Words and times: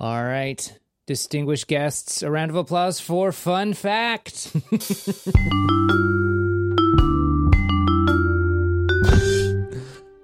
All 0.00 0.22
right. 0.22 0.78
Distinguished 1.06 1.66
guests, 1.66 2.22
a 2.22 2.30
round 2.30 2.50
of 2.50 2.56
applause 2.56 3.00
for 3.00 3.32
Fun 3.32 3.74
Fact. 3.74 4.52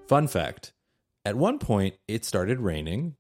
Fun 0.06 0.29
fact 0.29 0.74
at 1.24 1.37
one 1.37 1.58
point, 1.58 1.96
it 2.06 2.24
started 2.24 2.60
raining 2.60 3.16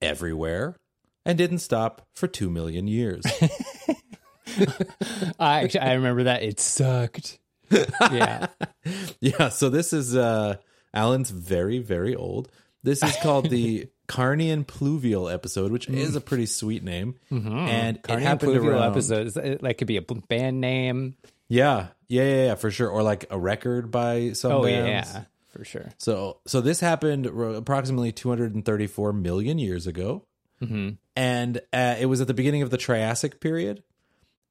everywhere 0.00 0.76
and 1.24 1.36
didn't 1.36 1.58
stop 1.58 2.06
for 2.14 2.28
2 2.28 2.48
million 2.48 2.86
years. 2.86 3.24
I 5.38 5.64
actually 5.64 5.80
I 5.80 5.94
remember 5.94 6.22
that. 6.24 6.42
It 6.42 6.60
sucked. 6.60 7.38
Yeah. 7.70 8.46
yeah, 9.20 9.48
so 9.48 9.68
this 9.68 9.92
is 9.92 10.16
uh 10.16 10.56
Alan's 10.94 11.30
very, 11.30 11.80
very 11.80 12.14
old. 12.14 12.50
This 12.82 13.02
is 13.02 13.16
called 13.16 13.50
the 13.50 13.88
Carnian 14.08 14.64
Pluvial 14.66 15.32
episode, 15.32 15.72
which 15.72 15.88
is 15.88 16.14
a 16.16 16.20
pretty 16.20 16.46
sweet 16.46 16.82
name. 16.82 17.16
And 17.30 17.96
it 17.96 18.02
Carnian 18.02 18.20
happened 18.22 18.52
Pluvial 18.52 18.72
around. 18.74 18.90
episodes. 18.92 19.34
That 19.34 19.74
could 19.78 19.86
be 19.86 19.96
a 19.96 20.02
band 20.02 20.60
name. 20.60 21.16
Yeah, 21.48 21.88
yeah, 22.08 22.22
yeah, 22.24 22.44
yeah, 22.46 22.54
for 22.56 22.70
sure. 22.70 22.88
Or 22.88 23.02
like 23.02 23.26
a 23.30 23.38
record 23.38 23.90
by 23.90 24.32
some 24.32 24.52
Oh, 24.52 24.62
bands. 24.64 25.10
yeah. 25.12 25.22
For 25.50 25.64
sure. 25.64 25.90
So, 25.98 26.38
so 26.46 26.60
this 26.60 26.80
happened 26.80 27.26
approximately 27.26 28.12
234 28.12 29.12
million 29.12 29.58
years 29.58 29.86
ago, 29.86 30.24
Mm-hmm. 30.62 30.90
and 31.14 31.58
uh, 31.72 31.96
it 32.00 32.06
was 32.06 32.20
at 32.22 32.26
the 32.26 32.34
beginning 32.34 32.62
of 32.62 32.70
the 32.70 32.76
Triassic 32.78 33.40
period, 33.40 33.82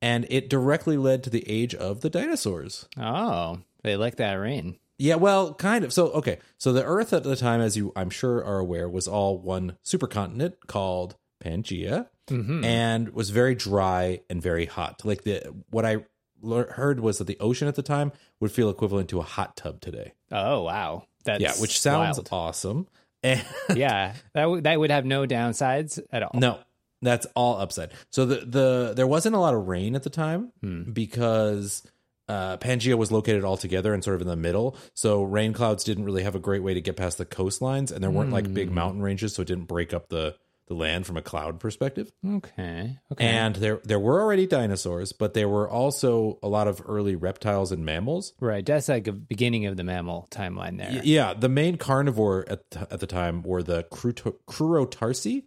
and 0.02 0.26
it 0.30 0.50
directly 0.50 0.98
led 0.98 1.24
to 1.24 1.30
the 1.30 1.44
age 1.50 1.74
of 1.76 2.02
the 2.02 2.10
dinosaurs. 2.10 2.88
Oh, 2.98 3.60
they 3.84 3.96
like 3.98 4.16
that 4.18 4.34
rain. 4.34 4.78
Yeah, 4.98 5.16
well, 5.16 5.54
kind 5.54 5.84
of. 5.84 5.92
So, 5.92 6.08
okay, 6.12 6.40
so 6.58 6.72
the 6.72 6.84
Earth 6.84 7.12
at 7.12 7.24
the 7.24 7.36
time, 7.36 7.62
as 7.62 7.76
you 7.76 7.92
I'm 7.96 8.10
sure 8.10 8.44
are 8.44 8.60
aware, 8.60 8.88
was 8.88 9.08
all 9.08 9.38
one 9.38 9.78
supercontinent 9.84 10.54
called 10.68 11.16
Pangea, 11.44 12.08
mm-hmm. 12.28 12.64
and 12.64 13.10
was 13.10 13.30
very 13.30 13.56
dry 13.56 14.22
and 14.30 14.42
very 14.42 14.66
hot. 14.66 15.04
Like 15.04 15.24
the 15.24 15.54
what 15.70 15.86
I 15.86 16.06
lear- 16.42 16.72
heard 16.72 17.00
was 17.00 17.18
that 17.18 17.28
the 17.28 17.38
ocean 17.40 17.68
at 17.68 17.76
the 17.76 17.84
time 17.84 18.12
would 18.40 18.52
feel 18.52 18.70
equivalent 18.70 19.10
to 19.10 19.20
a 19.20 19.24
hot 19.24 19.58
tub 19.58 19.82
today. 19.82 20.14
Oh, 20.32 20.64
wow. 20.64 21.08
That's 21.26 21.42
yeah, 21.42 21.54
which 21.60 21.80
sounds 21.80 22.18
wild. 22.18 22.30
awesome. 22.32 22.88
And 23.26 23.44
yeah, 23.74 24.14
that 24.36 24.42
w- 24.44 24.62
that 24.62 24.80
would 24.80 24.92
have 24.92 25.04
no 25.04 25.26
downsides 25.26 26.00
at 26.12 26.22
all. 26.22 26.30
no, 26.36 26.60
that's 27.02 27.26
all 27.36 27.58
upside. 27.58 27.90
So 28.12 28.28
the 28.28 28.46
the 28.46 28.94
there 28.96 29.08
wasn't 29.08 29.34
a 29.34 29.40
lot 29.40 29.56
of 29.56 29.68
rain 29.68 29.96
at 29.96 30.04
the 30.04 30.12
time 30.12 30.52
hmm. 30.62 30.92
because 30.92 31.82
uh, 32.28 32.58
Pangea 32.58 32.98
was 32.98 33.12
located 33.12 33.44
all 33.44 33.58
together 33.58 33.94
and 33.94 34.04
sort 34.04 34.16
of 34.16 34.22
in 34.22 34.28
the 34.28 34.36
middle. 34.36 34.76
So 34.94 35.24
rain 35.24 35.54
clouds 35.54 35.84
didn't 35.84 36.06
really 36.06 36.24
have 36.24 36.36
a 36.36 36.40
great 36.40 36.64
way 36.64 36.74
to 36.74 36.82
get 36.82 36.96
past 36.98 37.18
the 37.18 37.26
coastlines, 37.26 37.92
and 37.92 38.04
there 38.04 38.10
weren't 38.12 38.32
like 38.32 38.52
big 38.54 38.72
mountain 38.72 39.02
ranges, 39.02 39.34
so 39.36 39.42
it 39.42 39.48
didn't 39.48 39.66
break 39.66 39.94
up 39.94 40.10
the 40.10 40.36
the 40.68 40.74
land 40.74 41.06
from 41.06 41.16
a 41.16 41.22
cloud 41.22 41.60
perspective. 41.60 42.12
Okay. 42.28 42.98
Okay. 43.12 43.24
And 43.28 43.56
there 43.58 43.80
there 43.84 44.00
were 44.00 44.20
already 44.20 44.48
dinosaurs, 44.48 45.12
but 45.14 45.36
there 45.36 45.48
were 45.48 45.70
also 45.70 46.40
a 46.42 46.48
lot 46.48 46.68
of 46.68 46.82
early 46.88 47.16
reptiles 47.16 47.72
and 47.72 47.86
mammals. 47.86 48.34
right. 48.40 48.66
That's 48.66 48.90
like 48.90 49.06
a 49.06 49.12
beginning 49.12 49.68
of 49.68 49.78
the 49.78 49.84
mammal 49.84 50.28
timeline 50.32 50.80
there. 50.80 50.90
Y- 50.90 51.02
Yeah, 51.04 51.36
the 51.36 51.50
main 51.50 51.78
carnivore 51.78 52.46
at 52.48 52.68
the, 52.72 52.88
at 52.92 53.00
the 53.00 53.06
time 53.06 53.44
were 53.44 53.62
the 53.62 53.84
Crurotarsi. 54.50 55.44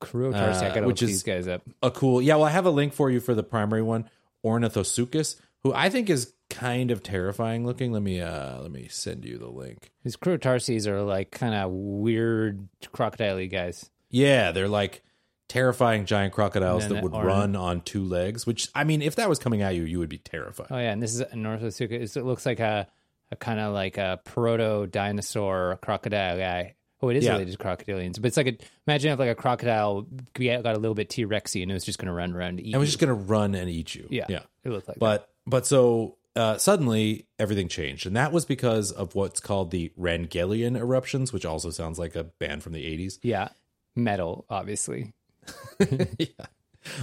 Crurotarsi. 0.00 0.34
I 0.62 0.68
Uh, 0.68 0.74
gotta 0.74 0.86
which 0.86 1.02
look 1.02 1.08
is- 1.10 1.16
these 1.16 1.22
guys 1.22 1.48
up. 1.48 1.62
A 1.82 1.90
cool, 1.90 2.22
yeah. 2.22 2.36
Well, 2.36 2.44
I 2.44 2.50
have 2.50 2.64
a 2.66 2.70
link 2.70 2.92
for 2.94 3.10
you 3.10 3.20
for 3.20 3.34
the 3.34 3.42
primary 3.42 3.82
one, 3.82 4.08
Ornithosuchus, 4.44 5.36
who 5.66 5.74
I 5.74 5.88
think 5.90 6.08
is 6.10 6.32
kind 6.50 6.90
of 6.90 7.02
terrifying 7.02 7.66
looking. 7.66 7.92
Let 7.92 8.02
me 8.02 8.20
uh 8.20 8.60
let 8.62 8.70
me 8.70 8.88
send 8.88 9.24
you 9.24 9.38
the 9.38 9.48
link. 9.48 9.90
These 10.04 10.16
Crurotarsis 10.16 10.86
are 10.86 11.02
like 11.02 11.30
kind 11.30 11.54
of 11.54 11.70
weird 11.70 12.68
crocodile 12.92 13.44
guys. 13.48 13.90
Yeah, 14.10 14.52
they're 14.52 14.68
like 14.68 15.02
terrifying 15.48 16.04
giant 16.06 16.32
crocodiles 16.32 16.88
that 16.88 17.02
would 17.02 17.12
orn- 17.14 17.26
run 17.26 17.56
on 17.56 17.80
two 17.82 18.04
legs. 18.04 18.46
Which 18.46 18.68
I 18.74 18.84
mean, 18.84 19.02
if 19.02 19.16
that 19.16 19.28
was 19.28 19.38
coming 19.38 19.62
at 19.62 19.74
you, 19.74 19.82
you 19.82 19.98
would 19.98 20.08
be 20.08 20.18
terrified. 20.18 20.68
Oh 20.70 20.78
yeah, 20.78 20.92
and 20.92 21.02
this 21.02 21.14
is 21.14 21.20
an 21.20 21.42
Ornithosuchus. 21.44 22.16
It 22.16 22.24
looks 22.24 22.46
like 22.46 22.60
a, 22.60 22.86
a 23.30 23.36
kind 23.36 23.60
of 23.60 23.74
like 23.74 23.98
a 23.98 24.20
proto 24.24 24.86
dinosaur 24.86 25.78
crocodile 25.82 26.38
guy. 26.38 26.74
Oh, 27.02 27.10
it 27.10 27.16
is 27.18 27.24
Yeah. 27.24 27.32
related 27.32 27.58
to 27.58 27.58
crocodilians, 27.58 28.14
but 28.14 28.26
it's 28.26 28.36
like 28.38 28.46
a 28.46 28.56
imagine 28.86 29.12
if 29.12 29.18
like 29.18 29.28
a 29.28 29.34
crocodile 29.34 30.06
got 30.34 30.64
a 30.74 30.78
little 30.78 30.94
bit 30.94 31.10
T 31.10 31.26
Rexy 31.26 31.62
and 31.62 31.70
it 31.70 31.74
was 31.74 31.84
just 31.84 31.98
going 31.98 32.06
to 32.06 32.12
run 32.12 32.32
around 32.32 32.50
and 32.58 32.60
eat. 32.60 32.72
and 32.74 32.80
was 32.80 32.88
just 32.88 32.98
gonna 32.98 33.12
run 33.14 33.54
and 33.54 33.68
eat 33.68 33.94
you. 33.94 34.06
yeah, 34.10 34.24
yeah. 34.28 34.40
it 34.64 34.70
looked 34.70 34.88
like. 34.88 34.98
But 34.98 35.28
but 35.46 35.66
so 35.66 36.16
uh, 36.34 36.58
suddenly 36.58 37.26
everything 37.38 37.68
changed, 37.68 38.06
and 38.06 38.16
that 38.16 38.32
was 38.32 38.44
because 38.44 38.92
of 38.92 39.14
what's 39.14 39.40
called 39.40 39.70
the 39.70 39.92
Wrangellian 39.98 40.76
eruptions, 40.78 41.32
which 41.32 41.44
also 41.46 41.70
sounds 41.70 41.98
like 41.98 42.14
a 42.16 42.24
band 42.24 42.62
from 42.62 42.72
the 42.72 42.84
eighties. 42.84 43.18
yeah, 43.22 43.48
metal, 43.94 44.44
obviously. 44.50 45.12
yeah. 46.18 46.26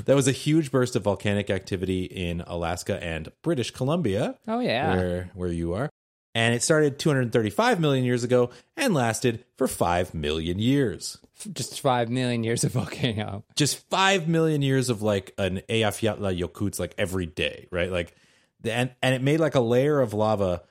That 0.05 0.15
was 0.15 0.27
a 0.27 0.31
huge 0.31 0.71
burst 0.71 0.95
of 0.95 1.03
volcanic 1.03 1.49
activity 1.49 2.03
in 2.05 2.41
Alaska 2.47 3.03
and 3.03 3.29
British 3.41 3.71
Columbia, 3.71 4.37
Oh 4.47 4.59
yeah, 4.59 4.95
where 4.95 5.31
where 5.33 5.49
you 5.49 5.73
are. 5.73 5.89
And 6.35 6.55
it 6.55 6.63
started 6.63 6.97
235 6.97 7.79
million 7.79 8.03
years 8.03 8.23
ago 8.23 8.49
and 8.75 8.93
lasted 8.95 9.45
for 9.57 9.67
5 9.67 10.15
million 10.15 10.57
years. 10.57 11.19
just 11.53 11.79
five 11.79 12.09
million 12.09 12.43
years 12.43 12.63
of 12.63 12.71
volcano. 12.79 13.43
Just 13.55 13.87
5 13.91 14.27
million 14.27 14.61
years 14.63 14.89
of 14.89 15.03
like 15.03 15.33
an 15.37 15.61
Eyjafjallajökull 15.69 16.79
like 16.79 16.95
every 16.97 17.27
day, 17.27 17.67
right? 17.71 17.91
Like 17.91 18.15
and 18.63 18.91
and 19.01 19.15
it 19.15 19.21
made 19.21 19.39
like 19.39 19.55
a 19.55 19.59
layer 19.59 19.99
of 19.99 20.13
lava 20.13 20.63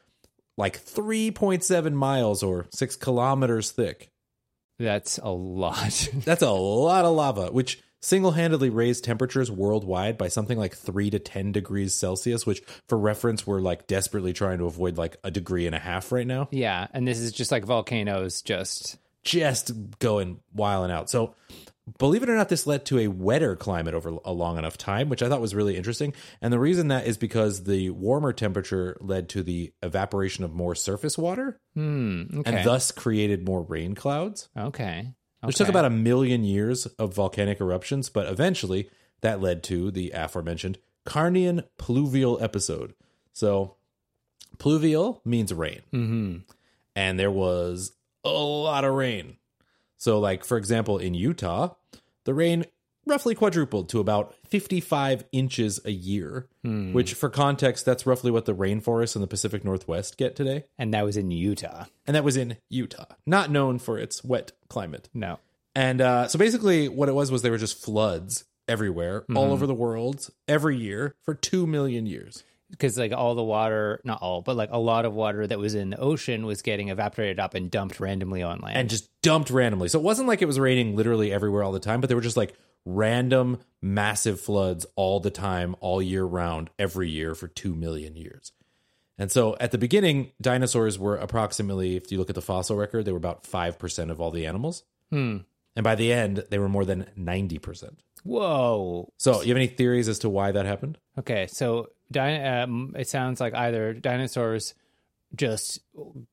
like 0.58 0.84
3.7 0.84 1.92
miles 1.92 2.42
or 2.42 2.66
6 2.74 2.96
kilometers 2.96 3.70
thick. 3.70 4.10
That's 4.78 5.18
a 5.18 5.30
lot. 5.30 6.08
That's 6.24 6.42
a 6.42 6.50
lot 6.50 7.04
of 7.04 7.14
lava, 7.14 7.50
which 7.50 7.80
single 8.00 8.32
handedly 8.32 8.68
raised 8.68 9.04
temperatures 9.04 9.50
worldwide 9.50 10.18
by 10.18 10.28
something 10.28 10.58
like 10.58 10.74
three 10.74 11.08
to 11.10 11.18
10 11.18 11.52
degrees 11.52 11.94
Celsius, 11.94 12.44
which 12.44 12.62
for 12.88 12.98
reference, 12.98 13.46
we're 13.46 13.60
like 13.60 13.86
desperately 13.86 14.32
trying 14.32 14.58
to 14.58 14.66
avoid 14.66 14.98
like 14.98 15.16
a 15.24 15.30
degree 15.30 15.66
and 15.66 15.74
a 15.74 15.78
half 15.78 16.12
right 16.12 16.26
now. 16.26 16.48
yeah, 16.50 16.88
and 16.92 17.06
this 17.06 17.18
is 17.18 17.32
just 17.32 17.52
like 17.52 17.64
volcanoes. 17.64 18.42
Just 18.42 18.98
Just 19.22 19.70
going 20.00 20.40
wild 20.52 20.84
and 20.84 20.92
out. 20.92 21.08
So, 21.08 21.34
believe 21.98 22.22
it 22.22 22.28
or 22.28 22.36
not, 22.36 22.48
this 22.48 22.66
led 22.66 22.84
to 22.86 22.98
a 22.98 23.08
wetter 23.08 23.56
climate 23.56 23.94
over 23.94 24.16
a 24.24 24.32
long 24.32 24.58
enough 24.58 24.78
time, 24.78 25.08
which 25.08 25.22
I 25.22 25.28
thought 25.28 25.40
was 25.40 25.54
really 25.54 25.76
interesting. 25.76 26.14
And 26.40 26.52
the 26.52 26.58
reason 26.58 26.88
that 26.88 27.06
is 27.06 27.16
because 27.16 27.64
the 27.64 27.90
warmer 27.90 28.32
temperature 28.32 28.96
led 29.00 29.28
to 29.30 29.42
the 29.42 29.72
evaporation 29.82 30.44
of 30.44 30.52
more 30.52 30.74
surface 30.74 31.18
water 31.18 31.60
hmm. 31.74 32.24
Okay. 32.34 32.50
and 32.50 32.66
thus 32.66 32.92
created 32.92 33.44
more 33.46 33.62
rain 33.62 33.94
clouds. 33.94 34.48
okay. 34.56 35.14
Which 35.42 35.56
took 35.56 35.68
about 35.68 35.84
a 35.84 35.90
million 35.90 36.44
years 36.44 36.86
of 36.86 37.14
volcanic 37.14 37.60
eruptions, 37.60 38.08
but 38.08 38.28
eventually 38.28 38.88
that 39.22 39.40
led 39.40 39.64
to 39.64 39.90
the 39.90 40.12
aforementioned 40.14 40.78
Carnian 41.04 41.64
pluvial 41.78 42.40
episode. 42.40 42.94
So, 43.32 43.74
pluvial 44.58 45.20
means 45.24 45.52
rain, 45.52 45.80
hmm 45.90 46.36
and 46.94 47.18
there 47.18 47.30
was 47.30 47.92
a 48.24 48.30
lot 48.30 48.84
of 48.84 48.94
rain. 48.94 49.36
So, 50.02 50.18
like, 50.18 50.44
for 50.44 50.56
example, 50.56 50.98
in 50.98 51.14
Utah, 51.14 51.74
the 52.24 52.34
rain 52.34 52.64
roughly 53.06 53.36
quadrupled 53.36 53.88
to 53.90 54.00
about 54.00 54.34
55 54.48 55.24
inches 55.30 55.78
a 55.84 55.92
year, 55.92 56.48
Hmm. 56.64 56.92
which, 56.92 57.14
for 57.14 57.28
context, 57.30 57.84
that's 57.84 58.04
roughly 58.04 58.32
what 58.32 58.44
the 58.44 58.52
rainforests 58.54 59.14
in 59.14 59.22
the 59.22 59.28
Pacific 59.28 59.64
Northwest 59.64 60.16
get 60.18 60.34
today. 60.34 60.64
And 60.76 60.92
that 60.92 61.04
was 61.04 61.16
in 61.16 61.30
Utah. 61.30 61.84
And 62.04 62.16
that 62.16 62.24
was 62.24 62.36
in 62.36 62.56
Utah, 62.68 63.04
not 63.28 63.52
known 63.52 63.78
for 63.78 63.96
its 63.96 64.24
wet 64.24 64.50
climate. 64.68 65.08
No. 65.14 65.38
And 65.76 66.00
uh, 66.00 66.26
so 66.26 66.36
basically, 66.36 66.88
what 66.88 67.08
it 67.08 67.14
was 67.14 67.30
was 67.30 67.42
they 67.42 67.50
were 67.50 67.56
just 67.56 67.80
floods 67.80 68.44
everywhere, 68.66 69.24
all 69.36 69.52
over 69.52 69.68
the 69.68 69.74
world, 69.74 70.30
every 70.48 70.76
year 70.78 71.14
for 71.22 71.32
two 71.34 71.64
million 71.64 72.06
years. 72.06 72.42
Because 72.72 72.98
like 72.98 73.12
all 73.12 73.36
the 73.36 73.44
water 73.44 74.00
not 74.02 74.20
all 74.20 74.42
but 74.42 74.56
like 74.56 74.70
a 74.72 74.78
lot 74.78 75.04
of 75.04 75.14
water 75.14 75.46
that 75.46 75.58
was 75.58 75.74
in 75.74 75.90
the 75.90 75.98
ocean 75.98 76.44
was 76.44 76.62
getting 76.62 76.88
evaporated 76.88 77.38
up 77.38 77.54
and 77.54 77.70
dumped 77.70 78.00
randomly 78.00 78.42
on 78.42 78.58
land 78.60 78.76
And 78.76 78.90
just 78.90 79.08
dumped 79.22 79.50
randomly. 79.50 79.88
So 79.88 80.00
it 80.00 80.02
wasn't 80.02 80.26
like 80.26 80.42
it 80.42 80.46
was 80.46 80.58
raining 80.58 80.96
literally 80.96 81.32
everywhere 81.32 81.62
all 81.62 81.72
the 81.72 81.80
time, 81.80 82.00
but 82.00 82.08
they 82.08 82.14
were 82.14 82.20
just 82.20 82.36
like 82.36 82.54
random, 82.84 83.58
massive 83.80 84.40
floods 84.40 84.86
all 84.96 85.20
the 85.20 85.30
time, 85.30 85.76
all 85.80 86.02
year 86.02 86.24
round, 86.24 86.70
every 86.78 87.08
year 87.08 87.34
for 87.34 87.46
two 87.46 87.74
million 87.74 88.16
years. 88.16 88.52
And 89.18 89.30
so 89.30 89.56
at 89.60 89.70
the 89.70 89.78
beginning, 89.78 90.32
dinosaurs 90.40 90.98
were 90.98 91.16
approximately, 91.16 91.96
if 91.96 92.10
you 92.10 92.18
look 92.18 92.30
at 92.30 92.34
the 92.34 92.42
fossil 92.42 92.76
record, 92.76 93.04
they 93.04 93.12
were 93.12 93.18
about 93.18 93.44
5% 93.44 94.10
of 94.10 94.20
all 94.20 94.30
the 94.30 94.46
animals. 94.46 94.82
Hmm. 95.10 95.38
And 95.76 95.84
by 95.84 95.94
the 95.94 96.12
end, 96.12 96.44
they 96.50 96.58
were 96.58 96.68
more 96.68 96.84
than 96.84 97.06
90%. 97.18 97.94
Whoa 98.22 99.12
So 99.18 99.42
you 99.42 99.48
have 99.48 99.56
any 99.56 99.66
theories 99.66 100.08
as 100.08 100.18
to 100.20 100.28
why 100.28 100.52
that 100.52 100.66
happened? 100.66 100.98
okay 101.18 101.46
so 101.48 101.88
di- 102.10 102.42
um, 102.62 102.94
it 102.98 103.08
sounds 103.08 103.40
like 103.40 103.54
either 103.54 103.92
dinosaurs 103.94 104.74
just 105.34 105.80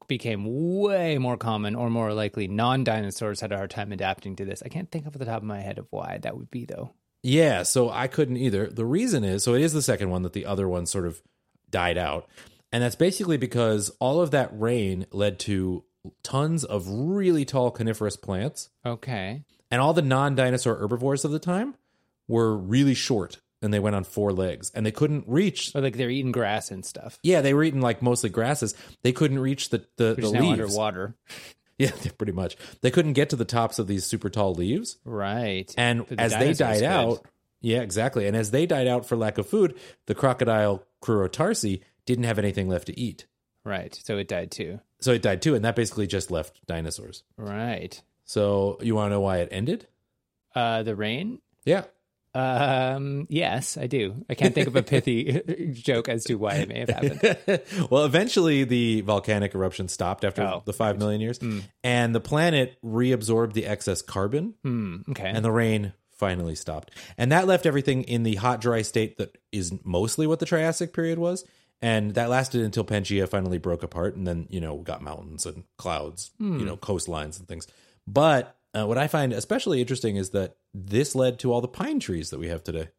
became 0.08 0.44
way 0.82 1.18
more 1.18 1.38
common 1.38 1.76
or 1.76 1.90
more 1.90 2.14
likely 2.14 2.48
non-dinosaurs 2.48 3.40
had 3.40 3.52
a 3.52 3.58
hard 3.58 3.70
time 3.70 3.92
adapting 3.94 4.36
to 4.36 4.44
this 4.46 4.62
i 4.66 4.68
can't 4.70 4.92
think 4.92 5.08
off 5.08 5.14
the 5.14 5.24
top 5.26 5.38
of 5.38 5.44
my 5.44 5.62
head 5.62 5.78
of 5.78 5.88
why 5.90 6.18
that 6.22 6.36
would 6.38 6.52
be 6.52 6.66
though 6.66 6.92
Yeah, 7.22 7.64
so 7.64 7.90
I 7.90 8.08
couldn't 8.08 8.38
either. 8.38 8.68
The 8.68 8.86
reason 8.86 9.24
is 9.26 9.44
so 9.44 9.54
it 9.54 9.62
is 9.62 9.74
the 9.74 9.82
second 9.82 10.10
one 10.10 10.22
that 10.24 10.32
the 10.34 10.46
other 10.46 10.70
one 10.70 10.86
sort 10.86 11.06
of 11.06 11.22
died 11.70 11.98
out. 11.98 12.30
And 12.72 12.82
that's 12.82 12.96
basically 12.96 13.36
because 13.36 13.90
all 14.00 14.22
of 14.22 14.32
that 14.32 14.50
rain 14.54 15.06
led 15.12 15.38
to 15.40 15.84
tons 16.24 16.64
of 16.64 16.88
really 16.88 17.44
tall 17.44 17.72
coniferous 17.72 18.16
plants. 18.16 18.70
okay 18.86 19.44
And 19.72 19.82
all 19.82 19.94
the 19.94 20.02
non 20.02 20.36
dinosaur 20.36 20.76
herbivores 20.76 21.26
of 21.26 21.32
the 21.32 21.40
time 21.40 21.76
were 22.28 22.56
really 22.56 22.94
short 22.94 23.40
and 23.62 23.74
they 23.74 23.80
went 23.80 23.96
on 23.96 24.04
four 24.04 24.32
legs 24.32 24.72
and 24.74 24.86
they 24.86 24.92
couldn't 24.92 25.26
reach. 25.28 25.76
Or 25.76 25.82
like 25.82 25.98
they're 25.98 26.10
eating 26.10 26.32
grass 26.32 26.72
and 26.72 26.86
stuff. 26.86 27.20
Yeah, 27.24 27.42
they 27.42 27.54
were 27.54 27.64
eating 27.64 27.82
like 27.82 28.02
mostly 28.02 28.30
grasses. 28.30 28.76
They 29.04 29.12
couldn't 29.12 29.40
reach 29.40 29.70
the, 29.70 29.86
the, 29.98 30.16
Which 30.16 30.26
the 30.26 30.32
leaves. 30.32 30.62
underwater. 30.62 31.16
Yeah, 31.78 31.92
pretty 32.18 32.34
much. 32.34 32.58
They 32.82 32.92
couldn't 32.92 33.14
get 33.14 33.30
to 33.30 33.38
the 33.38 33.46
tops 33.46 33.80
of 33.80 33.88
these 33.88 34.06
super 34.06 34.30
tall 34.30 34.54
leaves. 34.54 34.98
Right. 35.06 35.74
And 35.78 36.06
the 36.08 36.20
as 36.20 36.34
they 36.38 36.52
died 36.52 36.80
could. 36.80 36.84
out, 36.84 37.26
yeah, 37.62 37.80
exactly. 37.80 38.28
And 38.28 38.36
as 38.36 38.52
they 38.52 38.66
died 38.66 38.86
out 38.86 39.06
for 39.06 39.16
lack 39.16 39.38
of 39.38 39.48
food, 39.48 39.80
the 40.06 40.14
crocodile 40.14 40.84
Crurotarsi 41.02 41.80
didn't 42.06 42.26
have 42.26 42.38
anything 42.38 42.68
left 42.68 42.88
to 42.88 43.00
eat. 43.00 43.28
Right. 43.64 43.98
So 44.04 44.18
it 44.18 44.28
died 44.28 44.52
too. 44.52 44.82
So 45.00 45.14
it 45.14 45.22
died 45.22 45.42
too. 45.42 45.56
And 45.56 45.64
that 45.64 45.78
basically 45.78 46.06
just 46.06 46.32
left 46.32 46.60
dinosaurs. 46.68 47.24
Right. 47.38 48.02
So 48.30 48.78
you 48.82 48.94
want 48.94 49.08
to 49.10 49.16
know 49.16 49.22
why 49.22 49.38
it 49.40 49.50
ended? 49.52 49.88
Uh, 50.54 50.84
the 50.84 50.96
rain. 50.96 51.40
Yeah. 51.66 51.86
Um, 52.36 53.26
yes, 53.28 53.76
I 53.76 53.88
do. 53.88 54.24
I 54.30 54.36
can't 54.36 54.54
think 54.54 54.68
of 54.68 54.76
a 54.76 54.84
pithy 54.84 55.72
joke 55.74 56.08
as 56.08 56.26
to 56.26 56.36
why 56.36 56.58
it 56.58 56.70
may 56.70 56.82
have 56.82 56.90
happened. 56.90 57.62
well, 57.90 58.06
eventually 58.06 58.66
the 58.66 59.02
volcanic 59.02 59.56
eruption 59.56 59.88
stopped 59.88 60.24
after 60.24 60.44
Oh, 60.44 60.62
the 60.64 60.74
five 60.74 61.00
million 61.00 61.22
years, 61.22 61.40
and 61.84 62.14
the 62.14 62.20
planet 62.20 62.78
reabsorbed 62.86 63.54
the 63.54 63.66
excess 63.66 64.04
carbon, 64.04 64.54
Hmm, 64.62 64.98
okay. 65.10 65.28
and 65.30 65.44
the 65.44 65.52
rain 65.52 65.94
finally 66.12 66.54
stopped. 66.54 66.92
And 67.18 67.32
that 67.32 67.48
left 67.48 67.66
everything 67.66 68.04
in 68.04 68.22
the 68.22 68.36
hot, 68.36 68.62
dry 68.62 68.84
state 68.84 69.18
that 69.18 69.36
is 69.52 69.74
mostly 69.84 70.28
what 70.28 70.38
the 70.38 70.46
Triassic 70.46 70.94
period 70.94 71.18
was. 71.18 71.46
And 71.82 72.14
that 72.14 72.30
lasted 72.30 72.62
until 72.62 72.84
Pangea 72.84 73.28
finally 73.28 73.58
broke 73.58 73.82
apart, 73.82 74.16
and 74.16 74.28
then 74.28 74.46
you 74.52 74.60
know 74.62 74.78
got 74.78 75.02
mountains 75.02 75.48
and 75.48 75.64
clouds, 75.78 76.30
you 76.40 76.64
know 76.66 76.78
coastlines 76.78 77.40
and 77.40 77.48
things. 77.48 77.66
But 78.12 78.56
uh, 78.74 78.86
what 78.88 78.98
I 78.98 79.08
find 79.08 79.34
especially 79.34 79.82
interesting 79.82 80.16
is 80.16 80.32
that 80.32 80.56
this 80.74 81.16
led 81.16 81.40
to 81.40 81.52
all 81.54 81.62
the 81.62 81.68
pine 81.68 82.00
trees 82.00 82.30
that 82.32 82.40
we 82.40 82.48
have 82.48 82.64
today. 82.64 82.90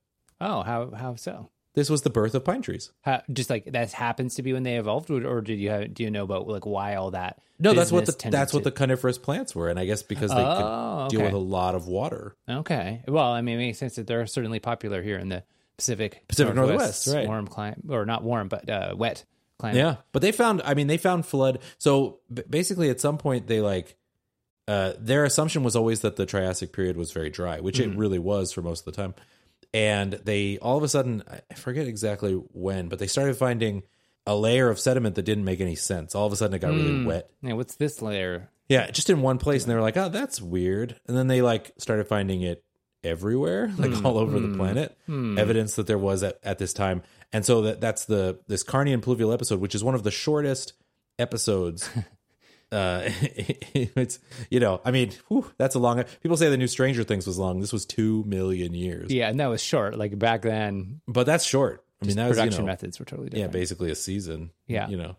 oh, 0.41 0.63
how 0.63 0.91
how 0.93 1.15
so? 1.17 1.51
This 1.75 1.89
was 1.89 2.03
the 2.03 2.11
birth 2.11 2.35
of 2.35 2.45
pine 2.45 2.63
trees. 2.63 2.91
How, 3.03 3.23
just 3.33 3.49
like 3.49 3.65
that 3.73 3.93
happens 3.93 4.35
to 4.35 4.43
be 4.43 4.53
when 4.53 4.65
they 4.65 4.77
evolved, 4.77 5.09
or, 5.09 5.25
or 5.25 5.41
did 5.41 5.61
you 5.61 5.71
have, 5.71 5.95
do 5.95 6.03
you 6.03 6.11
know 6.11 6.25
about 6.25 6.49
like 6.49 6.67
why 6.67 6.97
all 6.97 7.13
that? 7.13 7.41
No, 7.61 7.75
that's 7.75 7.93
what 7.93 8.07
the 8.07 8.31
that's 8.31 8.53
what 8.53 8.65
the 8.65 8.73
coniferous 8.73 9.19
plants 9.19 9.55
were, 9.55 9.69
and 9.69 9.79
I 9.79 9.85
guess 9.87 10.03
because 10.03 10.31
they 10.33 10.37
Oh, 10.43 11.07
could 11.09 11.11
deal 11.13 11.21
okay. 11.21 11.27
with 11.27 11.35
a 11.35 11.45
lot 11.45 11.75
of 11.77 11.87
water. 11.87 12.35
Okay. 12.49 13.03
Well, 13.07 13.31
I 13.31 13.41
mean, 13.43 13.55
it 13.57 13.59
makes 13.59 13.79
sense 13.79 13.95
that 13.97 14.07
they're 14.07 14.27
certainly 14.27 14.59
popular 14.61 15.01
here 15.03 15.19
in 15.19 15.29
the 15.29 15.45
Pacific 15.77 16.25
Pacific 16.29 16.55
Northwest, 16.57 17.07
right. 17.07 17.27
warm 17.29 17.47
climate, 17.47 17.79
or 17.89 18.05
not 18.05 18.23
warm, 18.25 18.49
but 18.49 18.69
uh, 18.69 18.95
wet 18.97 19.25
climate. 19.59 19.77
Yeah, 19.77 19.97
but 20.13 20.23
they 20.23 20.33
found. 20.33 20.63
I 20.65 20.75
mean, 20.75 20.89
they 20.89 20.99
found 20.99 21.25
flood. 21.25 21.61
So 21.79 22.19
b- 22.33 22.43
basically, 22.51 22.91
at 22.91 23.01
some 23.01 23.17
point, 23.17 23.47
they 23.47 23.61
like 23.61 23.97
uh, 24.71 24.93
their 24.99 25.25
assumption 25.25 25.63
was 25.65 25.75
always 25.77 26.01
that 26.01 26.17
the 26.17 26.27
Triassic 26.27 26.73
period 26.73 26.97
was 26.97 27.13
very 27.13 27.31
dry, 27.31 27.61
which 27.61 27.79
Mm-hmm. 27.79 27.93
it 27.93 27.99
really 27.99 28.19
was 28.19 28.53
for 28.53 28.63
most 28.63 28.87
of 28.87 28.95
the 28.95 29.01
time. 29.03 29.15
And 29.73 30.13
they 30.13 30.59
all 30.59 30.77
of 30.77 30.83
a 30.83 30.89
sudden, 30.89 31.23
I 31.51 31.55
forget 31.55 31.87
exactly 31.87 32.35
when, 32.35 32.89
but 32.89 32.99
they 32.99 33.07
started 33.07 33.37
finding 33.37 33.83
a 34.27 34.35
layer 34.37 34.69
of 34.69 34.79
sediment 34.79 35.15
that 35.17 35.23
didn't 35.25 35.45
make 35.45 35.61
any 35.61 35.77
sense. 35.77 36.15
All 36.15 36.27
of 36.27 36.33
a 36.33 36.37
sudden, 36.37 36.55
it 36.55 36.61
got 36.61 36.73
Mm. 36.73 36.77
really 36.85 37.05
wet. 37.05 37.31
Yeah. 37.43 37.55
What's 37.55 37.77
this 37.77 38.03
layer? 38.03 38.51
Yeah, 38.69 38.91
just 38.91 39.11
in 39.11 39.23
one 39.23 39.39
place, 39.39 39.63
and 39.65 39.71
they 39.71 39.75
were 39.75 39.81
like, 39.81 39.97
"Oh, 39.97 40.09
that's 40.09 40.41
weird." 40.41 40.95
And 41.09 41.17
then 41.17 41.27
they 41.27 41.43
like 41.43 41.73
started 41.79 42.07
finding 42.07 42.43
it 42.43 42.63
everywhere, 43.03 43.73
like 43.79 43.93
Hmm. 43.95 44.07
all 44.07 44.19
over 44.19 44.39
the 44.39 44.57
planet, 44.57 44.97
evidence 45.09 45.75
that 45.77 45.87
there 45.89 45.99
was 45.99 46.23
at, 46.23 46.39
at 46.45 46.59
this 46.59 46.73
time. 46.73 47.03
And 47.33 47.45
so 47.45 47.63
that 47.63 47.81
that's 47.81 48.05
the 48.05 48.39
this 48.47 48.63
Carnian 48.63 49.01
pluvial 49.03 49.33
episode, 49.33 49.61
which 49.61 49.75
is 49.75 49.83
one 49.83 49.95
of 49.97 50.03
the 50.05 50.11
shortest 50.13 50.75
episodes. 51.19 51.89
uh, 52.73 53.03
it's 53.75 54.19
you 54.51 54.61
know, 54.61 54.81
I 54.85 54.91
mean, 54.91 55.13
whew, 55.29 55.51
that's 55.59 55.75
a 55.75 55.79
long. 55.79 56.03
People 56.23 56.37
say 56.37 56.49
the 56.51 56.57
new 56.57 56.67
Stranger 56.67 57.05
Things 57.05 57.27
was 57.27 57.39
long. 57.39 57.61
This 57.61 57.73
was 57.73 57.85
two 57.87 58.25
million 58.27 58.75
years, 58.75 59.13
Yeah, 59.13 59.29
and 59.29 59.41
that 59.41 59.47
was 59.49 59.63
short. 59.63 59.97
Like 59.99 60.19
back 60.19 60.43
then, 60.43 61.01
but 61.09 61.27
that's 61.27 61.45
short. 61.45 61.85
I 62.03 62.07
mean, 62.07 62.17
that 62.17 62.29
was 62.29 62.37
you 62.39 62.43
production 62.43 62.63
know, 62.65 62.73
methods 62.73 62.99
were 62.99 63.05
totally 63.05 63.29
different. 63.29 63.53
yeah, 63.53 63.61
basically 63.61 63.91
a 63.91 63.95
season. 63.95 64.51
Yeah. 64.67 64.89
you 64.89 64.97
know. 64.97 65.17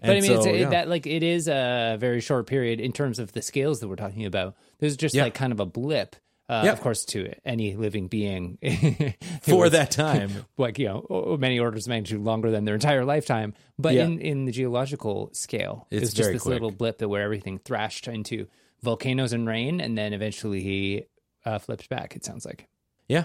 But 0.00 0.10
I 0.10 0.14
And 0.14 0.22
mean, 0.22 0.32
it's, 0.32 0.44
so, 0.44 0.50
it, 0.50 0.60
yeah. 0.60 0.68
that 0.70 0.88
like 0.88 1.06
it 1.06 1.22
is 1.22 1.46
a 1.48 1.96
very 2.00 2.20
short 2.20 2.46
period 2.46 2.80
in 2.80 2.92
terms 2.92 3.18
of 3.18 3.32
the 3.32 3.40
scales 3.40 3.80
that 3.80 3.88
we're 3.88 3.96
talking 3.96 4.26
about. 4.26 4.56
There's 4.80 4.96
just 4.96 5.14
Yeah. 5.14 5.22
like 5.24 5.34
kind 5.34 5.52
of 5.52 5.60
a 5.60 5.64
blip, 5.66 6.16
uh, 6.60 6.62
Yeah. 6.64 6.72
of 6.72 6.80
course, 6.80 7.04
to 7.06 7.32
any 7.44 7.74
living 7.76 8.08
being 8.08 8.58
for 9.42 9.56
was, 9.64 9.72
that 9.72 9.90
time. 9.90 10.30
like 10.58 10.78
you 10.78 10.86
know, 10.86 11.36
many 11.38 11.58
orders 11.58 11.86
of 11.86 11.90
magnitude 11.90 12.20
longer 12.20 12.50
than 12.50 12.64
their 12.64 12.74
entire 12.74 13.04
lifetime. 13.04 13.54
But 13.78 13.94
Yeah. 13.94 14.04
in 14.04 14.18
in 14.20 14.44
the 14.44 14.52
geological 14.52 15.30
scale, 15.32 15.86
It's 15.90 16.04
it's 16.04 16.12
just 16.14 16.32
this 16.32 16.42
quick. 16.42 16.52
little 16.54 16.70
blip 16.70 16.98
that 16.98 17.08
where 17.08 17.22
everything 17.22 17.58
thrashed 17.58 18.08
into 18.08 18.46
volcanoes 18.82 19.32
and 19.32 19.46
rain, 19.46 19.80
and 19.80 19.96
then 19.96 20.12
eventually 20.12 20.60
he 20.62 21.04
uh, 21.44 21.58
flipped 21.58 21.88
back. 21.88 22.16
It 22.16 22.24
sounds 22.24 22.44
like. 22.46 22.68
Yeah, 23.08 23.24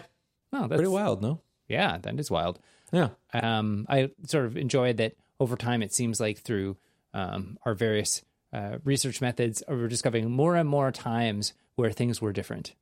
Oh, 0.51 0.67
that's 0.67 0.77
pretty 0.79 0.89
wild, 0.89 1.21
no? 1.21 1.41
Yeah, 1.67 1.97
that 1.99 2.19
is 2.19 2.29
wild 2.31 2.59
Yeah, 2.91 3.09
um, 3.33 3.85
I 3.87 4.09
sort 4.25 4.45
of 4.45 4.57
enjoyed 4.57 4.97
that 4.97 5.13
over 5.39 5.55
time. 5.55 5.81
It 5.83 5.93
seems 5.93 6.19
like 6.19 6.39
through 6.39 6.75
um, 7.13 7.57
our 7.65 7.75
various 7.75 8.23
uh, 8.51 8.79
research 8.83 9.21
methods, 9.21 9.61
uh, 9.69 9.73
we're 9.75 9.87
discovering 9.87 10.29
more 10.31 10.55
and 10.55 10.67
more 10.67 10.91
times 10.91 11.53
where 11.75 11.91
things 11.91 12.19
were 12.21 12.33
different, 12.33 12.73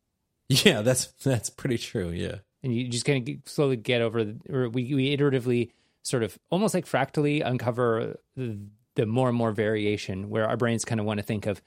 yeah, 0.50 0.82
that's 0.82 1.06
that's 1.24 1.50
pretty 1.50 1.78
true. 1.78 2.10
Yeah. 2.10 2.36
and 2.64 2.74
you 2.74 2.88
just 2.88 3.06
kind 3.06 3.28
of 3.28 3.36
slowly 3.50 3.76
get 3.78 4.02
over. 4.02 4.24
The, 4.24 4.38
or 4.50 4.70
we 4.70 4.94
we 4.94 5.16
iteratively 5.16 5.72
sort 6.04 6.24
of 6.24 6.38
almost 6.50 6.74
like 6.74 6.86
fractally 6.86 7.42
uncover 7.42 8.18
the, 8.36 8.58
the 8.96 9.06
more 9.06 9.28
and 9.30 9.38
more 9.38 9.52
variation, 9.52 10.30
where 10.30 10.48
our 10.48 10.58
brains 10.58 10.86
kind 10.86 11.00
of 11.00 11.06
want 11.06 11.20
to 11.20 11.26
think 11.26 11.46
of. 11.46 11.62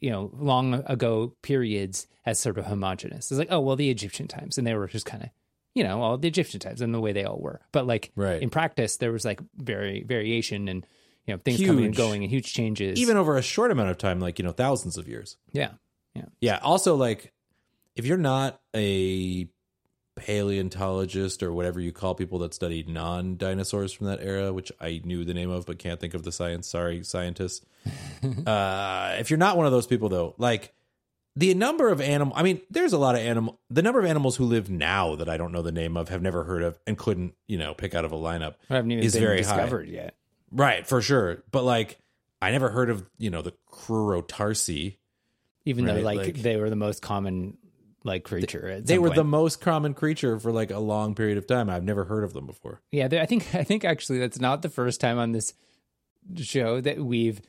You 0.00 0.10
know, 0.10 0.32
long 0.36 0.74
ago 0.86 1.36
periods 1.40 2.08
as 2.26 2.40
sort 2.40 2.58
of 2.58 2.66
homogenous. 2.66 3.30
It's 3.30 3.38
like, 3.38 3.52
oh 3.52 3.60
well, 3.60 3.76
the 3.76 3.90
Egyptian 3.90 4.26
times, 4.26 4.58
and 4.58 4.66
they 4.66 4.74
were 4.74 4.88
just 4.88 5.06
kind 5.06 5.22
of 5.22 5.28
you 5.74 5.84
know, 5.84 6.02
all 6.02 6.18
the 6.18 6.26
Egyptian 6.26 6.58
times 6.60 6.80
and 6.80 6.92
the 6.92 7.00
way 7.00 7.12
they 7.12 7.22
all 7.24 7.38
were. 7.38 7.60
But 7.70 7.86
like 7.86 8.10
Right. 8.16 8.42
in 8.42 8.50
practice, 8.50 8.96
there 8.96 9.12
was 9.12 9.24
like 9.24 9.40
very 9.56 10.02
variation 10.02 10.66
and 10.68 10.84
you 11.26 11.32
know 11.34 11.38
things 11.44 11.64
coming 11.64 11.84
and 11.84 11.94
going 11.94 12.24
and 12.24 12.30
huge 12.32 12.52
changes. 12.52 12.98
Even 12.98 13.16
over 13.16 13.36
a 13.36 13.42
short 13.42 13.70
amount 13.70 13.90
of 13.90 13.98
time, 13.98 14.18
like 14.18 14.40
you 14.40 14.44
know, 14.44 14.50
thousands 14.50 14.96
of 14.98 15.06
years. 15.06 15.36
yeah, 15.52 15.70
yeah, 16.16 16.24
Yeah. 16.40 16.58
Also, 16.60 16.96
like, 16.96 17.32
if 17.96 18.06
you're 18.06 18.16
not 18.16 18.60
a 18.74 19.48
paleontologist 20.16 21.42
or 21.42 21.52
whatever 21.52 21.80
you 21.80 21.92
call 21.92 22.14
people 22.14 22.38
that 22.40 22.54
studied 22.54 22.88
non 22.88 23.36
dinosaurs 23.36 23.92
from 23.92 24.06
that 24.06 24.20
era, 24.22 24.52
which 24.52 24.70
I 24.80 25.00
knew 25.04 25.24
the 25.24 25.34
name 25.34 25.50
of 25.50 25.66
but 25.66 25.78
can't 25.78 26.00
think 26.00 26.14
of 26.14 26.22
the 26.22 26.32
science. 26.32 26.68
Sorry, 26.68 27.02
scientists. 27.02 27.64
uh, 28.46 29.16
if 29.18 29.30
you're 29.30 29.38
not 29.38 29.56
one 29.56 29.66
of 29.66 29.72
those 29.72 29.86
people, 29.86 30.08
though, 30.08 30.34
like 30.38 30.72
the 31.34 31.54
number 31.54 31.88
of 31.88 32.00
animal, 32.00 32.34
I 32.36 32.42
mean, 32.42 32.60
there's 32.70 32.92
a 32.92 32.98
lot 32.98 33.14
of 33.14 33.22
animal. 33.22 33.60
The 33.70 33.82
number 33.82 34.00
of 34.00 34.06
animals 34.06 34.36
who 34.36 34.44
live 34.44 34.70
now 34.70 35.16
that 35.16 35.28
I 35.28 35.36
don't 35.36 35.52
know 35.52 35.62
the 35.62 35.72
name 35.72 35.96
of, 35.96 36.08
have 36.10 36.22
never 36.22 36.44
heard 36.44 36.62
of, 36.62 36.78
and 36.86 36.96
couldn't, 36.98 37.34
you 37.46 37.58
know, 37.58 37.74
pick 37.74 37.94
out 37.94 38.04
of 38.04 38.12
a 38.12 38.16
lineup. 38.16 38.54
I 38.68 38.76
haven't 38.76 38.92
even 38.92 39.04
Is 39.04 39.14
very 39.16 39.42
high. 39.42 39.68
yet. 39.86 40.14
Right, 40.50 40.86
for 40.86 41.00
sure. 41.00 41.42
But 41.50 41.64
like, 41.64 41.98
I 42.42 42.50
never 42.50 42.68
heard 42.68 42.90
of 42.90 43.08
you 43.18 43.30
know 43.30 43.42
the 43.42 43.54
Crurotarsi. 43.70 44.96
Even 45.64 45.84
though 45.86 45.94
like, 46.00 46.18
like- 46.18 46.34
they 46.34 46.56
were 46.56 46.68
the 46.68 46.76
most 46.76 47.02
common 47.02 47.56
like 48.04 48.24
creature. 48.24 48.68
At 48.68 48.86
They 48.86 48.98
were 48.98 49.08
point. 49.08 49.16
the 49.16 49.24
most 49.24 49.60
common 49.60 49.94
creature 49.94 50.38
for 50.38 50.52
like 50.52 50.70
a 50.70 50.78
long 50.78 51.14
period 51.14 51.38
of 51.38 51.46
time. 51.46 51.68
I've 51.70 51.84
never 51.84 52.04
heard 52.04 52.24
of 52.24 52.32
them 52.32 52.46
before. 52.46 52.80
yeah. 52.90 53.08
they- 53.08 53.20
I 53.20 53.26
think 53.26 53.54
I 53.54 53.64
think 53.64 53.84
actually 53.84 54.18
that's 54.18 54.40
not 54.40 54.62
the 54.62 54.68
first 54.68 55.00
time 55.00 55.18
on 55.18 55.32
this 55.32 55.54
show 56.36 56.80
that 56.80 56.98
we've 56.98 57.40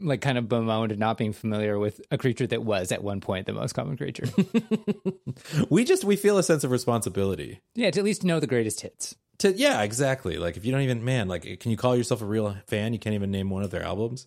like 0.00 0.20
kind 0.20 0.38
of 0.38 0.48
bemoaned 0.48 0.96
not 0.98 1.18
being 1.18 1.32
familiar 1.32 1.78
with 1.78 2.00
a 2.10 2.16
creature 2.18 2.46
that 2.46 2.62
was 2.62 2.90
at 2.92 3.02
one 3.02 3.20
point 3.20 3.46
the 3.46 3.52
most 3.52 3.74
common 3.74 3.96
creature. 3.96 4.24
We 5.70 5.84
just 5.84 6.04
we 6.04 6.16
feel 6.16 6.38
a 6.38 6.42
sense 6.42 6.64
of 6.64 6.70
responsibility. 6.70 7.60
yeah, 7.74 7.90
to 7.90 7.98
at 8.00 8.04
least 8.04 8.24
know 8.24 8.40
the 8.40 8.46
greatest 8.46 8.80
hits. 8.80 9.14
To 9.38 9.52
yeah, 9.52 9.82
exactly. 9.82 10.36
Like 10.38 10.56
if 10.56 10.64
you 10.64 10.72
don't 10.72 10.80
even 10.82 11.04
man, 11.04 11.28
like 11.28 11.60
can 11.60 11.70
you 11.70 11.76
call 11.76 11.96
yourself 11.96 12.22
a 12.22 12.26
real 12.26 12.56
fan? 12.66 12.92
You 12.92 12.98
can't 12.98 13.14
even 13.14 13.30
name 13.30 13.50
one 13.50 13.62
of 13.62 13.70
their 13.70 13.82
albums. 13.82 14.26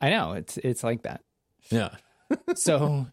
I 0.00 0.10
know 0.10 0.32
it's 0.32 0.56
it's 0.58 0.82
like 0.84 1.02
that. 1.02 1.22
Yeah. 1.70 1.90
So, 2.54 3.06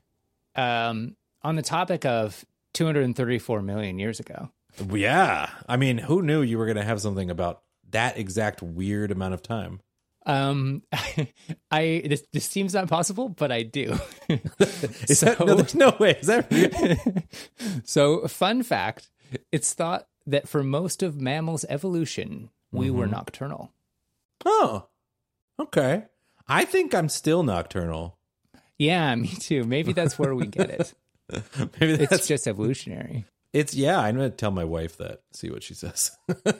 um, 0.55 1.15
on 1.41 1.55
the 1.55 1.61
topic 1.61 2.05
of 2.05 2.45
234 2.73 3.61
million 3.61 3.99
years 3.99 4.19
ago, 4.19 4.51
Yeah. 4.91 5.49
I 5.67 5.77
mean, 5.77 5.97
who 5.97 6.21
knew 6.21 6.41
you 6.41 6.57
were 6.57 6.65
going 6.65 6.77
to 6.77 6.83
have 6.83 7.01
something 7.01 7.29
about 7.29 7.61
that 7.91 8.17
exact 8.17 8.61
weird 8.61 9.11
amount 9.11 9.33
of 9.33 9.41
time? 9.41 9.81
um, 10.25 10.83
I 11.71 12.03
this 12.05 12.23
this 12.33 12.45
seems 12.45 12.73
not 12.73 12.87
possible, 12.87 13.29
but 13.29 13.51
I 13.51 13.63
do. 13.63 13.97
Is 14.29 15.21
that, 15.21 15.37
no, 15.39 15.55
there's 15.55 15.73
no 15.73 15.95
way. 15.99 16.11
Is 16.21 16.27
that 16.27 16.51
real? 16.51 17.23
so, 17.83 18.27
fun 18.27 18.61
fact: 18.61 19.09
it's 19.51 19.73
thought 19.73 20.07
that 20.27 20.47
for 20.47 20.61
most 20.61 21.01
of 21.01 21.19
mammals' 21.19 21.65
evolution, 21.69 22.49
we 22.71 22.91
were 22.91 23.07
nocturnal. 23.07 23.71
oh. 24.45 24.87
Okay. 25.59 26.03
I 26.47 26.63
think 26.65 26.93
I'm 26.95 27.09
still 27.09 27.43
nocturnal. 27.43 28.17
Yeah, 28.77 29.13
me 29.15 29.27
too. 29.27 29.63
Maybe 29.65 29.93
that's 29.93 30.17
where 30.19 30.33
we 30.35 30.47
get 30.47 30.69
it. 30.69 30.93
Maybe 31.79 31.95
that's 31.95 32.11
It's 32.11 32.27
just 32.27 32.47
evolutionary. 32.47 33.25
It's 33.53 33.73
yeah. 33.73 33.99
I'm 33.99 34.15
gonna 34.15 34.29
tell 34.29 34.51
my 34.51 34.63
wife 34.63 34.97
that. 34.97 35.21
See 35.33 35.49
what 35.49 35.63
she 35.63 35.73
says. 35.73 36.11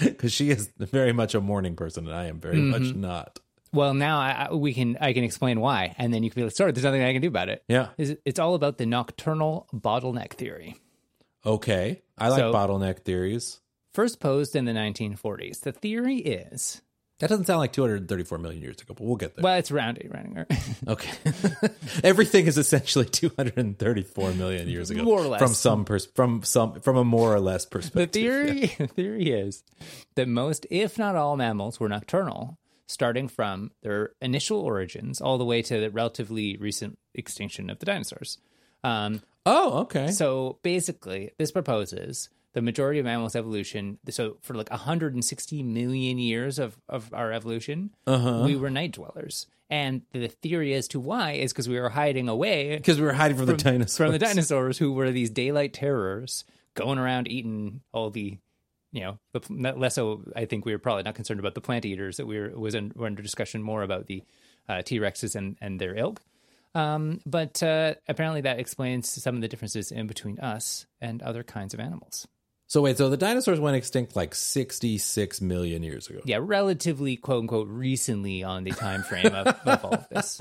Because 0.00 0.32
she 0.32 0.50
is 0.50 0.70
very 0.78 1.12
much 1.12 1.34
a 1.34 1.40
morning 1.40 1.74
person, 1.76 2.06
and 2.06 2.14
I 2.14 2.26
am 2.26 2.38
very 2.40 2.56
much 2.58 2.82
mm-hmm. 2.82 3.00
not. 3.00 3.40
Well, 3.72 3.92
now 3.92 4.18
I, 4.18 4.46
I- 4.48 4.54
we 4.54 4.72
can 4.72 4.96
I 5.00 5.12
can 5.12 5.24
explain 5.24 5.60
why, 5.60 5.94
and 5.98 6.14
then 6.14 6.22
you 6.22 6.30
can 6.30 6.40
be 6.40 6.44
like, 6.44 6.52
"Sorry, 6.54 6.72
there's 6.72 6.84
nothing 6.84 7.02
I 7.02 7.12
can 7.12 7.20
do 7.20 7.28
about 7.28 7.48
it." 7.48 7.64
Yeah. 7.68 7.88
Is 7.98 8.10
it- 8.10 8.22
It's 8.24 8.38
all 8.38 8.54
about 8.54 8.78
the 8.78 8.86
nocturnal 8.86 9.66
bottleneck 9.74 10.34
theory. 10.34 10.76
Okay. 11.44 12.02
I 12.16 12.28
like 12.28 12.38
So- 12.38 12.52
bottleneck 12.52 13.00
theories. 13.00 13.60
First 13.92 14.20
posed 14.20 14.54
in 14.54 14.64
the 14.66 14.72
1940s. 14.72 15.60
The 15.62 15.72
theory 15.72 16.18
is 16.18 16.80
That 17.20 17.28
doesn't 17.28 17.44
sound 17.44 17.60
like 17.60 17.72
234 17.72 18.38
million 18.38 18.62
years 18.62 18.80
ago, 18.80 18.94
but 18.96 19.04
we'll 19.06 19.16
get 19.16 19.34
there. 19.36 19.42
well, 19.42 19.56
it's 19.56 19.70
rounding, 19.70 20.10
rounding. 20.10 20.34
right? 20.34 20.46
Okay. 20.88 21.10
Everything 22.04 22.46
is 22.46 22.56
essentially 22.58 23.04
234 23.04 24.32
million 24.32 24.68
years 24.68 24.90
ago. 24.90 25.02
More 25.02 25.20
or 25.20 25.26
less. 25.28 25.40
From 25.40 25.54
some 25.54 25.84
pers- 25.84 26.06
from 26.14 26.42
some 26.42 26.80
from 26.80 26.96
a 26.96 27.04
more 27.04 27.34
or 27.34 27.40
less 27.40 27.64
the 27.64 27.70
perspective. 27.70 28.12
theory 28.22 28.74
the 28.78 28.86
theory 28.86 29.30
is 29.30 29.62
that 30.16 30.26
most, 30.28 30.66
if 30.70 30.98
not 30.98 31.14
all, 31.16 31.36
mammals 31.36 31.78
were 31.78 31.88
nocturnal, 31.88 32.58
starting 32.86 33.28
from 33.28 33.70
their 33.82 34.12
initial 34.20 34.58
origins 34.60 35.20
all 35.20 35.38
the 35.38 35.44
way 35.44 35.62
to 35.62 35.78
the 35.78 35.90
relatively 35.90 36.56
recent 36.56 36.98
extinction 37.14 37.70
of 37.70 37.78
the 37.78 37.86
dinosaurs. 37.86 38.38
Um, 38.82 39.22
Oh, 39.46 39.80
okay. 39.80 40.10
So 40.10 40.58
basically, 40.62 41.30
this 41.38 41.50
proposes 41.50 42.28
the 42.52 42.62
majority 42.62 42.98
of 42.98 43.04
mammals' 43.04 43.36
evolution. 43.36 43.98
So 44.08 44.36
for 44.42 44.54
like 44.54 44.70
160 44.70 45.62
million 45.62 46.18
years 46.18 46.58
of, 46.58 46.76
of 46.88 47.12
our 47.14 47.32
evolution, 47.32 47.90
Uh-huh. 48.06 48.42
we 48.44 48.56
were 48.56 48.70
night 48.70 48.92
dwellers. 48.92 49.46
And 49.68 50.02
the 50.12 50.26
theory 50.28 50.74
as 50.74 50.88
to 50.88 50.98
why 51.00 51.32
is 51.32 51.52
because 51.52 51.68
we 51.68 51.78
were 51.78 51.90
hiding 51.90 52.28
away 52.28 52.76
Because 52.76 52.98
we 52.98 53.06
were 53.06 53.12
hiding 53.12 53.36
from, 53.36 53.46
the 53.46 53.56
dinosaurs. 53.56 53.96
from 53.96 54.10
the 54.12 54.18
dinosaurs, 54.18 54.78
who 54.78 54.92
were 54.92 55.10
these 55.12 55.30
daylight 55.30 55.72
terrors 55.72 56.44
going 56.74 56.98
around 56.98 57.28
eating 57.28 57.80
all 57.92 58.10
the, 58.10 58.38
you 58.90 59.00
know, 59.02 59.18
the, 59.32 59.72
less 59.76 59.94
so. 59.94 60.24
I 60.34 60.44
think 60.46 60.64
we 60.64 60.72
were 60.72 60.78
probably 60.80 61.04
not 61.04 61.14
concerned 61.14 61.38
about 61.38 61.54
the 61.54 61.60
plant 61.60 61.84
eaters. 61.84 62.16
That 62.16 62.26
we 62.26 62.40
were 62.40 62.50
was 62.58 62.74
in, 62.74 62.90
were 62.96 63.06
under 63.06 63.22
discussion 63.22 63.62
more 63.62 63.84
about 63.84 64.06
the 64.06 64.24
uh, 64.68 64.82
T 64.82 64.98
Rexes 64.98 65.36
and 65.36 65.56
and 65.60 65.80
their 65.80 65.96
ilk. 65.96 66.20
Um, 66.74 67.20
but 67.26 67.62
uh, 67.62 67.94
apparently 68.08 68.40
that 68.42 68.58
explains 68.58 69.08
some 69.08 69.34
of 69.36 69.40
the 69.40 69.48
differences 69.48 69.90
in 69.92 70.06
between 70.08 70.38
us 70.40 70.86
and 71.00 71.22
other 71.22 71.42
kinds 71.44 71.74
of 71.74 71.80
animals. 71.80 72.26
So 72.70 72.82
wait, 72.82 72.98
so 72.98 73.10
the 73.10 73.16
dinosaurs 73.16 73.58
went 73.58 73.74
extinct 73.74 74.14
like 74.14 74.32
66 74.32 75.40
million 75.40 75.82
years 75.82 76.06
ago. 76.06 76.20
Yeah, 76.24 76.38
relatively 76.40 77.16
quote 77.16 77.40
unquote 77.40 77.66
recently 77.66 78.44
on 78.44 78.62
the 78.62 78.70
time 78.70 79.02
frame 79.02 79.26
of, 79.34 79.48
of 79.48 79.84
all 79.84 79.94
of 79.94 80.08
this. 80.08 80.40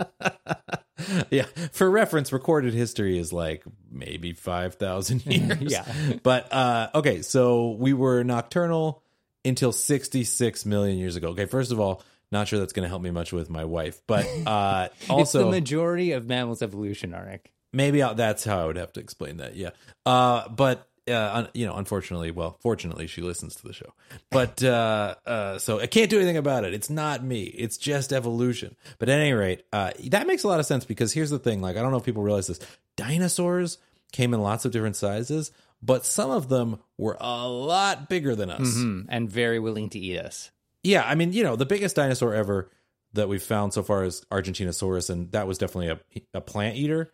yeah. 1.32 1.46
For 1.72 1.90
reference, 1.90 2.32
recorded 2.32 2.76
history 2.76 3.18
is 3.18 3.34
like 3.34 3.64
maybe 3.92 4.34
5,000 4.34 5.26
years. 5.26 5.72
Yeah. 5.72 5.92
But 6.22 6.54
uh 6.54 6.90
okay, 6.94 7.24
so 7.24 7.72
we 7.72 7.94
were 7.94 8.24
nocturnal 8.24 9.02
until 9.44 9.72
66 9.72 10.68
million 10.68 11.00
years 11.00 11.16
ago. 11.16 11.30
Okay, 11.30 11.46
first 11.48 11.72
of 11.72 11.80
all, 11.80 12.04
not 12.32 12.48
sure 12.48 12.60
that's 12.60 12.74
going 12.74 12.84
to 12.84 12.90
help 12.90 13.02
me 13.02 13.10
much 13.10 13.34
with 13.34 13.50
my 13.50 13.66
wife, 13.66 14.04
but 14.06 14.28
uh 14.46 14.90
it's 15.10 15.32
the 15.32 15.48
majority 15.48 16.12
of 16.12 16.28
mammals' 16.28 16.62
evolution, 16.62 17.10
Arik. 17.14 17.48
maybe 17.74 18.04
I'll, 18.04 18.14
that's 18.14 18.44
how 18.44 18.62
I 18.62 18.66
would 18.68 18.78
have 18.78 18.94
to 18.94 19.00
explain 19.00 19.38
that. 19.38 19.56
Yeah. 19.56 19.72
Uh 20.06 20.48
but 20.48 20.86
uh, 21.10 21.48
you 21.54 21.66
know, 21.66 21.76
unfortunately, 21.76 22.32
well, 22.32 22.58
fortunately, 22.62 23.08
she 23.08 23.22
listens 23.22 23.56
to 23.56 23.68
the 23.68 23.74
show, 23.74 23.94
but 24.32 24.64
uh, 24.64 25.16
uh, 25.26 25.58
so 25.58 25.80
I 25.80 25.88
can't 25.88 26.10
do 26.10 26.18
anything 26.18 26.38
about 26.38 26.64
it. 26.64 26.74
It's 26.74 26.90
not 26.90 27.24
me. 27.24 27.44
It's 27.44 27.78
just 27.78 28.14
evolution. 28.14 28.76
But 28.98 29.10
at 29.10 29.20
any 29.20 29.34
rate, 29.34 29.64
uh, 29.74 29.92
that 30.08 30.28
makes 30.28 30.44
a 30.44 30.48
lot 30.48 30.60
of 30.60 30.66
sense 30.66 30.86
because 30.86 31.14
here's 31.14 31.30
the 31.30 31.40
thing: 31.40 31.62
like, 31.62 31.78
I 31.78 31.82
don't 31.82 31.92
know 31.92 31.98
if 31.98 32.06
people 32.06 32.24
realize 32.24 32.48
this. 32.48 32.60
Dinosaurs 32.96 33.78
came 34.12 34.34
in 34.34 34.42
lots 34.42 34.66
of 34.66 34.72
different 34.72 34.96
sizes, 34.96 35.52
but 35.82 36.06
some 36.06 36.32
of 36.32 36.50
them 36.50 36.80
were 36.98 37.18
a 37.20 37.48
lot 37.48 38.10
bigger 38.10 38.36
than 38.36 38.50
us. 38.50 38.76
Mm, 38.76 39.06
and 39.10 39.32
very 39.32 39.60
willing 39.60 39.90
to 39.90 40.00
eat 40.00 40.18
us. 40.20 40.52
Yeah, 40.84 41.04
I 41.06 41.16
mean, 41.16 41.34
you 41.34 41.44
know, 41.44 41.56
the 41.56 41.66
biggest 41.66 41.96
dinosaur 41.96 42.34
ever 42.34 42.72
that 43.14 43.28
we've 43.28 43.44
found 43.44 43.74
so 43.74 43.84
far 43.84 44.04
is 44.04 44.22
Argentinosaurus, 44.32 45.10
and 45.10 45.32
that 45.32 45.48
was 45.48 45.58
definitely 45.58 45.90
a, 45.90 46.38
a 46.38 46.42
plant 46.42 46.78
eater. 46.78 47.12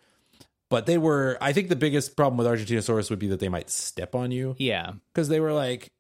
But 0.70 0.86
they 0.88 0.98
were, 0.98 1.38
I 1.42 1.54
think 1.54 1.70
the 1.70 1.76
biggest 1.76 2.16
problem 2.16 2.38
with 2.38 2.48
Argentinosaurus 2.48 3.10
would 3.10 3.20
be 3.20 3.28
that 3.28 3.40
they 3.40 3.50
might 3.50 3.70
step 3.70 4.16
on 4.16 4.32
you 4.32 4.56
Yeah. 4.58 4.94
because 5.14 5.28
they 5.30 5.40
were 5.40 5.54
like 5.54 5.92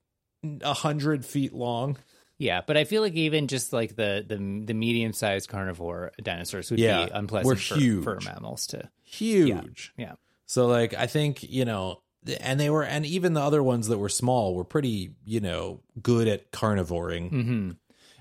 a 0.61 0.73
hundred 0.73 1.23
feet 1.25 1.53
long. 1.53 1.97
Yeah, 2.37 2.61
but 2.65 2.75
I 2.75 2.83
feel 2.83 3.01
like 3.01 3.13
even 3.13 3.47
just 3.47 3.71
like 3.73 3.95
the 3.95 4.25
the, 4.27 4.35
the 4.65 4.73
medium 4.73 5.13
sized 5.13 5.47
carnivore 5.49 6.11
dinosaurs 6.21 6.69
would 6.71 6.79
Yeah, 6.79 7.05
be 7.05 7.11
unpleasant 7.11 7.45
we're 7.45 7.55
for, 7.55 7.75
huge. 7.75 8.03
for 8.03 8.19
mammals 8.25 8.67
to. 8.67 8.89
Huge. 9.03 9.93
Yeah, 9.97 10.15
So, 10.45 10.65
like, 10.67 10.93
I 10.93 11.07
think, 11.07 11.43
you 11.43 11.63
know, 11.63 12.01
and 12.41 12.59
they 12.59 12.69
were, 12.69 12.83
and 12.83 13.05
even 13.05 13.33
the 13.33 13.41
other 13.41 13.63
ones 13.63 13.87
that 13.87 13.97
were 13.99 14.09
small 14.09 14.53
were 14.55 14.63
pretty, 14.65 15.11
you 15.25 15.39
know, 15.39 15.81
good 16.01 16.27
at 16.27 16.51
carnivoring. 16.51 17.29
hmm 17.29 17.71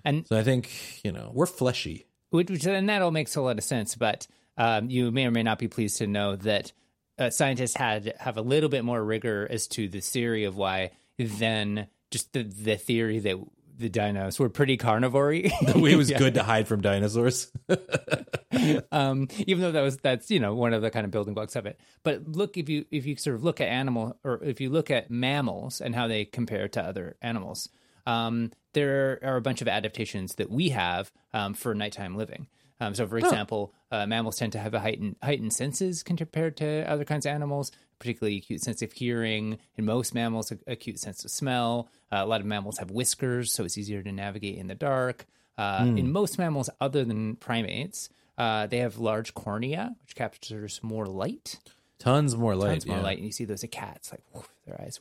and 0.05 0.27
So 0.29 0.39
I 0.39 0.45
think, 0.45 0.71
you 1.03 1.11
know, 1.11 1.31
we're 1.35 1.47
fleshy. 1.47 2.07
which, 2.31 2.51
which 2.51 2.67
and 2.67 2.89
that 2.91 3.01
all 3.03 3.11
makes 3.11 3.35
a 3.35 3.41
lot 3.41 3.57
of 3.59 3.65
sense. 3.65 3.97
But 3.97 4.27
um, 4.57 4.91
you 4.91 5.11
may 5.11 5.27
or 5.27 5.31
may 5.31 5.43
not 5.43 5.59
be 5.59 5.69
pleased 5.69 5.99
to 5.99 6.07
know 6.07 6.37
that 6.37 6.73
uh, 7.19 7.31
scientists 7.31 7.77
had 7.77 8.15
have 8.19 8.37
a 8.37 8.43
little 8.43 8.69
bit 8.69 8.85
more 8.85 9.03
rigor 9.03 9.47
as 9.51 9.67
to 9.69 9.89
the 9.89 10.01
theory 10.01 10.45
of 10.45 10.57
why 10.57 10.91
than 11.19 11.87
just 12.11 12.33
the 12.33 12.43
the 12.43 12.77
theory 12.77 13.19
that 13.21 13.37
the 13.77 13.91
dinos 13.91 14.39
were 14.39 14.49
pretty 14.49 14.77
carnivory. 14.77 15.51
it 15.91 15.97
was 15.97 16.11
good 16.11 16.35
to 16.35 16.43
hide 16.43 16.69
from 16.69 16.81
dinosaurs. 16.81 17.51
um, 18.93 19.29
even 19.39 19.63
though 19.63 19.73
that 19.73 19.83
was 19.83 19.97
that's 19.99 20.31
you 20.31 20.41
know 20.41 20.55
one 20.55 20.73
of 20.73 20.83
the 20.83 20.91
kind 20.91 21.05
of 21.05 21.11
building 21.11 21.35
blocks 21.35 21.57
of 21.57 21.67
it. 21.67 21.79
But 22.03 22.29
look, 22.29 22.57
if 22.57 22.69
you 22.69 22.85
if 22.91 23.07
you 23.07 23.17
sort 23.17 23.37
of 23.37 23.45
look 23.45 23.61
at 23.61 23.69
animal 23.69 24.19
or 24.25 24.43
if 24.43 24.61
you 24.61 24.71
look 24.71 24.91
at 24.91 25.11
mammals 25.11 25.81
and 25.81 25.95
how 25.95 26.09
they 26.09 26.25
compare 26.25 26.69
to 26.69 26.83
other 26.83 27.17
animals, 27.23 27.69
um, 28.07 28.53
there 28.73 29.19
are 29.23 29.37
a 29.37 29.43
bunch 29.43 29.61
of 29.61 29.69
adaptations 29.69 30.37
that 30.37 30.51
we 30.51 30.71
have 30.71 31.11
um, 31.33 31.55
for 31.55 31.75
nighttime 31.75 32.17
living. 32.17 32.49
Um, 32.81 32.95
so, 32.95 33.07
for 33.07 33.19
example, 33.19 33.73
uh, 33.91 34.07
mammals 34.07 34.37
tend 34.37 34.53
to 34.53 34.59
have 34.59 34.75
a 34.75 34.81
heightened 34.81 35.17
heightened 35.23 35.53
senses 35.53 36.03
compared 36.03 36.57
to 36.59 36.89
other 36.91 37.05
kinds 37.05 37.25
of 37.25 37.31
animals, 37.33 37.71
particularly 37.99 38.37
acute 38.39 38.63
sense 38.63 38.83
of 38.83 38.93
hearing. 38.93 39.59
In 39.77 39.85
most 39.85 40.15
mammals, 40.15 40.51
a 40.53 40.59
acute 40.67 40.99
sense 40.99 41.25
of 41.25 41.31
smell. 41.31 41.89
Uh, 42.13 42.17
a 42.17 42.27
lot 42.27 42.41
of 42.41 42.47
mammals 42.47 42.79
have 42.79 42.91
whiskers, 42.91 43.53
so 43.53 43.65
it's 43.65 43.79
easier 43.79 44.03
to 44.03 44.13
navigate 44.13 44.59
in 44.59 44.67
the 44.67 44.75
dark. 44.75 45.27
Uh, 45.57 45.85
In 45.97 46.11
most 46.11 46.37
mammals, 46.37 46.69
other 46.81 47.05
than 47.05 47.37
primates, 47.37 48.09
uh, 48.37 48.67
they 48.67 48.79
have 48.79 48.99
large 48.99 49.35
cornea, 49.35 49.95
which 50.03 50.17
captures 50.17 50.81
more 50.83 51.07
light. 51.07 51.61
Tons 52.01 52.37
more 52.37 52.57
light. 52.57 52.71
Tons 52.71 52.87
more 52.87 52.97
yeah. 52.97 53.03
light, 53.05 53.19
and 53.19 53.27
you 53.27 53.33
see 53.33 53.45
those 53.45 53.63
at 53.63 53.71
cats, 53.71 54.11
like 54.11 54.23
woof, 54.35 54.49
their 54.67 54.81
eyes, 54.81 54.99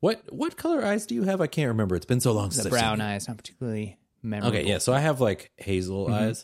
What 0.00 0.30
what 0.30 0.58
color 0.58 0.84
eyes 0.84 1.06
do 1.06 1.14
you 1.14 1.22
have? 1.22 1.40
I 1.40 1.46
can't 1.46 1.68
remember. 1.68 1.96
It's 1.96 2.04
been 2.04 2.20
so 2.20 2.32
long 2.32 2.50
since 2.50 2.64
the 2.64 2.68
I've 2.68 2.74
seen 2.74 2.80
brown 2.80 3.00
eyes, 3.00 3.26
not 3.26 3.38
particularly 3.38 3.96
memorable. 4.22 4.58
Okay, 4.58 4.68
yeah. 4.68 4.76
So 4.78 4.92
I 4.92 5.00
have 5.00 5.22
like 5.22 5.50
hazel 5.56 6.06
Mm-hmm, 6.06 6.14
eyes, 6.14 6.42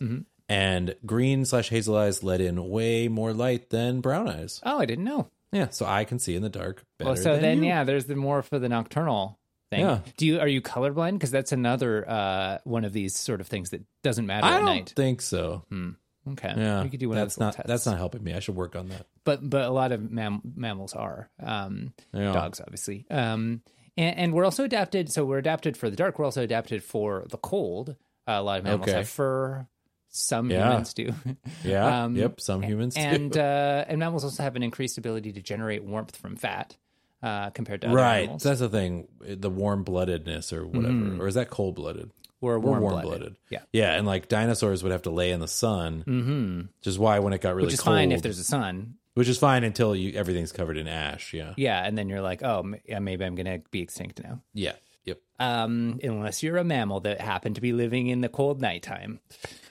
and 0.50 0.94
green 1.06 1.44
slash 1.46 1.70
hazel 1.70 1.96
eyes 1.96 2.22
let 2.22 2.40
in 2.42 2.68
way 2.68 3.08
more 3.08 3.32
light 3.32 3.70
than 3.70 4.00
brown 4.02 4.28
eyes. 4.28 4.60
Oh, 4.64 4.78
I 4.78 4.84
didn't 4.84 5.04
know. 5.04 5.30
Yeah, 5.52 5.68
so 5.70 5.86
I 5.86 6.04
can 6.04 6.18
see 6.18 6.34
in 6.36 6.42
the 6.42 6.48
dark 6.50 6.84
better. 6.98 7.08
Well, 7.12 7.16
so 7.16 7.32
than 7.32 7.42
then, 7.42 7.62
you. 7.62 7.68
yeah, 7.70 7.84
there's 7.84 8.04
the 8.04 8.14
more 8.16 8.42
for 8.42 8.58
the 8.58 8.68
nocturnal 8.68 9.38
thing. 9.70 9.80
Yeah. 9.80 10.00
Do 10.16 10.26
you 10.26 10.38
are 10.40 10.46
you 10.48 10.60
colorblind? 10.60 11.12
Because 11.14 11.30
that's 11.30 11.52
another 11.52 12.08
uh, 12.08 12.58
one 12.64 12.84
of 12.84 12.92
these 12.92 13.16
sort 13.16 13.40
of 13.40 13.46
things 13.48 13.70
that 13.70 13.82
doesn't 14.02 14.26
matter 14.26 14.46
at 14.46 14.50
night. 14.50 14.52
I 14.52 14.56
at 14.56 14.64
don't 14.66 14.74
night. 14.76 14.92
think 14.96 15.22
so. 15.22 15.64
Hmm. 15.70 15.90
Okay, 16.32 16.52
Yeah, 16.54 16.82
we 16.82 16.90
could 16.90 17.00
do 17.00 17.08
one 17.08 17.16
that's 17.16 17.36
of 17.36 17.38
those 17.38 17.46
not 17.46 17.54
tests. 17.54 17.68
that's 17.68 17.86
not 17.86 17.96
helping 17.96 18.22
me. 18.22 18.34
I 18.34 18.40
should 18.40 18.54
work 18.54 18.76
on 18.76 18.88
that. 18.90 19.06
but 19.24 19.48
but 19.48 19.62
a 19.64 19.70
lot 19.70 19.90
of 19.90 20.10
mam- 20.10 20.42
mammals 20.54 20.92
are 20.94 21.30
um, 21.42 21.94
Yeah. 22.12 22.32
dogs, 22.32 22.60
obviously. 22.60 23.06
Um, 23.10 23.62
and, 23.96 24.16
and 24.18 24.32
we're 24.34 24.44
also 24.44 24.62
adapted. 24.64 25.10
So 25.10 25.24
we're 25.24 25.38
adapted 25.38 25.76
for 25.78 25.88
the 25.88 25.96
dark. 25.96 26.18
We're 26.18 26.26
also 26.26 26.42
adapted 26.42 26.84
for 26.84 27.24
the 27.30 27.38
cold. 27.38 27.96
Uh, 28.28 28.32
a 28.32 28.42
lot 28.42 28.58
of 28.58 28.64
mammals 28.64 28.88
Okay. 28.88 28.98
have 28.98 29.08
fur. 29.08 29.66
Some 30.10 30.50
Yeah. 30.50 30.68
humans 30.70 30.94
do. 30.94 31.12
Yeah. 31.64 32.04
Um, 32.04 32.16
yep. 32.16 32.40
Some 32.40 32.62
humans 32.62 32.96
and 32.96 33.30
do. 33.32 33.40
uh, 33.40 33.84
and 33.88 33.98
mammals 33.98 34.24
also 34.24 34.42
have 34.42 34.56
an 34.56 34.62
increased 34.62 34.98
ability 34.98 35.32
to 35.32 35.40
generate 35.42 35.84
warmth 35.84 36.16
from 36.16 36.36
fat 36.36 36.76
uh, 37.22 37.50
compared 37.50 37.82
to 37.82 37.88
other 37.88 37.96
right. 37.96 38.22
animals. 38.22 38.42
That's 38.42 38.60
the 38.60 38.68
thing. 38.68 39.08
The 39.20 39.50
warm 39.50 39.84
bloodedness 39.84 40.52
or 40.52 40.66
whatever, 40.66 41.22
or 41.22 41.28
is 41.28 41.34
that 41.34 41.50
cold 41.50 41.74
blooded? 41.76 42.10
We're 42.42 42.58
warm-blooded. 42.58 43.04
warm-blooded. 43.04 43.36
Yeah. 43.50 43.58
Yeah, 43.70 43.92
and 43.96 44.06
like 44.06 44.28
dinosaurs 44.28 44.82
would 44.82 44.92
have 44.92 45.02
to 45.02 45.10
lay 45.10 45.30
in 45.30 45.40
the 45.40 45.46
sun, 45.48 46.04
mm-hmm. 46.06 46.56
which 46.78 46.86
is 46.86 46.98
why 46.98 47.18
when 47.18 47.34
it 47.34 47.42
got 47.42 47.54
really 47.54 47.66
Which 47.66 47.74
is 47.74 47.80
cold, 47.80 47.96
fine 47.96 48.12
if 48.12 48.22
there's 48.22 48.38
a 48.38 48.44
sun. 48.44 48.94
which 49.12 49.28
is 49.28 49.36
fine 49.36 49.62
until 49.62 49.94
you 49.94 50.14
everything's 50.18 50.50
covered 50.50 50.78
in 50.78 50.88
ash. 50.88 51.34
Yeah, 51.34 51.52
Yeah, 51.58 51.84
and 51.84 51.98
then 51.98 52.08
you're 52.08 52.22
like, 52.22 52.42
oh, 52.42 52.64
yeah, 52.86 52.98
maybe 52.98 53.26
I'm 53.26 53.34
gonna 53.34 53.58
be 53.70 53.82
extinct 53.82 54.22
now. 54.22 54.40
yeah, 54.54 54.72
yep, 55.04 55.18
Um, 55.38 56.00
unless 56.02 56.42
you're 56.42 56.56
a 56.56 56.64
mammal 56.64 57.00
that 57.00 57.20
happened 57.20 57.56
to 57.56 57.60
be 57.60 57.74
living 57.74 58.06
in 58.06 58.22
the 58.22 58.30
cold 58.30 58.62
nighttime. 58.62 59.20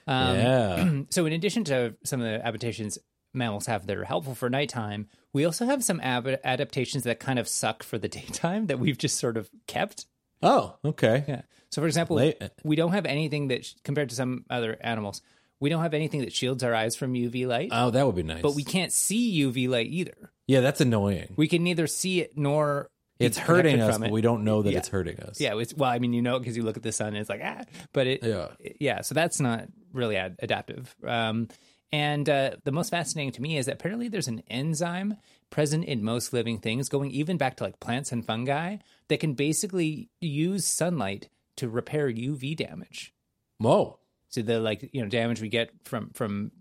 Um, 0.09 0.35
yeah. 0.35 0.91
So, 1.11 1.25
in 1.25 1.33
addition 1.33 1.63
to 1.65 1.95
some 2.03 2.19
of 2.21 2.25
the 2.25 2.45
adaptations 2.45 2.97
mammals 3.33 3.67
have 3.67 3.85
that 3.87 3.95
are 3.97 4.03
helpful 4.05 4.33
for 4.35 4.49
nighttime, 4.49 5.07
we 5.33 5.45
also 5.45 5.65
have 5.65 5.83
some 5.83 5.99
ab- 6.01 6.39
adaptations 6.43 7.03
that 7.03 7.19
kind 7.19 7.37
of 7.39 7.47
suck 7.47 7.83
for 7.83 7.97
the 7.99 8.07
daytime 8.19 8.67
that 8.67 8.79
we've 8.79 8.97
just 8.97 9.19
sort 9.19 9.37
of 9.37 9.49
kept. 9.67 10.05
Oh, 10.41 10.75
okay. 10.83 11.23
Yeah. 11.27 11.41
So, 11.71 11.81
for 11.81 11.87
example, 11.87 12.15
Late- 12.15 12.41
we 12.63 12.75
don't 12.75 12.93
have 12.93 13.05
anything 13.05 13.49
that, 13.49 13.65
sh- 13.65 13.73
compared 13.83 14.09
to 14.09 14.15
some 14.15 14.45
other 14.49 14.75
animals, 14.81 15.21
we 15.59 15.69
don't 15.69 15.83
have 15.83 15.93
anything 15.93 16.21
that 16.21 16.33
shields 16.33 16.63
our 16.63 16.73
eyes 16.73 16.95
from 16.95 17.13
UV 17.13 17.45
light, 17.45 17.69
Oh, 17.71 17.91
that 17.91 18.05
would 18.05 18.15
be 18.15 18.23
nice. 18.23 18.41
but 18.41 18.55
we 18.55 18.63
can't 18.63 18.91
see 18.93 19.41
UV 19.43 19.67
light 19.69 19.87
either. 19.87 20.31
yeah, 20.47 20.61
that's 20.61 20.81
annoying. 20.81 21.33
We 21.35 21.47
can 21.47 21.63
neither 21.63 21.85
see 21.85 22.21
it 22.21 22.37
nor 22.37 22.89
It's 23.19 23.37
hurting 23.37 23.81
us, 23.81 23.97
but 23.97 24.11
we 24.11 24.21
don't 24.21 24.43
know 24.43 24.61
that 24.61 24.71
Yeah. 24.71 24.77
it's 24.79 24.87
hurting 24.87 25.19
us. 25.19 25.39
Yeah, 25.41 25.57
it's, 25.57 25.73
well, 25.73 25.89
I 25.89 25.99
mean, 25.99 26.13
you 26.13 26.21
know, 26.21 26.39
because 26.39 26.55
you 26.55 26.63
look 26.63 26.77
at 26.77 26.83
the 26.83 26.91
sun, 26.91 27.09
and 27.09 27.17
it's 27.17 27.29
like 27.29 27.41
ah, 27.43 27.63
but 27.93 28.07
it, 28.07 28.23
Yeah. 28.23 28.47
yeah. 28.79 29.01
So 29.01 29.13
that's 29.13 29.39
not 29.39 29.67
really 29.93 30.15
ad- 30.15 30.37
adaptive. 30.39 30.95
Um, 31.05 31.49
and 31.91 32.29
uh, 32.29 32.51
the 32.63 32.71
most 32.71 32.89
fascinating 32.91 33.31
to 33.33 33.41
me 33.41 33.57
is 33.57 33.65
that 33.65 33.73
apparently 33.73 34.07
there's 34.09 34.27
an 34.27 34.43
enzyme 34.47 35.17
present 35.49 35.83
in 35.85 36.03
most 36.03 36.31
living 36.33 36.59
things, 36.59 36.87
going 36.87 37.09
even 37.11 37.35
back 37.37 37.57
to 37.57 37.63
like 37.63 37.79
plants 37.79 38.11
and 38.11 38.23
fungi, 38.25 38.77
that 39.07 39.19
can 39.19 39.33
basically 39.33 40.09
use 40.21 40.65
sunlight 40.65 41.29
to 41.57 41.67
repair 41.67 42.07
UV 42.09 42.55
damage. 42.55 43.13
Whoa. 43.57 43.99
So 44.29 44.41
the 44.43 44.59
like 44.59 44.87
you 44.93 45.01
know 45.01 45.09
damage 45.09 45.41
we 45.41 45.49
get 45.49 45.71
from 45.83 46.11
from 46.13 46.51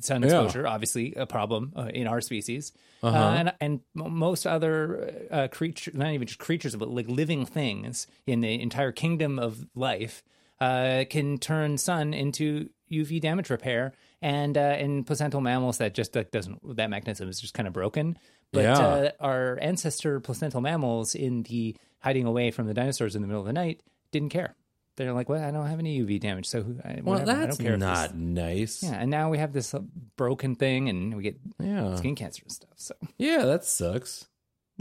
sun 0.00 0.22
Yeah. 0.22 0.28
exposure, 0.28 0.66
obviously 0.66 1.14
a 1.14 1.26
problem 1.26 1.72
uh, 1.76 1.90
in 1.92 2.06
our 2.06 2.20
species, 2.20 2.72
Uh-huh. 3.02 3.16
uh, 3.18 3.30
and 3.34 3.52
and 3.60 3.80
most 3.94 4.46
other 4.46 5.26
uh, 5.30 5.48
creatures, 5.48 5.94
not 5.94 6.12
even 6.12 6.26
just 6.26 6.38
creatures, 6.40 6.76
but 6.76 6.88
like 6.88 7.08
living 7.08 7.46
things 7.46 8.06
in 8.26 8.40
the 8.40 8.60
entire 8.60 8.92
kingdom 8.92 9.38
of 9.38 9.66
life, 9.74 10.22
uh, 10.60 11.04
can 11.08 11.38
turn 11.38 11.78
sun 11.78 12.12
into 12.14 12.68
UV 12.90 13.20
damage 13.20 13.50
repair. 13.50 13.92
And 14.22 14.58
uh, 14.58 14.76
in 14.78 15.04
placental 15.04 15.40
mammals, 15.40 15.78
that 15.78 15.94
just 15.94 16.14
like, 16.14 16.30
doesn't 16.30 16.76
that 16.76 16.90
mechanism 16.90 17.28
is 17.30 17.40
just 17.40 17.54
kind 17.54 17.66
of 17.66 17.72
broken. 17.72 18.18
But 18.52 18.64
Yeah. 18.64 18.86
uh, 18.86 19.10
our 19.20 19.58
ancestor 19.62 20.20
placental 20.20 20.60
mammals 20.60 21.14
in 21.14 21.44
the 21.44 21.76
hiding 22.00 22.26
away 22.26 22.50
from 22.50 22.66
the 22.66 22.74
dinosaurs 22.74 23.14
in 23.16 23.22
the 23.22 23.28
middle 23.28 23.40
of 23.40 23.46
the 23.46 23.52
night 23.54 23.80
didn't 24.12 24.28
care. 24.30 24.56
They're 25.00 25.14
like, 25.14 25.30
well, 25.30 25.42
I 25.42 25.50
don't 25.50 25.66
have 25.66 25.78
any 25.78 25.98
UV 26.02 26.20
damage, 26.20 26.44
so 26.46 26.62
who- 26.62 26.78
I, 26.84 27.00
Well, 27.02 27.18
whatever, 27.18 27.30
I 27.30 27.34
that's 27.46 27.56
don't 27.56 27.66
care 27.66 27.76
not 27.78 28.14
nice. 28.14 28.82
yeah, 28.82 28.98
and 29.00 29.10
now 29.10 29.30
we 29.30 29.38
have 29.38 29.52
this 29.54 29.72
uh, 29.72 29.78
broken 30.16 30.54
thing, 30.56 30.90
and 30.90 31.16
we 31.16 31.22
get 31.22 31.40
Yeah. 31.58 31.94
skin 31.96 32.14
cancer 32.14 32.42
and 32.42 32.52
stuff. 32.52 32.70
So, 32.76 32.94
Yeah, 33.16 33.46
that 33.46 33.64
sucks. 33.64 34.28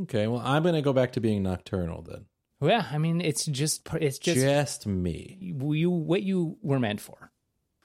Okay, 0.01 0.27
well, 0.27 0.41
I'm 0.43 0.63
to 0.63 0.81
go 0.81 0.91
back 0.91 1.13
to 1.13 1.21
being 1.21 1.43
nocturnal 1.43 2.01
then. 2.01 2.25
well, 2.59 2.69
yeah, 2.71 2.85
I 2.91 2.97
mean, 2.97 3.21
it's 3.21 3.45
just 3.45 3.87
it's 4.01 4.19
just 4.19 4.39
Just 4.41 4.87
me. 4.87 5.37
you 5.39 5.89
what 5.89 6.21
you 6.23 6.57
were 6.61 6.79
meant 6.79 6.99
for, 6.99 7.31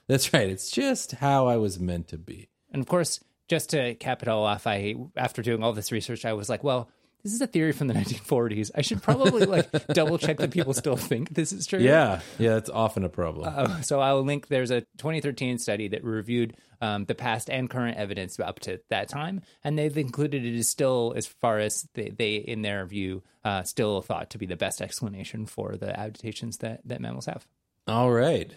That's 0.07 0.33
right. 0.33 0.49
It's 0.49 0.69
just 0.69 1.13
how 1.13 1.47
I 1.47 1.55
was 1.55 1.79
meant 1.79 2.09
to 2.09 2.17
be. 2.17 2.49
and 2.71 2.81
of 2.81 2.87
course, 2.89 3.21
just 3.47 3.69
to 3.69 3.95
cap 3.95 4.21
it 4.23 4.27
all 4.27 4.43
off, 4.43 4.67
I 4.67 4.95
after 5.15 5.41
doing 5.41 5.63
all 5.63 5.71
this 5.73 5.91
research, 5.93 6.25
I 6.25 6.33
was 6.33 6.49
like, 6.49 6.63
well, 6.65 6.89
this 7.25 7.33
is 7.33 7.41
a 7.41 7.47
theory 7.47 7.71
from 7.71 7.87
the 7.87 7.93
1940s. 7.95 8.69
I 8.75 8.81
should 8.81 9.01
probably 9.01 9.47
like 9.47 9.87
double 9.87 10.19
check 10.19 10.37
that 10.37 10.51
people 10.51 10.75
still 10.75 10.95
think 10.95 11.33
this 11.33 11.51
is 11.51 11.65
true. 11.65 11.79
Yeah, 11.79 12.21
yeah, 12.37 12.53
that's 12.53 12.69
often 12.69 13.03
a 13.03 13.09
problem. 13.09 13.51
Uh, 13.51 13.81
so 13.81 13.99
I'll 13.99 14.21
link. 14.21 14.47
There's 14.47 14.69
a 14.69 14.81
2013 14.97 15.57
study 15.57 15.87
that 15.87 16.03
reviewed 16.03 16.55
um, 16.81 17.05
the 17.05 17.15
past 17.15 17.49
and 17.49 17.67
current 17.67 17.97
evidence 17.97 18.39
up 18.39 18.59
to 18.61 18.79
that 18.91 19.09
time, 19.09 19.41
and 19.63 19.75
they've 19.75 19.97
included 19.97 20.45
it 20.45 20.53
is 20.53 20.69
still, 20.69 21.13
as 21.17 21.25
far 21.25 21.57
as 21.57 21.87
they, 21.95 22.09
they 22.09 22.35
in 22.35 22.61
their 22.61 22.85
view, 22.85 23.23
uh, 23.43 23.63
still 23.63 24.03
thought 24.03 24.29
to 24.29 24.37
be 24.37 24.45
the 24.45 24.55
best 24.55 24.79
explanation 24.79 25.47
for 25.47 25.75
the 25.75 25.99
adaptations 25.99 26.57
that 26.57 26.81
that 26.85 27.01
mammals 27.01 27.25
have. 27.25 27.47
All 27.87 28.11
right. 28.11 28.55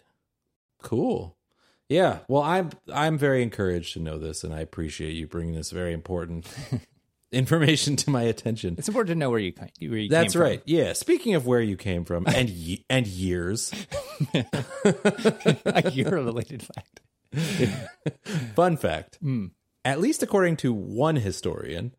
Cool. 0.82 1.38
Yeah. 1.88 2.18
Well, 2.28 2.42
I'm 2.42 2.68
I'm 2.92 3.16
very 3.16 3.42
encouraged 3.42 3.94
to 3.94 4.00
know 4.00 4.18
this, 4.18 4.44
and 4.44 4.52
I 4.52 4.60
appreciate 4.60 5.14
you 5.14 5.26
bringing 5.26 5.54
this 5.54 5.70
very 5.70 5.94
important 5.94 6.46
information 7.32 7.96
to 7.96 8.10
my 8.10 8.22
attention. 8.22 8.74
It's 8.78 8.88
important 8.88 9.08
to 9.10 9.18
know 9.18 9.30
where 9.30 9.38
you 9.38 9.52
where 9.80 9.98
you 9.98 10.08
That's 10.08 10.32
came 10.34 10.40
from. 10.40 10.48
That's 10.48 10.58
right. 10.58 10.62
Yeah. 10.66 10.92
Speaking 10.94 11.34
of 11.34 11.46
where 11.46 11.60
you 11.60 11.76
came 11.76 12.04
from 12.04 12.26
and 12.28 12.48
ye- 12.48 12.84
and 12.88 13.06
years, 13.06 13.72
a 14.34 15.90
year 15.92 16.10
related 16.10 16.62
fact. 16.62 17.00
fun 18.54 18.76
fact. 18.76 19.18
Hmm. 19.20 19.46
At 19.84 20.00
least 20.00 20.22
according 20.22 20.56
to 20.58 20.72
one 20.72 21.16
historian, 21.16 21.94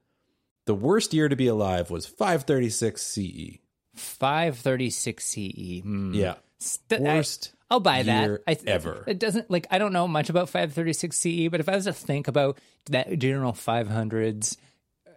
the 0.65 0.75
worst 0.75 1.13
year 1.13 1.29
to 1.29 1.35
be 1.35 1.47
alive 1.47 1.89
was 1.89 2.05
536 2.05 3.01
CE. 3.01 3.57
536 3.95 5.25
CE. 5.25 5.81
Hmm. 5.81 6.13
Yeah. 6.13 6.35
St- 6.59 7.01
I- 7.01 7.15
Worst 7.15 7.53
I'll 7.71 7.79
buy 7.79 8.01
that. 8.01 8.41
I, 8.47 8.57
ever. 8.65 9.03
It 9.05 9.19
doesn't 9.19 9.51
like 9.51 9.67
I 9.69 9.77
don't 9.77 9.93
know 9.93 10.07
much 10.07 10.29
about 10.31 10.49
536 10.49 11.15
CE, 11.15 11.47
but 11.51 11.59
if 11.59 11.69
I 11.69 11.75
was 11.75 11.85
to 11.85 11.93
think 11.93 12.27
about 12.27 12.57
that 12.89 13.19
general 13.19 13.53
500s 13.53 14.57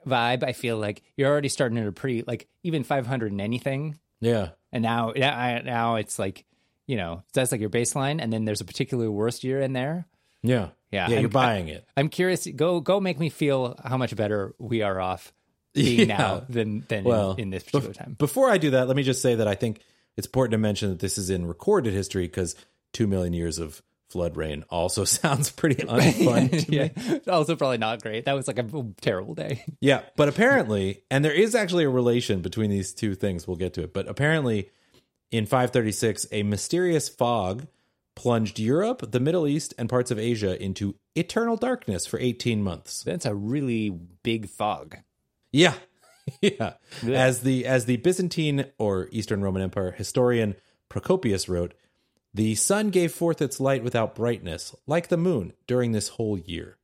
vibe, 0.07 0.43
I 0.43 0.53
feel 0.53 0.77
like 0.79 1.03
you're 1.17 1.31
already 1.31 1.49
starting 1.49 1.79
at 1.79 1.87
a 1.87 1.93
pretty 1.93 2.23
like 2.27 2.49
even 2.63 2.85
500 2.85 3.33
and 3.33 3.41
anything, 3.41 3.99
Yeah. 4.21 4.51
and 4.73 4.83
now 4.83 5.13
now 5.17 5.61
now 5.65 5.95
it's 5.97 6.19
like 6.19 6.45
you 6.87 6.97
know 6.97 7.23
that's 7.33 7.53
like 7.53 7.61
your 7.61 7.71
baseline, 7.71 8.21
and 8.23 8.33
then 8.33 8.45
there's 8.45 8.61
a 8.61 8.65
particularly 8.65 9.09
worst 9.09 9.45
year 9.45 9.61
in 9.61 9.73
there. 9.73 10.07
Yeah. 10.43 10.69
Yeah, 10.91 11.09
Yeah. 11.09 11.15
I'm- 11.15 11.21
You're 11.23 11.31
buying 11.31 11.69
it. 11.69 11.87
I'm 11.97 12.09
curious. 12.09 12.47
Go 12.47 12.81
go 12.81 13.01
make 13.01 13.19
me 13.19 13.29
feel 13.31 13.77
how 13.85 13.97
much 13.97 14.15
better 14.17 14.55
we 14.59 14.83
are 14.83 15.01
off 15.01 15.33
being 15.75 16.01
Yeah. 16.09 16.17
now 16.19 16.43
than 16.49 16.85
than 16.89 17.05
Well, 17.05 17.33
in, 17.33 17.41
in 17.45 17.51
this 17.51 17.63
particular 17.63 17.95
bef- 17.95 17.99
time. 17.99 18.17
Before 18.19 18.51
I 18.51 18.59
do 18.59 18.71
that, 18.71 18.89
let 18.89 18.97
me 18.97 19.03
just 19.05 19.23
say 19.23 19.37
that 19.37 19.47
I 19.49 19.55
think 19.55 19.81
it's 20.17 20.27
important 20.27 20.53
to 20.53 20.59
mention 20.59 20.91
that 20.91 20.99
this 20.99 21.17
is 21.17 21.31
in 21.31 21.47
recorded 21.47 21.95
history 21.95 22.25
because 22.27 22.55
two 22.93 23.07
million 23.07 23.33
years 23.33 23.59
of 23.59 23.81
flood 24.13 24.37
rain 24.37 24.65
also 24.71 25.05
sounds 25.07 25.51
pretty 25.51 25.75
unfun. 25.85 26.51
to 26.51 26.71
me. 26.71 26.93
yeah, 27.07 27.19
also 27.33 27.57
probably 27.57 27.79
not 27.79 28.03
great. 28.03 28.27
That 28.27 28.35
was 28.35 28.47
like 28.47 28.59
a 28.59 28.87
terrible 29.01 29.35
day. 29.35 29.65
Yeah, 29.81 30.03
but 30.17 30.29
apparently, 30.29 31.03
and 31.11 31.25
there 31.25 31.33
is 31.33 31.55
actually 31.55 31.85
a 31.85 31.91
relation 31.91 32.43
between 32.43 32.71
these 32.71 32.93
two 32.93 33.15
things. 33.15 33.47
We'll 33.47 33.57
get 33.57 33.75
to 33.75 33.83
it. 33.83 33.93
But 33.93 34.09
apparently, 34.09 34.71
in 35.31 35.47
536, 35.47 36.27
a 36.31 36.43
mysterious 36.43 37.09
fog 37.09 37.67
plunged 38.15 38.59
Europe, 38.59 39.11
the 39.11 39.21
Middle 39.21 39.49
East, 39.49 39.73
and 39.79 39.89
parts 39.89 40.11
of 40.11 40.19
Asia 40.19 40.63
into 40.63 40.95
eternal 41.15 41.57
darkness 41.57 42.07
for 42.07 42.19
18 42.21 42.63
months. 42.63 43.03
That's 43.03 43.25
a 43.27 43.35
really 43.35 43.91
big 44.23 44.49
fog. 44.49 44.99
Yeah. 45.51 45.75
yeah. 46.41 46.75
As 47.07 47.41
the 47.41 47.67
as 47.67 47.87
the 47.87 47.97
Byzantine 47.97 48.67
or 48.79 49.09
Eastern 49.11 49.43
Roman 49.43 49.63
Empire 49.63 49.93
historian 49.93 50.55
Procopius 50.89 51.49
wrote, 51.49 51.75
the 52.35 52.55
sun 52.55 52.91
gave 52.91 53.13
forth 53.13 53.43
its 53.43 53.61
light 53.61 53.83
without 53.85 54.15
brightness, 54.15 54.75
like 54.87 55.09
the 55.09 55.17
moon, 55.17 55.53
during 55.67 55.93
this 55.93 56.09
whole 56.09 56.39
year. 56.39 56.77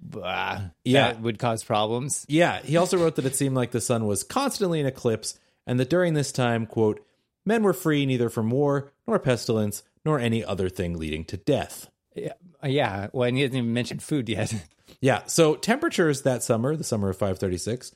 Bah, 0.00 0.60
Yeah. 0.84 1.08
that 1.12 1.20
would 1.22 1.38
cause 1.38 1.62
problems. 1.64 2.24
Yeah, 2.28 2.60
he 2.62 2.76
also 2.76 2.98
wrote 2.98 3.16
that 3.16 3.24
it 3.26 3.36
seemed 3.36 3.54
like 3.56 3.70
the 3.70 3.80
sun 3.80 4.06
was 4.06 4.22
constantly 4.24 4.80
in 4.80 4.86
eclipse, 4.86 5.38
and 5.66 5.78
that 5.80 5.90
during 5.90 6.14
this 6.14 6.32
time, 6.32 6.66
quote, 6.66 7.04
men 7.44 7.62
were 7.62 7.72
free 7.72 8.04
neither 8.06 8.28
from 8.28 8.50
war, 8.50 8.92
nor 9.06 9.18
pestilence, 9.18 9.82
nor 10.04 10.18
any 10.18 10.44
other 10.44 10.68
thing 10.68 10.96
leading 10.98 11.24
to 11.26 11.36
death. 11.36 11.88
Yeah, 12.14 12.32
uh, 12.62 12.68
yeah. 12.68 13.08
Well, 13.12 13.28
and 13.28 13.36
he 13.36 13.42
hasn't 13.42 13.56
even 13.58 13.72
mentioned 13.72 14.02
food 14.02 14.28
yet. 14.28 14.52
Yeah, 15.00 15.22
so 15.26 15.56
temperatures 15.56 16.22
that 16.22 16.44
summer, 16.44 16.76
the 16.76 16.84
summer 16.84 17.08
of 17.08 17.16
536, 17.16 17.92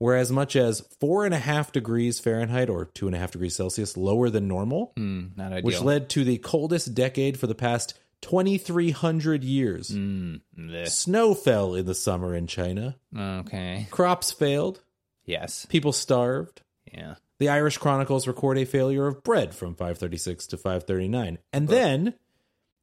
were 0.00 0.14
as 0.14 0.30
much 0.30 0.54
as 0.56 0.80
four 1.00 1.24
and 1.24 1.34
a 1.34 1.38
half 1.38 1.72
degrees 1.72 2.20
Fahrenheit 2.20 2.68
or 2.70 2.84
two 2.84 3.06
and 3.06 3.16
a 3.16 3.18
half 3.18 3.32
degrees 3.32 3.56
Celsius 3.56 3.96
lower 3.96 4.30
than 4.30 4.46
normal, 4.48 4.92
Hmm, 4.96 5.26
not 5.36 5.52
ideal. 5.52 5.64
which 5.64 5.80
led 5.80 6.08
to 6.10 6.24
the 6.24 6.38
coldest 6.38 6.94
decade 6.94 7.38
for 7.38 7.46
the 7.46 7.54
past 7.54 7.98
2,300 8.20 9.44
years. 9.44 9.90
Blech. 9.90 10.88
Snow 10.88 11.34
fell 11.34 11.74
in 11.74 11.86
the 11.86 11.94
summer 11.94 12.34
in 12.34 12.46
China, 12.46 12.96
Okay. 13.16 13.86
crops 13.90 14.30
failed, 14.32 14.82
Yes. 15.24 15.66
people 15.68 15.92
starved. 15.92 16.62
Yeah. 16.92 17.16
The 17.38 17.48
Irish 17.48 17.78
Chronicles 17.78 18.26
record 18.26 18.58
a 18.58 18.64
failure 18.64 19.06
of 19.06 19.22
bread 19.22 19.54
from 19.54 19.74
536 19.76 20.46
to 20.48 20.56
539. 20.56 21.38
And 21.52 21.68
then, 21.68 22.14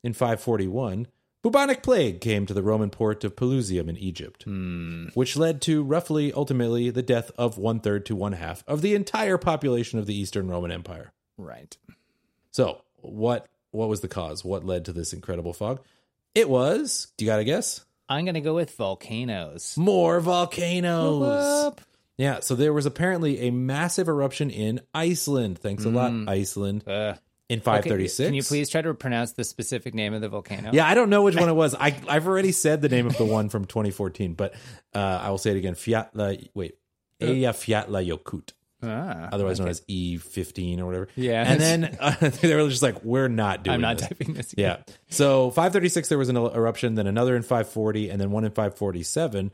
in 0.03 0.13
541, 0.13 1.07
bubonic 1.45 1.83
plague 1.83 2.21
came 2.21 2.47
to 2.47 2.55
the 2.55 2.63
Roman 2.63 2.89
port 2.89 3.23
of 3.23 3.35
Pelusium 3.35 3.87
in 3.87 3.95
Egypt, 3.97 4.47
which 5.15 5.37
led 5.37 5.61
to 5.61 5.83
roughly, 5.83 6.33
ultimately, 6.33 6.89
the 6.89 7.03
death 7.03 7.29
of 7.37 7.59
one 7.59 7.79
third 7.79 8.03
to 8.07 8.15
one 8.15 8.33
half 8.33 8.63
of 8.67 8.81
the 8.81 8.95
entire 8.95 9.37
population 9.37 9.99
of 9.99 10.07
the 10.07 10.19
Eastern 10.19 10.49
Roman 10.49 10.71
Empire. 10.71 11.13
Right. 11.37 11.77
So, 12.49 12.81
what 12.95 13.47
what 13.69 13.89
was 13.89 14.01
the 14.01 14.07
cause? 14.07 14.43
What 14.43 14.65
led 14.65 14.85
to 14.85 14.93
this 14.93 15.13
incredible 15.13 15.53
fog? 15.53 15.81
It 16.33 16.49
was, 16.49 17.13
do 17.15 17.25
you 17.25 17.29
got 17.29 17.37
to 17.37 17.43
guess? 17.43 17.85
I'm 18.09 18.25
gonna 18.25 18.41
go 18.41 18.55
with 18.55 18.75
volcanoes. 18.75 19.77
More 19.77 20.19
volcanoes. 20.21 21.19
Whoop. 21.63 21.81
Yeah, 22.17 22.39
so 22.39 22.55
there 22.55 22.73
was 22.73 22.87
apparently 22.87 23.47
a 23.47 23.51
massive 23.51 24.07
eruption 24.07 24.49
in 24.49 24.81
Iceland. 24.93 25.59
Thanks 25.59 25.85
a 25.85 25.89
lot, 25.89 26.11
Iceland. 26.27 26.87
Uh, 26.87 27.15
in 27.49 27.59
okay, 27.59 27.65
536. 27.65 28.27
Can 28.27 28.33
you 28.33 28.43
please 28.43 28.69
try 28.69 28.81
to 28.81 28.93
pronounce 28.93 29.33
the 29.33 29.43
specific 29.43 29.93
name 29.93 30.13
of 30.13 30.21
the 30.21 30.29
volcano? 30.29 30.71
Yeah, 30.73 30.87
I 30.87 30.93
don't 30.93 31.09
know 31.09 31.21
which 31.21 31.35
one 31.35 31.49
it 31.49 31.55
was. 31.55 31.75
I 31.79 31.95
I've 32.07 32.27
already 32.27 32.51
said 32.51 32.81
the 32.81 32.89
name 32.89 33.07
of 33.07 33.17
the 33.17 33.25
one 33.25 33.49
from 33.49 33.65
2014, 33.65 34.33
but 34.33 34.53
uh, 34.93 34.99
I 34.99 35.29
will 35.29 35.37
say 35.37 35.51
it 35.51 35.57
again. 35.57 35.75
Fiatla, 35.75 36.49
wait, 36.53 36.75
Eyjafjallajökull, 37.21 38.07
Yokut, 38.19 38.53
Ah, 38.83 39.29
otherwise 39.31 39.59
known 39.59 39.69
as 39.69 39.81
E15 39.81 40.79
or 40.79 40.85
whatever. 40.85 41.07
Yeah. 41.15 41.43
and 41.45 41.61
then 41.61 41.97
uh, 41.99 42.15
they 42.19 42.55
were 42.55 42.69
just 42.69 42.81
like, 42.81 43.03
"We're 43.03 43.27
not 43.27 43.63
doing. 43.63 43.75
I'm 43.75 43.81
not 43.81 43.97
this. 43.97 44.07
typing 44.07 44.33
this. 44.33 44.53
Yeah. 44.57 44.77
So 45.09 45.51
536 45.51 46.09
there 46.09 46.17
was 46.17 46.29
an 46.29 46.37
eruption, 46.37 46.95
then 46.95 47.07
another 47.07 47.35
in 47.35 47.41
540, 47.43 48.09
and 48.09 48.19
then 48.19 48.31
one 48.31 48.43
in 48.43 48.51
547, 48.51 49.51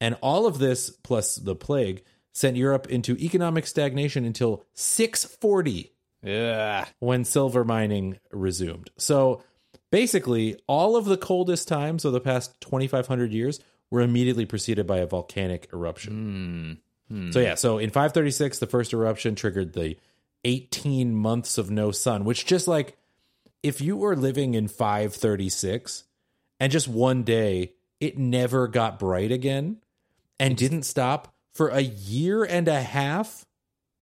and 0.00 0.16
all 0.20 0.46
of 0.46 0.58
this 0.58 0.90
plus 0.90 1.36
the 1.36 1.54
plague 1.54 2.02
sent 2.32 2.56
Europe 2.56 2.88
into 2.88 3.16
economic 3.16 3.66
stagnation 3.66 4.24
until 4.24 4.64
640 4.74 5.92
Ugh. 6.26 6.86
when 6.98 7.24
silver 7.24 7.64
mining 7.64 8.18
resumed. 8.32 8.90
So 8.96 9.42
basically, 9.90 10.58
all 10.66 10.96
of 10.96 11.04
the 11.04 11.16
coldest 11.16 11.68
times 11.68 12.04
of 12.04 12.12
the 12.12 12.20
past 12.20 12.60
2,500 12.60 13.32
years 13.32 13.60
were 13.90 14.00
immediately 14.00 14.44
preceded 14.44 14.86
by 14.86 14.98
a 14.98 15.06
volcanic 15.06 15.68
eruption. 15.72 16.80
Hmm. 17.08 17.14
Hmm. 17.14 17.30
So 17.30 17.40
yeah, 17.40 17.54
so 17.54 17.78
in 17.78 17.90
536, 17.90 18.58
the 18.58 18.66
first 18.66 18.92
eruption 18.92 19.34
triggered 19.34 19.72
the 19.72 19.96
18 20.44 21.14
months 21.14 21.58
of 21.58 21.70
no 21.70 21.90
sun, 21.90 22.24
which 22.24 22.46
just 22.46 22.68
like 22.68 22.96
if 23.62 23.80
you 23.80 23.96
were 23.96 24.16
living 24.16 24.54
in 24.54 24.68
536 24.68 26.04
and 26.60 26.70
just 26.70 26.88
one 26.88 27.22
day 27.22 27.72
it 28.00 28.18
never 28.18 28.68
got 28.68 28.98
bright 28.98 29.32
again 29.32 29.78
and 30.38 30.56
didn't 30.56 30.84
stop 30.84 31.34
for 31.54 31.68
a 31.68 31.80
year 31.80 32.44
and 32.44 32.68
a 32.68 32.82
half. 32.82 33.44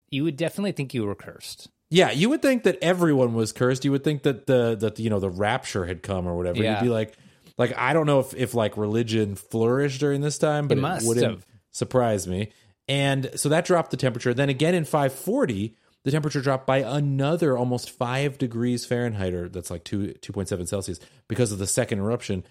You 0.09 0.23
would 0.23 0.37
definitely 0.37 0.71
think 0.71 0.93
you 0.93 1.05
were 1.05 1.15
cursed. 1.15 1.69
Yeah, 1.95 2.11
you 2.11 2.29
would 2.29 2.41
think 2.41 2.63
that 2.63 2.77
everyone 2.81 3.35
was 3.35 3.53
cursed. 3.53 3.85
You 3.85 3.91
would 3.93 4.03
think 4.03 4.23
that 4.23 4.47
the 4.47 4.75
that 4.75 4.99
you 4.99 5.09
know 5.09 5.21
the 5.21 5.29
rapture 5.29 5.85
had 5.85 6.03
come 6.03 6.27
or 6.27 6.35
whatever. 6.35 6.61
Yeah. 6.61 6.81
You'd 6.81 6.87
be 6.87 6.89
like, 6.89 7.13
like 7.57 7.73
I 7.77 7.93
don't 7.93 8.05
know 8.05 8.19
if 8.19 8.33
if 8.35 8.53
like 8.53 8.75
religion 8.75 9.35
flourished 9.35 10.01
during 10.01 10.19
this 10.19 10.37
time, 10.37 10.67
but 10.67 10.77
It 10.77 10.83
it, 10.83 11.03
wouldn't 11.07 11.25
have. 11.25 11.45
surprise 11.71 12.27
me. 12.27 12.51
And 12.89 13.31
so 13.35 13.47
that 13.47 13.63
dropped 13.63 13.91
the 13.91 13.97
temperature. 13.97 14.33
Then 14.33 14.49
again 14.49 14.75
in 14.75 14.83
540, 14.83 15.73
the 16.03 16.11
temperature 16.11 16.41
dropped 16.41 16.67
by 16.67 16.79
another 16.79 17.57
almost 17.57 17.89
five 17.89 18.37
degrees 18.37 18.85
Fahrenheit, 18.85 19.33
or 19.33 19.47
that's 19.47 19.71
like 19.71 19.85
two 19.85 20.11
two 20.15 20.33
point 20.33 20.49
seven 20.49 20.67
Celsius, 20.67 20.99
because 21.29 21.53
of 21.53 21.59
the 21.59 21.67
second 21.67 21.99
eruption. 21.99 22.43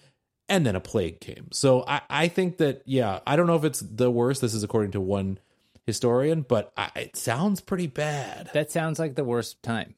And 0.49 0.65
then 0.65 0.75
a 0.75 0.81
plague 0.81 1.21
came. 1.21 1.49
So 1.53 1.85
I, 1.87 2.01
I 2.09 2.29
think 2.29 2.57
that 2.59 2.81
yeah, 2.87 3.21
I 3.27 3.37
don't 3.37 3.47
know 3.47 3.57
if 3.57 3.65
it's 3.65 3.81
the 3.81 4.11
worst. 4.11 4.41
This 4.41 4.55
is 4.55 4.63
according 4.63 4.93
to 4.93 5.03
one 5.03 5.39
historian, 5.87 6.43
but 6.43 6.73
I, 6.77 6.91
it 6.97 7.17
sounds 7.17 7.61
pretty 7.61 7.87
bad. 7.87 8.51
That 8.55 8.71
sounds 8.71 8.99
like 8.99 9.15
the 9.15 9.25
worst 9.25 9.63
time. 9.63 9.95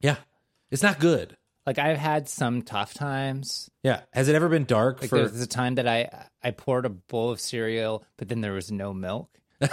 Yeah, 0.00 0.16
it's 0.70 0.82
not 0.82 1.00
good. 1.00 1.36
Like 1.66 1.78
I've 1.78 1.98
had 1.98 2.28
some 2.28 2.62
tough 2.62 2.94
times. 2.94 3.70
Yeah, 3.82 4.00
has 4.12 4.28
it 4.28 4.34
ever 4.34 4.48
been 4.48 4.64
dark 4.64 5.00
Like 5.02 5.10
for? 5.10 5.16
there 5.16 5.24
was 5.24 5.40
a 5.42 5.46
time 5.46 5.74
that 5.76 5.86
I 5.86 6.26
I 6.42 6.50
poured 6.52 6.86
a 6.86 6.90
bowl 6.90 7.30
of 7.30 7.40
cereal, 7.40 8.04
but 8.16 8.28
then 8.28 8.40
there 8.40 8.54
was 8.54 8.72
no 8.72 8.94
milk. 8.94 9.28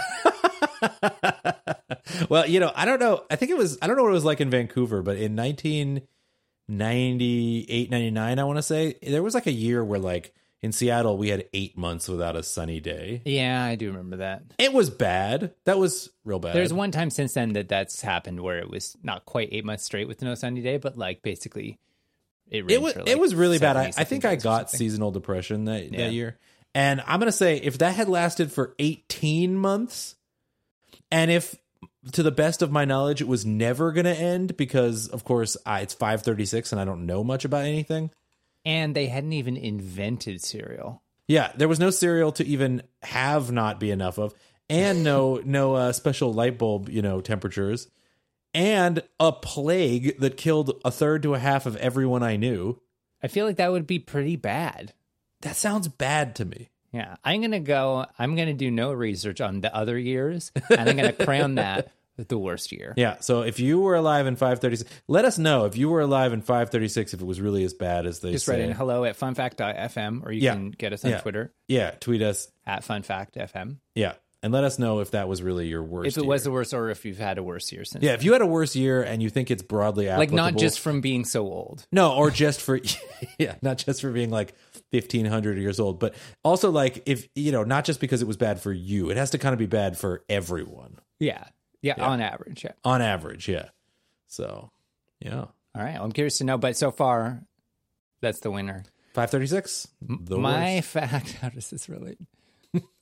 well, 2.28 2.46
you 2.46 2.60
know, 2.60 2.70
I 2.74 2.84
don't 2.84 3.00
know. 3.00 3.24
I 3.30 3.36
think 3.36 3.50
it 3.50 3.56
was. 3.56 3.78
I 3.80 3.86
don't 3.86 3.96
know 3.96 4.02
what 4.02 4.10
it 4.10 4.14
was 4.14 4.24
like 4.24 4.40
in 4.42 4.50
Vancouver, 4.50 5.00
but 5.02 5.16
in 5.16 5.34
1998, 5.36 7.90
99, 7.90 8.38
I 8.38 8.44
want 8.44 8.58
to 8.58 8.62
say 8.62 8.96
there 9.02 9.22
was 9.22 9.34
like 9.34 9.46
a 9.46 9.52
year 9.52 9.82
where, 9.84 9.98
like 9.98 10.34
in 10.62 10.72
Seattle, 10.72 11.16
we 11.18 11.28
had 11.28 11.44
eight 11.52 11.76
months 11.76 12.08
without 12.08 12.34
a 12.36 12.42
sunny 12.42 12.80
day. 12.80 13.22
Yeah, 13.24 13.62
I 13.62 13.74
do 13.76 13.88
remember 13.88 14.16
that. 14.16 14.42
It 14.58 14.72
was 14.72 14.90
bad. 14.90 15.52
That 15.64 15.78
was 15.78 16.08
real 16.24 16.38
bad. 16.38 16.54
There's 16.54 16.72
one 16.72 16.90
time 16.90 17.10
since 17.10 17.34
then 17.34 17.52
that 17.52 17.68
that's 17.68 18.00
happened 18.00 18.40
where 18.40 18.58
it 18.58 18.70
was 18.70 18.96
not 19.02 19.24
quite 19.26 19.50
eight 19.52 19.64
months 19.64 19.84
straight 19.84 20.08
with 20.08 20.22
no 20.22 20.34
sunny 20.34 20.62
day, 20.62 20.78
but 20.78 20.96
like 20.96 21.22
basically 21.22 21.78
it 22.50 22.70
it 22.70 22.80
was 22.80 22.96
like, 22.96 23.08
it 23.08 23.18
was 23.18 23.34
really 23.34 23.58
bad. 23.58 23.76
I, 23.76 23.92
I 23.96 24.04
think 24.04 24.24
I 24.24 24.36
got 24.36 24.70
seasonal 24.70 25.10
depression 25.10 25.66
that 25.66 25.92
Yeah. 25.92 26.06
that 26.06 26.12
year, 26.12 26.38
and 26.74 27.02
I'm 27.06 27.18
gonna 27.18 27.32
say 27.32 27.56
if 27.56 27.78
that 27.78 27.94
had 27.94 28.08
lasted 28.08 28.50
for 28.52 28.74
18 28.78 29.56
months, 29.56 30.14
and 31.10 31.30
if 31.30 31.54
to 32.12 32.22
the 32.22 32.30
best 32.30 32.62
of 32.62 32.70
my 32.70 32.84
knowledge 32.84 33.20
it 33.20 33.26
was 33.28 33.44
never 33.44 33.90
gonna 33.92 34.10
end 34.10 34.56
because 34.56 35.08
of 35.08 35.24
course 35.24 35.56
I, 35.66 35.80
it's 35.80 35.94
5:36 35.94 36.70
and 36.72 36.80
I 36.80 36.84
don't 36.84 37.04
know 37.04 37.22
much 37.24 37.44
about 37.44 37.64
anything. 37.64 38.10
And 38.66 38.96
they 38.96 39.06
hadn't 39.06 39.32
even 39.32 39.56
invented 39.56 40.42
cereal. 40.42 41.00
Yeah, 41.28 41.52
there 41.56 41.68
was 41.68 41.78
no 41.78 41.90
cereal 41.90 42.32
to 42.32 42.44
even 42.44 42.82
have 43.02 43.50
not 43.50 43.80
be 43.80 43.90
enough 43.90 44.18
of, 44.18 44.34
and 44.68 45.02
no 45.02 45.36
no 45.44 45.74
uh, 45.74 45.92
special 45.92 46.34
light 46.34 46.58
bulb 46.58 46.90
you 46.90 47.00
know 47.00 47.22
temperatures, 47.22 47.88
and 48.52 49.02
a 49.18 49.32
plague 49.32 50.18
that 50.20 50.36
killed 50.36 50.78
a 50.84 50.90
third 50.90 51.22
to 51.22 51.34
a 51.34 51.38
half 51.38 51.64
of 51.64 51.76
everyone 51.76 52.22
I 52.22 52.36
knew. 52.36 52.80
I 53.22 53.28
feel 53.28 53.46
like 53.46 53.56
that 53.56 53.72
would 53.72 53.86
be 53.86 53.98
pretty 53.98 54.36
bad. 54.36 54.92
That 55.40 55.56
sounds 55.56 55.88
bad 55.88 56.34
to 56.36 56.44
me. 56.44 56.70
Yeah, 56.92 57.16
I'm 57.24 57.40
gonna 57.40 57.60
go. 57.60 58.06
I'm 58.18 58.36
gonna 58.36 58.54
do 58.54 58.70
no 58.70 58.92
research 58.92 59.40
on 59.40 59.60
the 59.60 59.74
other 59.74 59.98
years, 59.98 60.50
and 60.70 60.88
I'm 60.90 60.96
gonna 60.96 61.12
crown 61.24 61.54
that 61.56 61.92
the 62.16 62.38
worst 62.38 62.72
year. 62.72 62.94
Yeah. 62.96 63.16
So 63.20 63.42
if 63.42 63.60
you 63.60 63.80
were 63.80 63.94
alive 63.94 64.26
in 64.26 64.36
536, 64.36 64.90
let 65.08 65.24
us 65.24 65.38
know 65.38 65.64
if 65.66 65.76
you 65.76 65.88
were 65.88 66.00
alive 66.00 66.32
in 66.32 66.40
536 66.40 67.14
if 67.14 67.20
it 67.20 67.24
was 67.26 67.40
really 67.40 67.64
as 67.64 67.74
bad 67.74 68.06
as 68.06 68.20
they 68.20 68.32
Just 68.32 68.46
say. 68.46 68.52
write 68.52 68.60
in 68.62 68.72
hello 68.72 69.04
at 69.04 69.18
funfact.fm, 69.18 70.24
or 70.24 70.32
you 70.32 70.40
Yeah. 70.42 70.54
can 70.54 70.70
get 70.70 70.92
us 70.92 71.04
on 71.04 71.10
Yeah. 71.12 71.20
Twitter 71.20 71.52
Yeah, 71.68 71.90
tweet 72.00 72.22
us. 72.22 72.48
at 72.66 72.82
funfactfm. 72.84 73.76
Yeah, 73.94 74.14
and 74.42 74.52
let 74.52 74.64
us 74.64 74.78
know 74.78 75.00
if 75.00 75.10
that 75.12 75.28
was 75.28 75.42
really 75.42 75.66
your 75.68 75.82
worst. 75.82 76.04
Year. 76.16 76.22
If 76.22 76.24
it 76.24 76.28
was 76.28 76.44
the 76.44 76.50
worst, 76.50 76.72
or 76.74 76.90
if 76.90 77.04
you've 77.04 77.18
had 77.18 77.38
a 77.38 77.42
worse 77.42 77.70
year 77.72 77.84
since. 77.84 78.02
yeah, 78.04 78.12
if 78.14 78.24
you 78.24 78.32
had 78.32 78.42
a 78.42 78.46
worse 78.46 78.74
year 78.76 79.02
and 79.02 79.22
you 79.22 79.28
think 79.30 79.50
it's 79.50 79.62
broadly 79.62 80.08
applicable, 80.08 80.36
like 80.38 80.52
not 80.54 80.58
just 80.60 80.80
from 80.80 81.00
being 81.00 81.24
so 81.24 81.42
old. 81.46 81.86
no, 81.92 82.12
or 82.14 82.30
just 82.30 82.60
for 82.60 82.80
yeah, 83.38 83.56
not 83.62 83.78
just 83.78 84.00
for 84.00 84.10
being 84.10 84.30
like 84.30 84.54
1500 84.92 85.58
years 85.58 85.80
old, 85.80 85.98
but 85.98 86.14
also 86.44 86.70
like 86.70 87.02
if 87.06 87.28
you 87.34 87.52
know, 87.52 87.64
not 87.64 87.84
just 87.84 88.00
because 88.00 88.22
it 88.22 88.28
was 88.28 88.36
bad 88.36 88.60
for 88.60 88.72
you, 88.72 89.10
it 89.10 89.16
has 89.16 89.30
to 89.30 89.38
kind 89.38 89.52
of 89.52 89.58
be 89.58 89.66
bad 89.66 89.98
for 89.98 90.22
everyone 90.28 90.98
Yeah. 91.18 91.44
Yeah, 91.86 92.04
on 92.04 92.20
average. 92.20 92.64
Yeah. 92.64 92.72
on 92.84 93.00
average. 93.02 93.48
Yeah. 93.48 93.68
So, 94.26 94.70
yeah, 95.20 95.40
All 95.40 95.52
right. 95.74 95.94
Well, 95.94 96.04
I'm 96.04 96.12
curious 96.12 96.38
to 96.38 96.44
know, 96.44 96.58
but 96.58 96.76
so 96.76 96.90
far, 96.90 97.42
that's 98.20 98.40
the 98.40 98.50
winner. 98.50 98.84
536. 99.14 99.88
The 100.02 100.36
My 100.36 100.76
worst. 100.76 100.88
fact. 100.88 101.32
How 101.40 101.48
does 101.48 101.70
this 101.70 101.88
relate? 101.88 102.18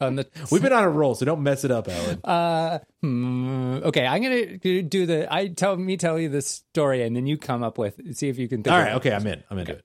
on 0.01 0.17
the 0.17 0.27
We've 0.53 0.63
been 0.63 0.73
on 0.73 0.85
a 0.85 0.89
roll, 0.89 1.15
so 1.15 1.25
don't 1.25 1.43
mess 1.43 1.65
it 1.65 1.71
up, 1.71 1.89
Alan. 1.89 2.21
Uh, 2.25 2.79
hmm, 3.01 3.79
okay, 3.85 4.07
I'm 4.07 4.23
gonna 4.23 4.59
do 4.59 4.83
do 4.83 5.07
the. 5.07 5.33
I 5.33 5.49
tell 5.49 5.77
me 5.77 5.97
tell 5.97 6.19
you 6.21 6.29
the 6.29 6.43
story, 6.43 7.03
and 7.03 7.17
then 7.17 7.27
you 7.27 7.37
come 7.37 7.63
up 7.63 7.79
with 7.79 8.17
see 8.17 8.29
if 8.29 8.39
you 8.39 8.49
can. 8.49 8.63
Think 8.63 8.73
All 8.75 8.81
it. 8.81 8.95
okay, 8.97 9.13
I'm 9.13 9.27
in. 9.27 9.43
I'm 9.51 9.59
into 9.59 9.73
it. 9.73 9.85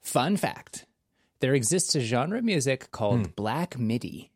Fun 0.00 0.36
fact: 0.36 0.84
There 1.40 1.54
exists 1.54 1.94
a 1.94 2.00
genre 2.00 2.38
of 2.38 2.44
music 2.44 2.90
called 2.90 3.34
black 3.36 3.78
MIDI, 3.78 4.31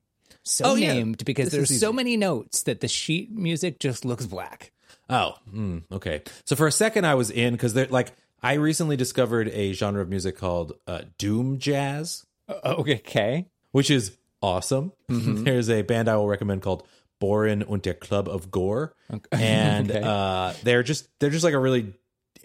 so 0.47 0.65
Oh, 0.65 0.75
yeah. 0.75 0.95
named 0.95 1.25
because 1.25 1.51
This 1.51 1.69
there's 1.69 1.81
so 1.81 1.93
many 1.93 2.17
notes 2.17 2.63
that 2.63 2.81
the 2.81 2.89
sheet 2.89 3.31
music 3.31 3.79
just 3.81 4.05
looks 4.05 4.25
black. 4.27 4.73
Oh, 5.11 5.35
mm, 5.53 5.83
okay. 5.93 6.23
So 6.45 6.57
for 6.57 6.67
a 6.67 6.73
second, 6.73 7.05
I 7.07 7.15
was 7.15 7.31
in 7.31 7.53
because 7.55 7.75
they're 7.75 7.87
like 7.87 8.13
I 8.43 8.55
recently 8.55 8.97
discovered 8.97 9.49
a 9.49 9.73
genre 9.73 10.03
of 10.03 10.09
music 10.09 10.37
called 10.39 10.73
uh, 10.87 11.03
doom 11.19 11.59
jazz, 11.59 12.25
Uh, 12.49 12.75
okay, 12.79 13.47
which 13.73 13.91
is 13.91 14.17
awesome. 14.41 14.93
Mm-hmm. 15.11 15.45
There's 15.45 15.69
a 15.69 15.83
band 15.83 16.09
I 16.09 16.17
will 16.17 16.29
recommend 16.29 16.63
called 16.63 16.85
Bohren 17.21 17.63
und 17.69 17.83
der 17.83 17.95
Club 17.95 18.29
of 18.29 18.51
Gore, 18.51 18.95
and 19.33 19.91
Okay. 19.91 20.03
uh, 20.05 20.53
they're 20.63 20.83
just 20.85 21.09
they're 21.19 21.31
just 21.31 21.45
like 21.45 21.55
a 21.55 21.59
really 21.59 21.95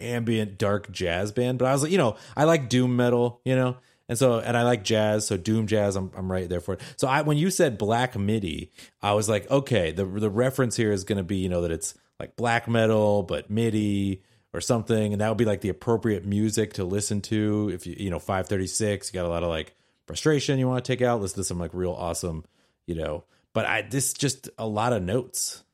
ambient 0.00 0.58
dark 0.58 0.90
jazz 0.90 1.30
band. 1.32 1.58
But 1.58 1.66
I 1.68 1.72
was 1.72 1.82
like, 1.82 1.92
you 1.92 1.98
know, 1.98 2.16
I 2.36 2.44
like 2.44 2.68
doom 2.68 2.96
metal, 2.96 3.40
you 3.44 3.54
know. 3.54 3.76
And 4.12 4.18
so, 4.18 4.40
and 4.40 4.58
I 4.58 4.62
like 4.64 4.84
jazz, 4.84 5.26
so 5.26 5.38
doom 5.38 5.66
jazz, 5.66 5.96
I'm 5.96 6.10
I'm 6.14 6.30
right 6.30 6.46
there 6.46 6.60
for 6.60 6.74
it. 6.74 6.82
So 6.98 7.08
I, 7.08 7.22
when 7.22 7.38
you 7.38 7.48
said 7.48 7.78
black 7.78 8.14
MIDI, 8.14 8.70
I 9.00 9.14
was 9.14 9.26
like, 9.26 9.50
okay, 9.50 9.90
the 9.90 10.04
the 10.04 10.28
reference 10.28 10.76
here 10.76 10.92
is 10.92 11.04
going 11.04 11.16
to 11.16 11.24
be, 11.24 11.38
you 11.38 11.48
know, 11.48 11.62
that 11.62 11.70
it's 11.70 11.94
like 12.20 12.36
black 12.36 12.68
metal 12.68 13.22
but 13.22 13.48
MIDI 13.48 14.22
or 14.52 14.60
something, 14.60 15.14
and 15.14 15.22
that 15.22 15.30
would 15.30 15.38
be 15.38 15.46
like 15.46 15.62
the 15.62 15.70
appropriate 15.70 16.26
music 16.26 16.74
to 16.74 16.84
listen 16.84 17.22
to 17.22 17.70
if 17.72 17.86
you 17.86 17.96
you 17.98 18.10
know 18.10 18.18
536, 18.18 19.08
you 19.08 19.18
got 19.18 19.24
a 19.24 19.30
lot 19.30 19.44
of 19.44 19.48
like 19.48 19.74
frustration 20.06 20.58
you 20.58 20.68
want 20.68 20.84
to 20.84 20.92
take 20.92 21.00
out, 21.00 21.22
listen 21.22 21.38
to 21.38 21.44
some 21.44 21.58
like 21.58 21.72
real 21.72 21.92
awesome, 21.92 22.44
you 22.84 22.94
know. 22.94 23.24
But 23.54 23.64
I 23.64 23.80
this 23.80 24.12
just 24.12 24.50
a 24.58 24.66
lot 24.66 24.92
of 24.92 25.02
notes. 25.02 25.64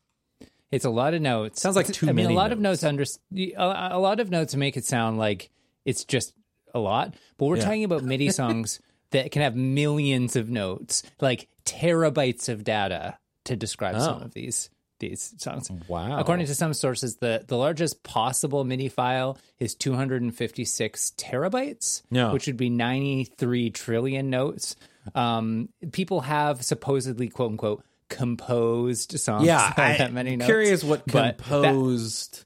it's 0.70 0.84
a 0.84 0.90
lot 0.90 1.12
of 1.12 1.20
notes. 1.20 1.60
Sounds 1.60 1.74
like 1.74 1.88
too 1.88 2.06
I 2.06 2.12
mean, 2.12 2.26
many 2.26 2.34
a 2.34 2.36
lot 2.36 2.52
of 2.52 2.60
notes. 2.60 2.84
notes. 2.84 3.18
Under 3.34 3.60
a, 3.60 3.96
a 3.96 3.98
lot 3.98 4.20
of 4.20 4.30
notes 4.30 4.54
make 4.54 4.76
it 4.76 4.84
sound 4.84 5.18
like 5.18 5.50
it's 5.84 6.04
just 6.04 6.34
a 6.74 6.78
lot, 6.78 7.14
but 7.36 7.46
we're 7.46 7.56
Yeah. 7.56 7.64
talking 7.64 7.84
about 7.84 8.02
MIDI 8.04 8.30
songs 8.32 8.80
that 9.10 9.30
can 9.30 9.42
have 9.42 9.56
millions 9.56 10.36
of 10.36 10.50
notes, 10.50 11.02
like 11.20 11.48
terabytes 11.64 12.48
of 12.48 12.64
data 12.64 13.18
to 13.46 13.56
describe 13.56 14.00
some 14.00 14.20
Oh. 14.22 14.24
of 14.24 14.34
these 14.34 14.70
these 15.00 15.32
songs. 15.38 15.70
Wow. 15.86 16.18
According 16.18 16.46
to 16.46 16.54
some 16.56 16.74
sources, 16.74 17.18
the, 17.18 17.44
the 17.46 17.56
largest 17.56 18.02
possible 18.02 18.64
MIDI 18.64 18.88
file 18.88 19.38
is 19.60 19.76
256 19.76 21.12
terabytes, 21.16 22.02
Yeah. 22.10 22.32
which 22.32 22.48
would 22.48 22.56
be 22.56 22.68
93 22.68 23.70
trillion 23.70 24.28
notes. 24.28 24.74
Um, 25.14 25.68
people 25.92 26.22
have 26.22 26.64
supposedly, 26.64 27.28
quote 27.28 27.52
unquote, 27.52 27.84
composed 28.08 29.12
songs 29.20 29.46
yeah, 29.46 29.72
I, 29.76 29.98
that 29.98 30.12
many 30.12 30.34
notes. 30.34 30.46
curious 30.48 30.82
what 30.82 31.04
but 31.06 31.12
that- 31.12 31.38
composed 31.38 32.44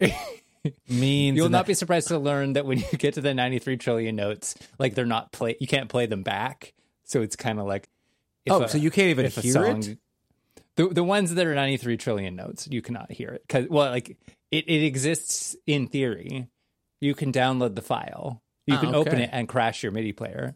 means. 0.88 1.36
You'll 1.36 1.48
not 1.48 1.60
that- 1.60 1.66
be 1.68 1.74
surprised 1.74 2.08
to 2.08 2.18
learn 2.18 2.54
that 2.54 2.66
when 2.66 2.78
you 2.78 2.84
get 2.98 3.14
to 3.14 3.20
the 3.20 3.34
93 3.34 3.76
trillion 3.76 4.16
notes, 4.16 4.54
like 4.78 4.94
they're 4.94 5.06
not 5.06 5.32
play, 5.32 5.56
you 5.60 5.66
can't 5.66 5.88
play 5.88 6.06
them 6.06 6.22
back. 6.22 6.72
So 7.04 7.22
it's 7.22 7.36
kind 7.36 7.58
of 7.58 7.66
like, 7.66 7.88
Oh, 8.48 8.62
a- 8.62 8.68
so 8.68 8.78
you 8.78 8.90
can't 8.90 9.08
even 9.10 9.26
hear 9.30 9.52
song- 9.52 9.82
it? 9.82 9.98
The 10.76 10.88
the 10.88 11.04
ones 11.04 11.34
that 11.34 11.46
are 11.46 11.54
93 11.54 11.96
trillion 11.98 12.36
notes, 12.36 12.66
you 12.70 12.80
cannot 12.80 13.10
hear 13.12 13.28
it 13.30 13.42
because 13.46 13.68
well, 13.68 13.90
like 13.90 14.16
it, 14.50 14.64
it 14.68 14.82
exists 14.84 15.54
in 15.66 15.88
theory. 15.88 16.48
You 17.00 17.14
can 17.14 17.32
download 17.32 17.74
the 17.74 17.82
file. 17.82 18.40
You 18.66 18.76
Ah, 18.76 18.80
can 18.80 18.94
open 18.94 19.18
it 19.20 19.30
and 19.32 19.48
crash 19.48 19.82
your 19.82 19.92
MIDI 19.92 20.12
player. 20.12 20.54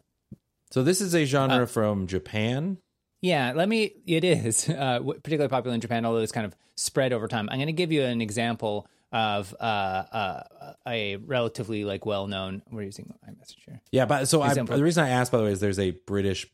So 0.71 0.83
this 0.83 1.01
is 1.01 1.13
a 1.13 1.25
genre 1.25 1.63
Uh, 1.63 1.65
from 1.65 2.07
Japan. 2.07 2.77
Yeah, 3.21 3.53
let 3.55 3.67
me. 3.69 3.93
It 4.07 4.23
is 4.23 4.67
uh, 4.69 4.99
particularly 4.99 5.49
popular 5.49 5.75
in 5.75 5.81
Japan, 5.81 6.05
although 6.05 6.19
it's 6.19 6.31
kind 6.31 6.45
of 6.45 6.55
spread 6.75 7.13
over 7.13 7.27
time. 7.27 7.47
I'm 7.51 7.57
going 7.57 7.67
to 7.67 7.73
give 7.73 7.91
you 7.91 8.03
an 8.03 8.21
example 8.21 8.87
of 9.11 9.55
uh, 9.59 9.63
uh, 9.63 10.43
a 10.87 11.15
relatively 11.17 11.85
like 11.85 12.05
well-known. 12.05 12.61
We're 12.71 12.83
using 12.83 13.13
iMessage 13.29 13.57
here. 13.65 13.81
Yeah, 13.91 14.05
but 14.05 14.27
so 14.27 14.41
I, 14.41 14.53
the 14.53 14.83
reason 14.83 15.03
I 15.03 15.09
asked, 15.09 15.31
by 15.31 15.37
the 15.39 15.43
way, 15.45 15.51
is 15.51 15.59
there's 15.59 15.79
a 15.79 15.91
British 15.91 16.47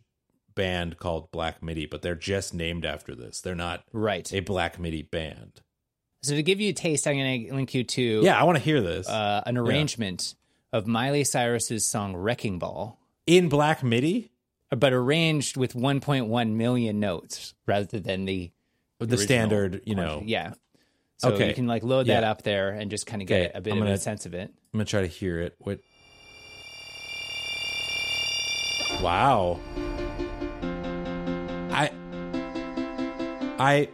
band 0.54 0.98
called 0.98 1.32
Black 1.32 1.64
Midi, 1.64 1.86
but 1.86 2.02
they're 2.02 2.14
just 2.16 2.54
named 2.54 2.86
after 2.86 3.16
this. 3.16 3.42
They're 3.42 3.56
not 3.56 3.84
Right. 3.94 4.32
a 4.34 4.42
Black 4.42 4.80
Midi 4.80 5.02
band. 5.02 5.62
So 6.24 6.36
to 6.36 6.44
give 6.44 6.60
you 6.62 6.70
a 6.70 6.74
taste, 6.74 7.08
I'm 7.08 7.16
going 7.18 7.48
to 7.48 7.54
link 7.56 7.74
you 7.74 7.84
to 7.84 8.22
Yeah, 8.24 8.40
I 8.40 8.44
want 8.44 8.58
to 8.58 8.64
hear 8.64 8.82
this 8.82 9.08
uh, 9.10 9.42
an 9.46 9.58
arrangement 9.58 10.36
of 10.72 10.86
Miley 10.86 11.24
Cyrus's 11.24 11.84
song 11.86 12.16
"Wrecking 12.16 12.60
Ball," 12.60 13.00
in 13.26 13.50
Black 13.50 13.82
Midi. 13.84 14.32
but 14.70 14.94
arranged 14.94 15.58
with 15.58 15.74
1.1 15.74 16.52
million 16.54 17.00
notes 17.00 17.54
rather 17.66 18.00
than 18.00 18.26
the 18.26 18.52
The 19.00 19.06
original 19.06 19.18
standard, 19.26 19.82
you 19.86 19.96
know. 19.96 20.22
yeah. 20.24 20.54
So 21.22 21.30
Okay. 21.34 21.50
you 21.50 21.54
can 21.54 21.68
like 21.68 21.84
load 21.84 22.08
that 22.08 22.24
Yeah. 22.24 22.32
up 22.32 22.42
there 22.42 22.70
and 22.72 22.90
just 22.90 23.06
kind 23.06 23.22
of 23.22 23.28
get 23.28 23.42
Okay, 23.50 23.52
a 23.54 23.62
bit 23.62 23.74
I'm 23.74 23.78
of 23.78 23.84
gonna- 23.84 23.94
a 23.94 23.98
sense 24.00 24.26
of 24.26 24.34
it. 24.34 24.50
I'm 24.74 24.78
gonna 24.80 24.86
try 24.86 25.02
to 25.02 25.08
hear 25.08 25.40
it. 25.40 25.54
What? 25.60 25.80
Wow. 29.04 29.60
I. 31.72 31.92
I 33.60 33.88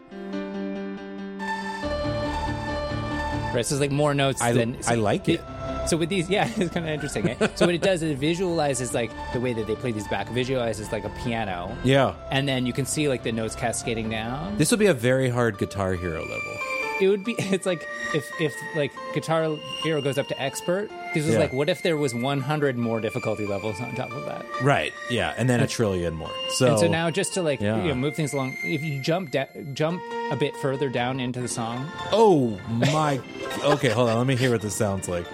Right, 3.53 3.65
so 3.65 3.75
it's 3.75 3.81
like 3.81 3.91
more 3.91 4.13
notes 4.13 4.41
I, 4.41 4.53
than 4.53 4.77
I 4.87 4.95
like 4.95 5.27
it. 5.27 5.41
So 5.87 5.97
with 5.97 6.07
these, 6.07 6.29
yeah, 6.29 6.47
it's 6.57 6.71
kind 6.73 6.85
of 6.85 6.91
interesting. 6.93 7.27
eh? 7.29 7.47
so 7.55 7.65
what 7.65 7.75
it 7.75 7.81
does 7.81 8.03
is 8.03 8.11
it 8.11 8.17
visualizes 8.19 8.93
like 8.93 9.11
the 9.33 9.41
way 9.41 9.51
that 9.51 9.67
they 9.67 9.75
play 9.75 9.91
these 9.91 10.07
back, 10.07 10.29
visualizes 10.29 10.91
like 10.93 11.03
a 11.03 11.09
piano, 11.23 11.75
Yeah. 11.83 12.13
and 12.31 12.47
then 12.47 12.65
you 12.65 12.71
can 12.71 12.85
see 12.85 13.09
like 13.09 13.23
the 13.23 13.31
notes 13.33 13.55
cascading 13.55 14.09
down. 14.09 14.57
This 14.57 14.71
would 14.71 14.79
be 14.79 14.85
a 14.87 14.93
very 14.93 15.29
hard 15.29 15.57
Guitar 15.57 15.93
Hero 15.93 16.21
level. 16.21 16.57
It 16.99 17.07
would 17.10 17.23
be. 17.23 17.36
It's 17.57 17.65
like 17.65 17.88
if 18.13 18.29
if 18.41 18.55
like 18.75 18.91
Guitar 19.13 19.55
Hero 19.83 20.01
goes 20.01 20.17
up 20.17 20.27
to 20.29 20.41
expert. 20.41 20.89
This 21.13 21.25
was 21.25 21.33
Yeah. 21.33 21.39
like, 21.39 21.53
what 21.53 21.69
if 21.69 21.81
there 21.83 21.95
was 21.97 22.13
100 22.13 22.77
more 22.77 22.99
difficulty 22.99 23.45
levels 23.45 23.79
on 23.79 23.95
top 23.95 24.12
of 24.12 24.25
that? 24.25 24.45
Right. 24.62 24.93
Yeah, 25.10 25.33
and 25.38 25.49
then 25.49 25.60
a 25.62 25.67
trillion 25.67 26.13
more. 26.15 26.29
So, 26.49 26.71
And 26.71 26.79
so 26.79 26.88
now, 26.88 27.10
just 27.10 27.33
to 27.36 27.41
like 27.41 27.62
Yeah. 27.62 27.77
you 27.81 27.89
know, 27.89 27.95
move 27.95 28.15
things 28.15 28.33
along, 28.33 28.57
if 28.63 28.81
you 28.83 28.99
jump 29.01 29.31
da- 29.31 29.47
jump 29.73 30.01
a 30.31 30.36
bit 30.36 30.55
further 30.57 30.89
down 30.89 31.19
into 31.19 31.39
the 31.41 31.47
song, 31.47 31.89
oh 32.12 32.60
my. 32.69 33.19
Okay, 33.63 33.89
hold 33.89 34.10
on. 34.10 34.17
Let 34.17 34.27
me 34.27 34.36
hear 34.36 34.51
what 34.51 34.62
this 34.62 34.75
sounds 34.75 35.07
like. 35.07 35.25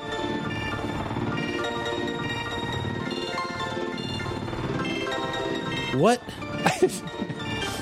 What? 5.96 6.22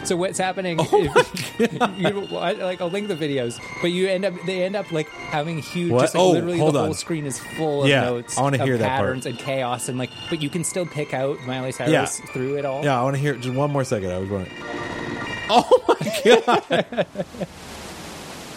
So 0.04 0.16
what's 0.18 0.40
happening? 0.40 0.78
Oh 0.82 1.04
is, 1.04 1.51
you, 1.98 2.38
I- 2.38 2.54
like 2.54 2.82
I'll 2.82 2.90
link 2.90 3.08
the 3.08 3.16
videos, 3.16 3.60
but 3.82 3.88
you 3.92 4.08
end 4.08 4.26
up 4.26 4.34
they 4.46 4.64
end 4.64 4.76
up 4.76 4.92
like 4.92 5.08
having 5.10 5.60
huge. 5.60 5.92
What? 5.92 6.02
Just 6.02 6.16
like 6.16 6.22
Oh, 6.22 6.32
literally 6.32 6.58
hold 6.58 6.76
the 6.76 6.84
whole 6.84 6.94
screen 6.94 7.26
is 7.26 7.40
full 7.40 7.84
of 7.84 7.90
Yeah, 7.90 8.02
notes. 8.02 8.38
I 8.38 8.42
wanna 8.42 8.58
of 8.58 8.64
hear 8.68 8.78
that 8.78 8.88
part. 8.88 9.00
patterns 9.00 9.26
and 9.26 9.38
chaos 9.38 9.90
and 9.90 9.98
like, 9.98 10.10
but 10.30 10.42
you 10.42 10.50
can 10.50 10.64
still 10.64 10.86
pick 10.86 11.14
out 11.14 11.40
Miley 11.42 11.72
Cyrus 11.72 12.20
Yeah. 12.20 12.26
through 12.34 12.58
it 12.58 12.66
all. 12.66 12.84
Yeah, 12.84 13.00
I 13.00 13.04
want 13.04 13.16
to 13.16 13.22
hear 13.22 13.36
just 13.36 13.56
one 13.56 13.72
more 13.72 13.84
second. 13.84 14.12
I 14.12 14.18
was 14.18 14.30
going. 14.30 14.48
Oh 15.54 15.84
my 15.86 16.22
god, 16.24 17.08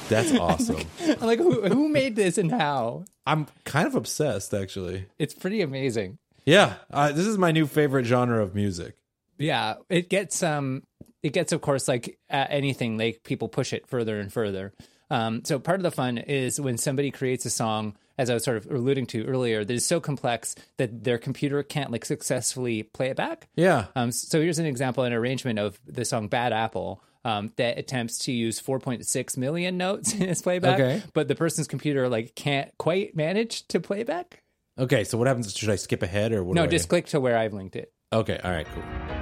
that's 0.08 0.32
awesome. 0.38 0.80
I'm 1.00 1.18
like, 1.26 1.38
who, 1.38 1.62
who 1.62 1.88
made 1.88 2.14
this 2.14 2.38
and 2.38 2.52
how? 2.52 3.04
I'm 3.26 3.46
kind 3.64 3.86
of 3.86 3.94
obsessed, 3.94 4.52
actually. 4.54 5.06
It's 5.18 5.34
pretty 5.34 5.60
amazing. 5.62 6.18
Yeah, 6.46 6.74
uh, 6.92 7.10
this 7.12 7.26
is 7.26 7.38
my 7.38 7.50
new 7.52 7.66
favorite 7.66 8.04
genre 8.04 8.42
of 8.42 8.54
music. 8.54 8.96
Yeah, 9.38 9.74
it 9.88 10.08
gets 10.10 10.42
um, 10.42 10.82
it 11.24 11.32
gets 11.32 11.50
of 11.52 11.60
course 11.60 11.88
like 11.88 12.16
anything 12.30 12.96
like 12.98 13.22
people 13.24 13.48
push 13.48 13.72
it 13.72 13.88
further 13.88 14.20
and 14.20 14.32
further. 14.32 14.72
Um, 15.10 15.42
so 15.44 15.58
part 15.58 15.80
of 15.80 15.82
the 15.82 15.90
fun 15.90 16.18
is 16.18 16.60
when 16.60 16.78
somebody 16.78 17.10
creates 17.10 17.44
a 17.44 17.50
song, 17.50 17.96
as 18.16 18.30
I 18.30 18.34
was 18.34 18.44
sort 18.44 18.56
of 18.56 18.66
alluding 18.70 19.06
to 19.08 19.24
earlier, 19.26 19.64
that 19.64 19.72
is 19.74 19.84
so 19.84 20.00
complex 20.00 20.54
that 20.78 21.04
their 21.04 21.18
computer 21.18 21.62
can't 21.62 21.90
like 21.90 22.04
successfully 22.04 22.84
play 22.84 23.10
it 23.10 23.16
back. 23.16 23.48
Yeah, 23.56 23.86
Um, 23.96 24.12
so 24.12 24.40
here's 24.40 24.58
an 24.58 24.66
example, 24.66 25.04
an 25.04 25.12
arrangement 25.12 25.58
of 25.58 25.78
the 25.86 26.04
song 26.04 26.28
"Bad 26.28 26.52
Apple." 26.52 27.02
Um, 27.26 27.52
that 27.56 27.78
attempts 27.78 28.18
to 28.26 28.32
use 28.32 28.60
4.6 28.60 29.36
million 29.38 29.78
notes 29.78 30.12
in 30.18 30.22
its 30.28 30.42
playback, 30.42 30.78
Okay. 30.78 31.02
but 31.14 31.26
the 31.26 31.34
person's 31.34 31.66
computer 31.66 32.06
like 32.10 32.34
can't 32.34 32.70
quite 32.78 33.16
manage 33.16 33.66
to 33.68 33.80
play 33.80 34.02
back. 34.04 34.42
Okay, 34.78 35.04
so 35.04 35.16
what 35.16 35.26
happens? 35.26 35.54
Should 35.56 35.70
I 35.70 35.76
skip 35.76 36.02
ahead 36.02 36.32
or 36.32 36.44
what? 36.44 36.54
No, 36.54 36.62
do 36.64 36.68
I- 36.68 36.70
just 36.70 36.90
click 36.90 37.06
to 37.08 37.20
where 37.20 37.38
I've 37.38 37.54
linked 37.54 37.76
it. 37.76 37.92
okay. 38.12 38.38
All 38.44 38.50
right, 38.50 38.66
cool. 38.74 39.13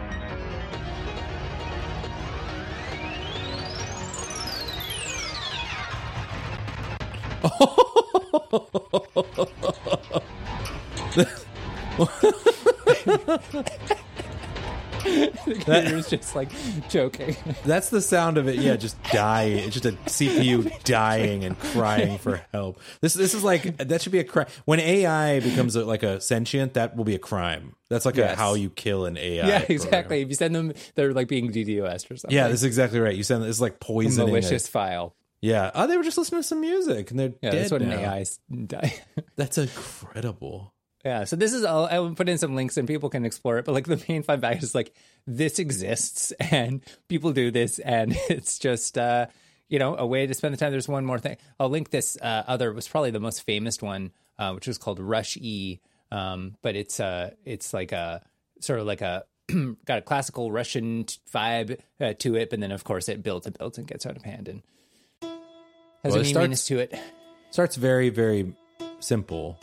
The 15.04 15.54
computer's 15.54 16.08
just 16.08 16.36
like 16.36 16.50
joking. 16.88 17.36
That's 17.64 17.90
the 17.90 18.00
sound 18.00 18.38
of 18.38 18.46
it. 18.48 18.56
Yeah, 18.56 18.76
just 18.76 19.02
dying. 19.04 19.58
It's 19.58 19.74
just 19.74 19.86
a 19.86 19.92
CPU 20.06 20.82
dying 20.84 21.44
and 21.44 21.58
crying 21.58 22.18
for 22.18 22.40
help. 22.52 22.80
This 23.00 23.14
this 23.14 23.34
is 23.34 23.42
like 23.42 23.78
that 23.78 24.00
should 24.02 24.12
be 24.12 24.20
a 24.20 24.24
crime. 24.24 24.46
When 24.64 24.78
AI 24.78 25.40
becomes 25.40 25.74
a, 25.74 25.84
like 25.84 26.02
a 26.02 26.20
sentient, 26.20 26.74
that 26.74 26.96
will 26.96 27.04
be 27.04 27.14
a 27.14 27.18
crime. 27.18 27.74
That's 27.88 28.06
like 28.06 28.16
a, 28.18 28.36
how 28.36 28.54
you 28.54 28.70
kill 28.70 29.04
an 29.04 29.16
AI. 29.18 29.46
yeah, 29.46 29.58
program. 29.58 29.66
exactly. 29.76 30.20
If 30.22 30.28
you 30.28 30.34
send 30.34 30.54
them, 30.54 30.72
they're 30.94 31.12
like 31.12 31.28
being 31.28 31.50
DDoS 31.50 32.10
or 32.10 32.16
something. 32.16 32.30
Yeah, 32.30 32.48
this 32.48 32.60
is 32.60 32.64
exactly 32.64 33.00
right. 33.00 33.14
You 33.14 33.24
send 33.24 33.42
this 33.42 33.50
is 33.50 33.60
like 33.60 33.80
poisoning. 33.80 34.28
a- 34.28 34.32
malicious 34.32 34.68
file. 34.68 35.14
Yeah. 35.42 35.70
Oh, 35.74 35.86
they 35.86 35.96
were 35.98 36.02
just 36.04 36.16
listening 36.16 36.40
to 36.40 36.46
some 36.48 36.60
music 36.62 37.10
and 37.10 37.20
they're 37.20 37.32
Yeah, 37.42 37.50
dead 37.50 37.60
that's 37.62 37.72
what 37.72 37.82
now. 37.82 37.90
an 37.90 38.04
AI 38.04 38.24
die. 38.66 38.94
That's 39.36 39.58
incredible. 39.58 40.72
yeah, 41.04 41.24
so 41.24 41.36
this 41.36 41.52
is 41.52 41.64
all. 41.64 41.86
I 41.86 41.98
will 41.98 42.14
put 42.14 42.28
in 42.28 42.38
some 42.38 42.54
links 42.54 42.76
and 42.76 42.86
people 42.88 43.10
can 43.10 43.24
explore 43.24 43.58
it. 43.58 43.64
But 43.64 43.72
like 43.72 43.86
the 43.86 44.02
main 44.08 44.22
fun 44.22 44.40
fact 44.40 44.62
is 44.62 44.74
like 44.74 44.94
this 45.26 45.58
exists 45.58 46.30
and 46.50 46.80
people 47.08 47.32
do 47.32 47.50
this, 47.50 47.78
and 47.78 48.14
it's 48.30 48.58
just 48.58 48.96
uh, 48.96 49.26
you 49.68 49.78
know 49.78 49.96
a 49.96 50.06
way 50.06 50.26
to 50.26 50.34
spend 50.34 50.54
the 50.54 50.58
time. 50.58 50.70
There's 50.70 50.88
one 50.88 51.04
more 51.04 51.18
thing. 51.18 51.36
I'll 51.58 51.68
link 51.70 51.90
this 51.90 52.16
uh, 52.22 52.44
other 52.46 52.72
was 52.72 52.88
probably 52.88 53.10
the 53.10 53.20
most 53.20 53.42
famous 53.42 53.80
one, 53.82 54.12
uh, 54.38 54.52
which 54.52 54.66
was 54.66 54.78
called 54.78 55.00
Rush 55.00 55.36
E. 55.38 55.80
Um, 56.10 56.56
but 56.62 56.76
it's 56.76 57.00
uh, 57.00 57.30
it's 57.44 57.72
like 57.74 57.92
a 57.92 58.22
sort 58.60 58.78
of 58.80 58.86
like 58.86 59.00
a 59.00 59.24
got 59.86 59.98
a 59.98 60.02
classical 60.02 60.52
Russian 60.52 61.04
vibe 61.34 61.80
uh, 62.00 62.12
to 62.20 62.36
it, 62.36 62.50
but 62.50 62.60
then 62.60 62.70
of 62.70 62.84
course 62.84 63.08
it 63.08 63.22
builds 63.22 63.46
and 63.46 63.56
builds 63.58 63.78
and 63.78 63.86
gets 63.88 64.04
out 64.06 64.16
of 64.16 64.22
hand 64.22 64.46
and 64.48 64.62
has 66.04 66.12
Well, 66.12 66.18
a 66.18 66.20
it 66.20 66.24
mean 66.24 66.32
starts- 66.34 66.42
meanness 66.44 66.64
to 66.66 66.78
it. 66.78 66.94
Starts 67.50 67.76
very 67.76 68.08
very 68.08 68.54
simple. 69.00 69.58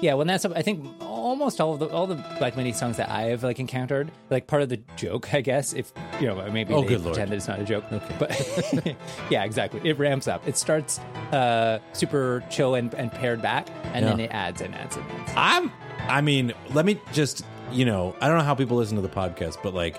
Yeah, 0.00 0.14
well, 0.14 0.24
that's 0.26 0.44
I 0.44 0.62
think 0.62 0.86
almost 1.02 1.60
all 1.60 1.72
of 1.74 1.80
the 1.80 1.88
all 1.88 2.06
the 2.06 2.14
Black 2.38 2.56
Midi 2.56 2.72
songs 2.72 2.98
that 2.98 3.10
I 3.10 3.22
have 3.22 3.42
like 3.42 3.58
encountered, 3.58 4.12
like 4.30 4.46
part 4.46 4.62
of 4.62 4.68
the 4.68 4.76
joke, 4.96 5.34
I 5.34 5.40
guess. 5.40 5.72
If 5.72 5.92
you 6.20 6.28
know, 6.28 6.36
maybe 6.52 6.72
Oh, 6.72 6.82
they 6.82 6.86
good 6.88 7.00
lord. 7.00 7.14
pretend 7.14 7.32
that 7.32 7.36
it's 7.36 7.48
not 7.48 7.58
a 7.58 7.64
joke. 7.64 7.84
Okay, 7.92 8.14
but 8.16 8.96
yeah, 9.30 9.42
exactly. 9.42 9.80
It 9.82 9.98
ramps 9.98 10.28
up. 10.28 10.46
It 10.46 10.56
starts 10.56 11.00
uh, 11.32 11.80
super 11.94 12.44
chill 12.48 12.76
and, 12.76 12.94
and 12.94 13.10
pared 13.10 13.42
back, 13.42 13.66
and 13.92 14.06
then 14.06 14.20
it 14.20 14.30
adds 14.30 14.60
and 14.60 14.72
adds 14.76 14.96
and 14.96 15.04
adds. 15.10 15.32
I'm 15.36 15.72
I 16.02 16.20
mean, 16.20 16.52
let 16.72 16.86
me 16.86 17.00
just, 17.12 17.44
you 17.72 17.84
know, 17.84 18.14
I 18.20 18.28
don't 18.28 18.38
know 18.38 18.44
how 18.44 18.54
people 18.54 18.76
listen 18.76 18.94
to 18.96 19.02
the 19.02 19.08
podcast, 19.08 19.58
but 19.64 19.74
like 19.74 19.98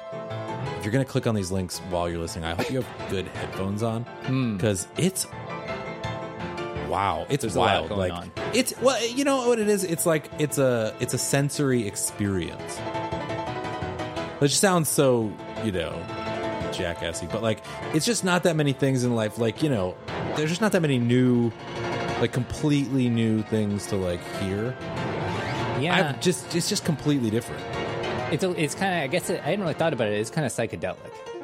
if 0.80 0.86
you're 0.86 0.92
going 0.94 1.06
to 1.06 1.12
click 1.12 1.28
on 1.28 1.36
these 1.36 1.52
links 1.52 1.80
while 1.90 2.10
you're 2.10 2.20
listening, 2.20 2.46
I 2.46 2.56
hope 2.56 2.72
you 2.72 2.82
have 2.82 3.10
good 3.10 3.28
headphones 3.28 3.84
on 3.84 4.06
cuz 4.60 4.88
it's 4.98 5.28
wow, 6.88 7.26
it's 7.30 7.44
Hmm. 7.44 7.48
There's 7.48 7.56
a 7.56 7.60
lot 7.60 7.66
wild. 7.66 7.90
going 7.90 8.00
like 8.00 8.14
on. 8.14 8.32
it's 8.54 8.74
well, 8.82 9.06
you 9.08 9.24
know 9.24 9.48
what 9.48 9.60
it 9.60 9.68
is? 9.70 9.84
It's 9.84 10.06
like 10.06 10.30
it's 10.40 10.58
a 10.58 10.94
it's 11.00 11.14
a 11.14 11.18
sensory 11.18 11.86
experience. 11.88 12.78
Which 14.40 14.58
sounds 14.58 14.88
so, 14.88 15.34
you 15.66 15.74
know, 15.74 15.92
jackassy, 16.72 17.28
but 17.30 17.44
like 17.44 17.60
it's 17.94 18.06
just 18.06 18.24
not 18.24 18.44
that 18.44 18.56
many 18.56 18.72
things 18.72 19.04
in 19.04 19.14
life 19.16 19.38
like, 19.38 19.62
you 19.62 19.70
know, 19.70 19.96
there's 20.38 20.50
just 20.50 20.62
not 20.62 20.72
that 20.72 20.82
many 20.82 20.98
new 20.98 21.52
like 22.22 22.32
completely 22.32 23.10
new 23.10 23.44
things 23.44 23.86
to 23.88 23.98
like 23.98 24.22
hear. 24.40 24.76
Yeah, 25.80 26.14
I 26.16 26.20
just 26.22 26.56
it's 26.56 26.70
just 26.70 26.86
completely 26.86 27.30
different. 27.30 27.62
It's 28.32 28.44
a, 28.44 28.52
it's 28.52 28.76
kind 28.76 28.96
of 28.96 29.04
I 29.04 29.08
guess 29.08 29.30
it, 29.30 29.40
I 29.42 29.46
hadn't 29.46 29.62
really 29.62 29.74
thought 29.74 29.94
about 29.94 30.08
it. 30.08 30.14
It's 30.20 30.30
kind 30.30 30.46
of 30.46 30.52
psychedelic. 30.54 30.98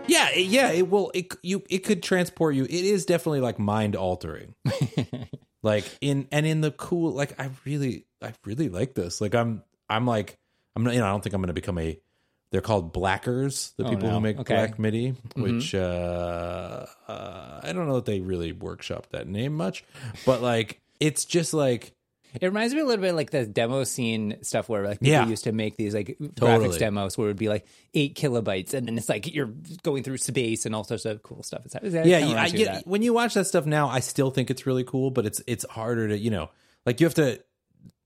Yeah, 0.07 0.29
it- 0.29 0.47
yeah, 0.47 0.71
it 0.71 0.89
will 0.89 1.11
it 1.13 1.33
you 1.43 1.63
it 1.69 1.79
could 1.79 2.03
transport 2.03 2.55
you. 2.55 2.63
It 2.65 2.71
is 2.71 3.05
definitely 3.05 3.41
like 3.41 3.57
mind 3.59 3.95
altering. 3.95 4.55
like 5.63 5.85
in 6.01 6.27
and 6.31 6.45
in 6.45 6.61
the 6.61 6.71
cool 6.71 7.11
like 7.11 7.39
I 7.39 7.49
really 7.65 8.05
I 8.21 8.33
really 8.45 8.69
like 8.69 8.93
this. 8.93 9.19
Like 9.21 9.33
I'm 9.35 9.63
I'm 9.89 10.05
like 10.05 10.37
I'm 10.75 10.83
not 10.83 10.93
you 10.93 10.99
know 10.99 11.05
I 11.07 11.09
don't 11.09 11.23
think 11.23 11.33
I'm 11.33 11.41
going 11.41 11.47
to 11.47 11.53
become 11.53 11.77
a 11.79 11.99
they're 12.51 12.61
called 12.61 12.93
blackers, 12.93 13.73
the 13.77 13.85
Oh, 13.85 13.89
people 13.89 14.07
no. 14.07 14.13
who 14.15 14.19
make 14.21 14.39
Okay. 14.39 14.53
Mm-hmm. 14.53 14.65
black 14.67 14.79
MIDI, 14.79 15.15
which 15.35 15.73
uh, 15.75 16.85
uh 17.07 17.59
I 17.63 17.73
don't 17.73 17.87
know 17.87 17.95
that 17.95 18.05
they 18.05 18.21
really 18.21 18.51
workshop 18.51 19.07
that 19.11 19.27
name 19.27 19.55
much, 19.55 19.83
but 20.25 20.41
like 20.41 20.79
it's 20.99 21.25
just 21.25 21.53
like 21.53 21.93
It 22.41 22.45
reminds 22.45 22.73
me 22.73 22.81
a 22.81 22.85
little 22.85 23.01
bit 23.01 23.13
like 23.15 23.29
the 23.31 23.45
demo 23.45 23.83
scene 23.83 24.37
stuff 24.41 24.67
where 24.69 24.83
like 24.85 24.99
people 24.99 25.11
Yeah. 25.11 25.27
used 25.27 25.45
to 25.45 25.51
make 25.51 25.77
these 25.77 25.93
like 25.93 26.17
Totally. 26.35 26.69
graphics 26.69 26.79
demos 26.79 27.17
where 27.17 27.27
it 27.27 27.29
would 27.31 27.37
be 27.37 27.49
like 27.49 27.65
eight 27.93 28.15
kilobytes 28.15 28.73
and 28.73 28.87
then 28.87 28.97
it's 28.97 29.09
like 29.09 29.33
you're 29.33 29.53
going 29.83 30.03
through 30.03 30.17
space 30.17 30.65
and 30.65 30.75
all 30.75 30.83
sorts 30.83 31.05
of 31.05 31.21
cool 31.23 31.43
stuff. 31.43 31.61
It's, 31.65 31.75
it 31.75 32.05
yeah, 32.05 32.17
you, 32.19 32.35
I, 32.35 32.49
that. 32.49 32.87
when 32.87 33.01
you 33.01 33.13
watch 33.13 33.33
that 33.35 33.45
stuff 33.45 33.65
now, 33.65 33.87
I 33.87 33.99
still 33.99 34.31
think 34.31 34.49
it's 34.49 34.65
really 34.65 34.83
cool, 34.83 35.11
but 35.11 35.25
it's 35.25 35.41
it's 35.47 35.65
harder 35.69 36.07
to 36.09 36.17
you 36.17 36.31
know 36.31 36.49
like 36.85 36.99
you 36.99 37.05
have 37.07 37.15
to. 37.15 37.39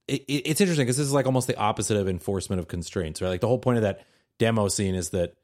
It, 0.08 0.22
it- 0.26 0.42
it's 0.46 0.60
interesting 0.60 0.84
because 0.86 0.96
this 0.96 1.06
is 1.06 1.12
like 1.12 1.26
almost 1.26 1.46
the 1.46 1.56
opposite 1.56 1.96
of 1.96 2.08
enforcement 2.08 2.58
of 2.58 2.66
constraints, 2.68 3.22
right? 3.22 3.28
Like 3.28 3.40
the 3.40 3.46
whole 3.48 3.58
point 3.58 3.76
of 3.76 3.82
that 3.84 4.04
demo 4.38 4.66
scene 4.68 4.94
is 4.94 5.10
that 5.10 5.34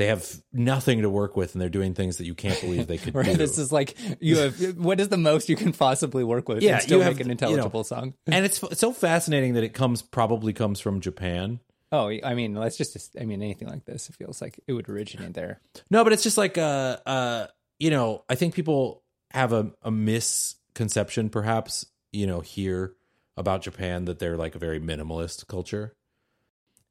they 0.00 0.06
have 0.06 0.26
nothing 0.50 1.02
to 1.02 1.10
work 1.10 1.36
with 1.36 1.54
and 1.54 1.60
they're 1.60 1.68
doing 1.68 1.92
things 1.92 2.16
that 2.16 2.24
you 2.24 2.34
can't 2.34 2.58
believe 2.62 2.86
they 2.86 2.96
could 2.96 3.14
Or 3.16 3.22
do. 3.22 3.34
this 3.36 3.58
is 3.58 3.70
like 3.70 3.96
you 4.18 4.38
have 4.38 4.78
what 4.78 4.98
is 4.98 5.10
the 5.10 5.18
most 5.18 5.50
you 5.50 5.56
can 5.56 5.74
possibly 5.74 6.24
work 6.24 6.48
with 6.48 6.62
Yeah, 6.62 6.74
and 6.76 6.82
still 6.82 6.98
you 7.00 7.04
have- 7.04 7.12
make 7.16 7.20
an 7.20 7.26
you 7.26 7.28
know, 7.28 7.32
intelligible 7.32 7.84
song? 7.84 8.14
and 8.26 8.46
it's 8.46 8.62
it's 8.62 8.80
so 8.80 8.92
fascinating 8.94 9.54
that 9.54 9.62
it 9.64 9.74
comes 9.74 10.00
probably 10.00 10.54
comes 10.54 10.80
from 10.80 11.00
Japan. 11.02 11.60
Oh, 11.92 12.08
I 12.24 12.34
mean, 12.34 12.54
let's 12.54 12.78
just 12.78 13.14
I 13.20 13.24
mean 13.26 13.42
anything 13.42 13.68
like 13.68 13.84
this, 13.84 14.08
it 14.08 14.14
feels 14.16 14.40
like 14.40 14.58
it 14.66 14.72
would 14.72 14.88
originate 14.88 15.34
there. 15.34 15.60
No, 15.90 16.02
but 16.02 16.14
it's 16.14 16.22
just 16.22 16.38
like 16.38 16.56
uh 16.56 16.96
uh 17.04 17.46
you 17.78 17.90
know, 17.90 18.24
I 18.28 18.36
think 18.36 18.54
people 18.54 19.02
have 19.32 19.52
a, 19.52 19.70
a 19.82 19.90
misconception 19.90 21.28
perhaps, 21.30 21.84
you 22.12 22.26
know, 22.26 22.40
here 22.40 22.94
about 23.36 23.62
Japan 23.62 24.04
that 24.06 24.18
they're 24.18 24.36
like 24.36 24.54
a 24.54 24.58
very 24.58 24.80
minimalist 24.80 25.46
culture. 25.46 25.92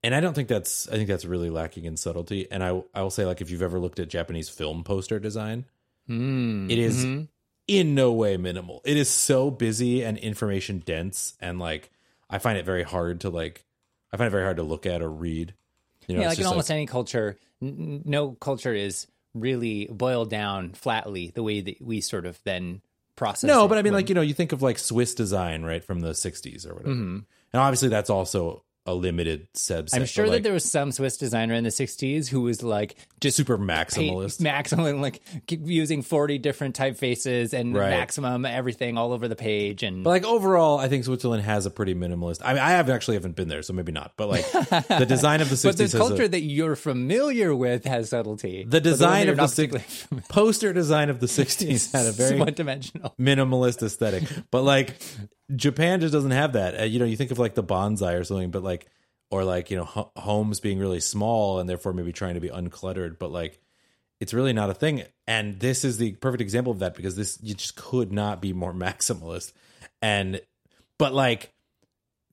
And 0.04 0.16
I 0.16 0.20
don't 0.22 0.34
think 0.34 0.48
that's 0.48 0.88
I 0.88 0.92
think 0.94 1.08
that's 1.10 1.26
really 1.26 1.50
lacking 1.50 1.86
in 1.86 1.98
subtlety. 1.98 2.48
And 2.50 2.64
I 2.64 2.82
I 2.94 3.02
will 3.02 3.10
say 3.10 3.26
like 3.26 3.42
if 3.42 3.50
you've 3.52 3.62
ever 3.62 3.80
looked 3.80 4.00
at 4.00 4.10
Japanese 4.10 4.50
film 4.50 4.84
poster 4.84 5.20
design, 5.20 5.66
Mm, 6.10 6.72
it 6.72 6.80
is 6.80 7.06
mhm. 7.06 7.28
in 7.68 7.94
no 7.96 8.12
way 8.14 8.36
minimal. 8.38 8.82
It 8.84 8.98
is 8.98 9.10
so 9.10 9.52
busy 9.52 10.04
and 10.04 10.18
information 10.18 10.80
dense 10.86 11.36
and 11.40 11.60
like 11.60 11.92
I 12.30 12.40
find 12.40 12.58
it 12.58 12.66
very 12.66 12.84
hard 12.84 13.22
to 13.22 13.30
like 13.30 13.66
I 14.12 14.18
find 14.18 14.28
it 14.28 14.32
very 14.32 14.44
hard 14.44 14.58
to 14.58 14.64
look 14.64 14.86
at 14.86 15.02
or 15.02 15.10
read. 15.10 15.54
You 16.08 16.16
know, 16.16 16.22
yeah, 16.22 16.30
like 16.30 16.40
in 16.40 16.46
almost 16.48 16.72
any 16.72 16.88
culture, 16.88 17.38
n- 17.62 18.02
no 18.06 18.32
culture 18.32 18.74
is 18.74 19.06
really 19.36 19.86
boiled 19.92 20.32
down 20.32 20.72
flatly 20.74 21.32
the 21.36 21.44
way 21.44 21.62
that 21.62 21.80
we 21.82 22.02
sort 22.02 22.26
of 22.26 22.40
then 22.44 22.82
process. 23.16 23.48
No, 23.48 23.68
but 23.68 23.78
I 23.78 23.84
mean, 23.84 23.94
when- 23.94 24.02
like 24.02 24.10
you 24.10 24.16
know, 24.16 24.22
you 24.22 24.34
think 24.34 24.52
of 24.52 24.64
like 24.64 24.80
Swiss 24.80 25.14
design, 25.14 25.62
right, 25.62 25.84
from 25.84 26.00
the 26.00 26.16
'60s 26.16 26.66
or 26.66 26.74
whatever, 26.74 26.96
Mhm. 26.96 27.26
and 27.54 27.62
obviously 27.62 27.90
that's 27.90 28.10
also 28.10 28.64
a 28.90 28.94
limited 28.94 29.48
subset. 29.54 29.96
I'm 29.96 30.06
sure 30.06 30.26
like, 30.26 30.38
that 30.38 30.44
there 30.44 30.54
was 30.54 30.70
some 30.70 30.92
Swiss 30.92 31.18
designer 31.18 31.54
in 31.54 31.64
the 31.64 31.70
'60s 31.70 32.28
who 32.28 32.42
was 32.42 32.64
like 32.64 32.96
just 33.22 33.38
super 33.38 33.58
paint- 33.58 33.70
maximalist. 33.70 35.00
like 35.00 35.22
using 35.50 36.02
40 36.02 36.38
different 36.40 36.76
typefaces 36.78 37.54
and 37.54 37.76
Right. 37.76 37.90
maximum 37.92 38.46
everything 38.46 38.98
all 38.98 39.14
over 39.14 39.28
the 39.28 39.36
page. 39.36 39.84
And 39.84 40.04
but 40.04 40.10
like 40.10 40.26
overall, 40.26 40.80
I 40.80 40.88
think 40.90 41.06
Switzerland 41.06 41.44
has 41.44 41.66
a 41.66 41.70
pretty 41.72 41.94
minimalist. 41.96 42.42
I 42.44 42.54
mean, 42.54 42.64
I 42.64 42.72
have 42.72 42.90
actually 42.90 43.16
haven't 43.16 43.36
been 43.36 43.48
there, 43.48 43.62
so 43.62 43.74
maybe 43.74 43.92
not. 43.92 44.14
But 44.18 44.30
like 44.30 44.52
the 44.52 45.06
design 45.08 45.42
of 45.42 45.50
the 45.50 45.56
'60s, 45.56 45.64
but 45.64 45.78
the 45.78 45.98
culture 45.98 46.24
a, 46.24 46.28
that 46.30 46.42
you're 46.42 46.76
familiar 46.76 47.56
with 47.56 47.86
has 47.86 48.10
subtlety. 48.10 48.66
the 48.68 48.82
design 48.82 49.28
that 49.28 49.34
of 49.34 49.38
the 49.38 49.48
six, 49.48 50.08
poster 50.30 50.74
design 50.74 51.10
of 51.10 51.20
the 51.20 51.28
'60s 51.28 51.92
had 51.94 52.06
a 52.08 52.12
very 52.12 52.40
one 52.40 52.54
dimensional. 52.54 53.14
minimalist 53.20 53.84
aesthetic. 53.84 54.24
But 54.52 54.64
like 54.64 54.96
Japan 55.56 56.02
just 56.02 56.14
doesn't 56.14 56.32
have 56.32 56.54
that. 56.54 56.80
Uh, 56.80 56.84
you 56.84 57.00
know, 57.00 57.06
you 57.06 57.18
think 57.18 57.32
of 57.32 57.40
like 57.40 57.56
the 57.56 57.64
bonsai 57.64 58.20
or 58.20 58.24
something, 58.24 58.52
but 58.52 58.64
like 58.64 58.88
or 59.32 59.44
like 59.44 59.72
you 59.72 59.78
know 59.78 59.86
ho- 59.86 60.12
homes 60.16 60.60
being 60.60 60.80
really 60.80 61.00
small 61.00 61.60
and 61.60 61.70
therefore 61.70 61.94
maybe 61.94 62.12
trying 62.12 62.36
to 62.36 62.40
be 62.40 62.50
uncluttered, 62.50 63.20
but 63.20 63.32
like 63.32 63.60
it's 64.20 64.34
really 64.34 64.54
not 64.54 64.70
a 64.70 64.74
thing. 64.74 65.04
And 65.28 65.60
this 65.60 65.84
is 65.84 65.98
the 65.98 66.14
perfect 66.14 66.42
example 66.42 66.72
of 66.72 66.80
that 66.80 66.96
because 66.96 67.16
this 67.16 67.40
you 67.42 67.54
just 67.54 67.76
could 67.76 68.12
not 68.12 68.42
be 68.42 68.54
more 68.54 68.74
maximalist. 68.74 69.54
And 70.02 70.42
but 70.98 71.14
like 71.14 71.54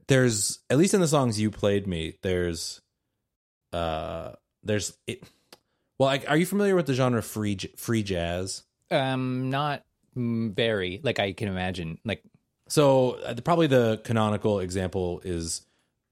there's 0.09 0.61
at 0.71 0.79
least 0.79 0.95
in 0.95 1.01
the 1.01 1.09
songs 1.09 1.41
you 1.41 1.51
played 1.51 1.87
me, 1.87 2.19
there's 2.23 2.81
uh 3.73 4.33
there's 4.63 4.97
it 5.07 5.23
well, 5.99 6.09
like, 6.09 6.29
are 6.29 6.37
you 6.37 6.47
familiar 6.47 6.77
with 6.77 6.87
the 6.87 6.95
genre 6.95 7.23
free 7.23 7.57
free 7.77 8.03
jazz? 8.03 8.65
Um, 8.91 9.51
not 9.51 9.83
very 10.15 11.01
like 11.03 11.19
I 11.19 11.33
can 11.33 11.49
imagine. 11.49 11.99
Like 12.05 12.23
So 12.69 13.13
uh, 13.21 13.35
probably 13.45 13.67
the 13.67 14.01
canonical 14.05 14.61
example 14.61 15.21
is 15.25 15.63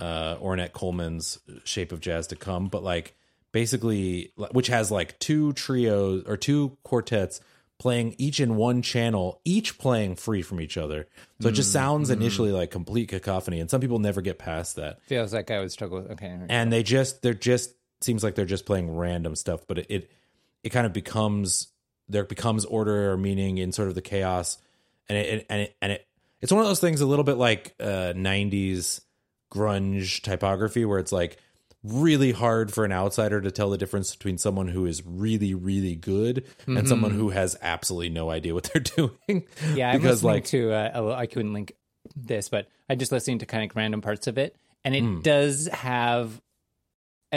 uh, 0.00 0.36
Ornette 0.36 0.72
Coleman's 0.72 1.38
"Shape 1.64 1.92
of 1.92 2.00
Jazz 2.00 2.28
to 2.28 2.36
Come," 2.36 2.68
but 2.68 2.82
like 2.82 3.16
basically, 3.52 4.32
which 4.52 4.68
has 4.68 4.90
like 4.90 5.18
two 5.18 5.52
trios 5.52 6.24
or 6.26 6.36
two 6.36 6.76
quartets 6.82 7.40
playing 7.78 8.14
each 8.18 8.40
in 8.40 8.56
one 8.56 8.82
channel, 8.82 9.40
each 9.44 9.78
playing 9.78 10.16
free 10.16 10.42
from 10.42 10.60
each 10.60 10.76
other. 10.76 11.08
So 11.40 11.48
it 11.48 11.52
just 11.52 11.72
sounds 11.72 12.10
initially 12.10 12.52
like 12.52 12.70
complete 12.70 13.08
cacophony, 13.08 13.60
and 13.60 13.70
some 13.70 13.80
people 13.80 13.98
never 13.98 14.20
get 14.20 14.38
past 14.38 14.76
that. 14.76 15.00
feels 15.06 15.32
like 15.32 15.50
I 15.50 15.60
would 15.60 15.72
struggle. 15.72 16.02
with 16.02 16.12
Okay, 16.12 16.38
And 16.48 16.72
they 16.72 16.82
just 16.82 17.22
they're 17.22 17.34
just 17.34 17.74
seems 18.00 18.22
like 18.22 18.34
they're 18.34 18.44
just 18.44 18.66
playing 18.66 18.94
random 18.94 19.34
stuff, 19.34 19.66
but 19.66 19.78
it 19.78 19.86
it, 19.88 20.10
it 20.62 20.70
kind 20.70 20.86
of 20.86 20.92
becomes 20.92 21.68
there 22.08 22.24
becomes 22.24 22.64
order 22.64 23.12
or 23.12 23.16
meaning 23.16 23.58
in 23.58 23.72
sort 23.72 23.88
of 23.88 23.94
the 23.94 24.02
chaos, 24.02 24.58
and 25.08 25.18
it, 25.18 25.26
it 25.26 25.46
and 25.48 25.60
it 25.62 25.76
and 25.82 25.92
it 25.92 26.06
it's 26.44 26.52
one 26.52 26.60
of 26.60 26.68
those 26.68 26.78
things 26.78 27.00
a 27.00 27.06
little 27.06 27.24
bit 27.24 27.36
like 27.38 27.74
uh, 27.80 28.12
'90s 28.14 29.00
grunge 29.52 30.22
typography, 30.22 30.84
where 30.84 30.98
it's 30.98 31.10
like 31.12 31.38
really 31.82 32.32
hard 32.32 32.72
for 32.72 32.84
an 32.84 32.92
outsider 32.92 33.40
to 33.40 33.50
tell 33.50 33.70
the 33.70 33.76
difference 33.78 34.14
between 34.14 34.38
someone 34.38 34.68
who 34.68 34.86
is 34.86 35.02
really 35.04 35.54
really 35.54 35.94
good 35.96 36.44
and 36.66 36.88
someone 36.88 37.10
who 37.10 37.30
has 37.30 37.56
absolutely 37.60 38.08
no 38.08 38.30
idea 38.30 38.54
what 38.54 38.70
they're 38.72 38.82
doing. 38.96 39.44
Yeah, 39.74 39.90
I'm 39.90 40.00
because 40.00 40.22
like 40.24 40.44
to. 40.46 40.72
Uh, 40.72 41.14
I 41.18 41.26
couldn't 41.26 41.52
link 41.52 41.74
this, 42.14 42.48
but 42.50 42.68
i'm 42.88 42.98
just 42.98 43.10
listening 43.12 43.38
to 43.38 43.46
kind 43.46 43.68
of 43.70 43.74
random 43.76 44.00
parts 44.02 44.26
of 44.26 44.36
it, 44.38 44.54
and 44.84 44.94
it 44.94 45.00
Hmm. 45.02 45.20
does 45.22 45.66
have, 45.68 46.40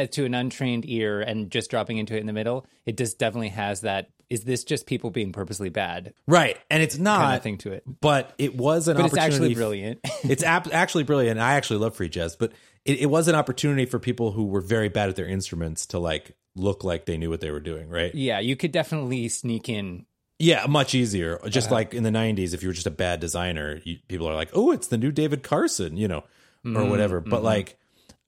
to 0.05 0.25
an 0.25 0.33
untrained 0.33 0.83
ear, 0.87 1.21
and 1.21 1.49
just 1.49 1.69
dropping 1.71 1.97
into 1.97 2.15
it 2.15 2.19
in 2.19 2.27
the 2.27 2.33
middle, 2.33 2.65
it 2.85 2.97
just 2.97 3.17
definitely 3.17 3.49
has 3.49 3.81
that. 3.81 4.09
Is 4.29 4.43
this 4.43 4.65
just 4.65 4.85
people 4.87 5.09
being 5.09 5.31
purposely 5.31 5.69
bad 5.69 6.13
right, 6.27 6.57
and 6.69 6.83
it's 6.83 6.95
kind 6.95 7.03
not, 7.05 7.37
of 7.37 7.43
thing 7.43 7.57
to 7.59 7.71
it? 7.71 7.83
but 8.01 8.33
it 8.37 8.55
was 8.57 8.89
an 8.89 8.97
But 8.97 9.05
it's 9.05 9.13
opportunity 9.13 9.35
actually 9.35 9.53
brilliant. 9.55 9.99
it's 10.23 10.43
ap- 10.43 10.73
actually 10.73 11.03
brilliant. 11.05 11.39
I 11.39 11.53
actually 11.53 11.79
love 11.79 11.95
free 11.95 12.09
jazz, 12.09 12.35
but 12.35 12.51
it, 12.83 12.99
it 12.99 13.05
was 13.05 13.29
an 13.29 13.35
opportunity 13.35 13.85
for 13.85 13.99
people 13.99 14.33
who 14.33 14.45
were 14.45 14.59
very 14.59 14.89
bad 14.89 15.07
at 15.07 15.15
their 15.15 15.27
instruments 15.27 15.85
to 15.87 15.99
like 15.99 16.35
look 16.55 16.83
like 16.83 17.05
they 17.05 17.17
knew 17.17 17.29
what 17.29 17.39
they 17.39 17.51
were 17.51 17.61
doing, 17.61 17.87
right? 17.87 18.13
yeah, 18.13 18.39
you 18.39 18.55
could 18.57 18.73
definitely 18.73 19.29
sneak 19.29 19.69
in. 19.69 20.05
Yeah, 20.39 20.65
much 20.67 20.93
easier. 20.93 21.39
Just 21.47 21.67
Uh-huh. 21.67 21.75
like 21.75 21.93
in 21.93 22.03
the 22.03 22.09
'90s, 22.11 22.53
if 22.53 22.61
you 22.61 22.67
were 22.69 22.73
just 22.73 22.85
a 22.85 22.91
bad 22.91 23.21
designer, 23.21 23.79
you, 23.85 23.97
people 24.09 24.27
are 24.27 24.35
like, 24.35 24.49
"Oh, 24.53 24.71
it's 24.71 24.87
the 24.87 24.97
new 24.97 25.11
David 25.13 25.41
Carson," 25.41 25.95
you 25.95 26.07
know, 26.09 26.17
or 26.17 26.71
Mm-hmm, 26.71 26.89
whatever. 26.89 27.21
But 27.21 27.43
like, 27.43 27.77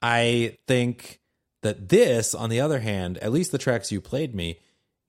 I 0.01 0.57
think 0.65 1.18
that 1.61 1.89
this, 1.89 2.33
on 2.33 2.49
the 2.49 2.61
other 2.61 2.79
hand, 2.79 3.17
at 3.19 3.31
least 3.31 3.51
the 3.51 3.57
tracks 3.57 3.91
you 3.91 4.01
played 4.01 4.33
me, 4.35 4.59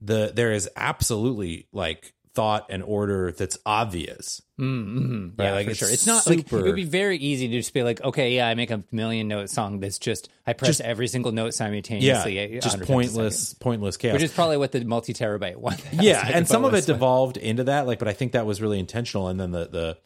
the 0.01 0.33
there 0.35 0.53
is 0.53 0.69
absolutely 0.77 1.67
like 1.73 2.13
thought 2.33 2.67
and 2.71 2.83
order 2.83 3.33
that's 3.33 3.59
obvious. 3.67 4.41
Mm-hmm. 4.59 5.31
Right, 5.37 5.47
Yeah, 5.47 5.53
like, 5.53 5.65
for 5.67 5.71
it's 5.73 5.79
sure. 5.81 5.89
It's 5.91 6.07
not 6.07 6.27
like 6.27 6.53
it 6.53 6.53
would 6.53 6.77
be 6.77 6.85
very 6.85 7.17
easy 7.19 7.49
to 7.49 7.57
just 7.59 7.75
be 7.75 7.83
like, 7.83 8.01
okay, 8.03 8.35
yeah, 8.37 8.47
I 8.47 8.55
make 8.55 8.71
a 8.71 8.85
million 8.93 9.27
note 9.27 9.51
song 9.51 9.81
that's 9.81 9.99
just 9.99 10.29
I 10.47 10.53
press 10.53 10.69
Just- 10.69 10.81
every 10.83 11.09
single 11.09 11.33
note 11.33 11.55
simultaneously. 11.55 12.37
100 12.37 12.63
just 12.63 12.81
pointless, 12.83 13.55
pointless 13.55 13.97
chaos. 13.97 14.13
which 14.15 14.23
is 14.23 14.33
probably 14.33 14.59
what 14.59 14.71
the 14.73 14.85
multi 14.85 15.13
terabyte 15.13 15.57
one. 15.57 15.77
yeah 15.93 16.25
and 16.33 16.47
some 16.47 16.65
of 16.65 16.73
it 16.75 16.87
devolved 16.87 17.37
into 17.37 17.65
that 17.65 17.87
like 17.87 17.99
but 17.99 18.07
i 18.09 18.13
think 18.13 18.33
that 18.33 18.47
was 18.47 18.63
really 18.63 18.79
intentional 18.79 19.27
and 19.29 19.41
then 19.41 19.51
the 19.51 19.67
the 19.67 19.99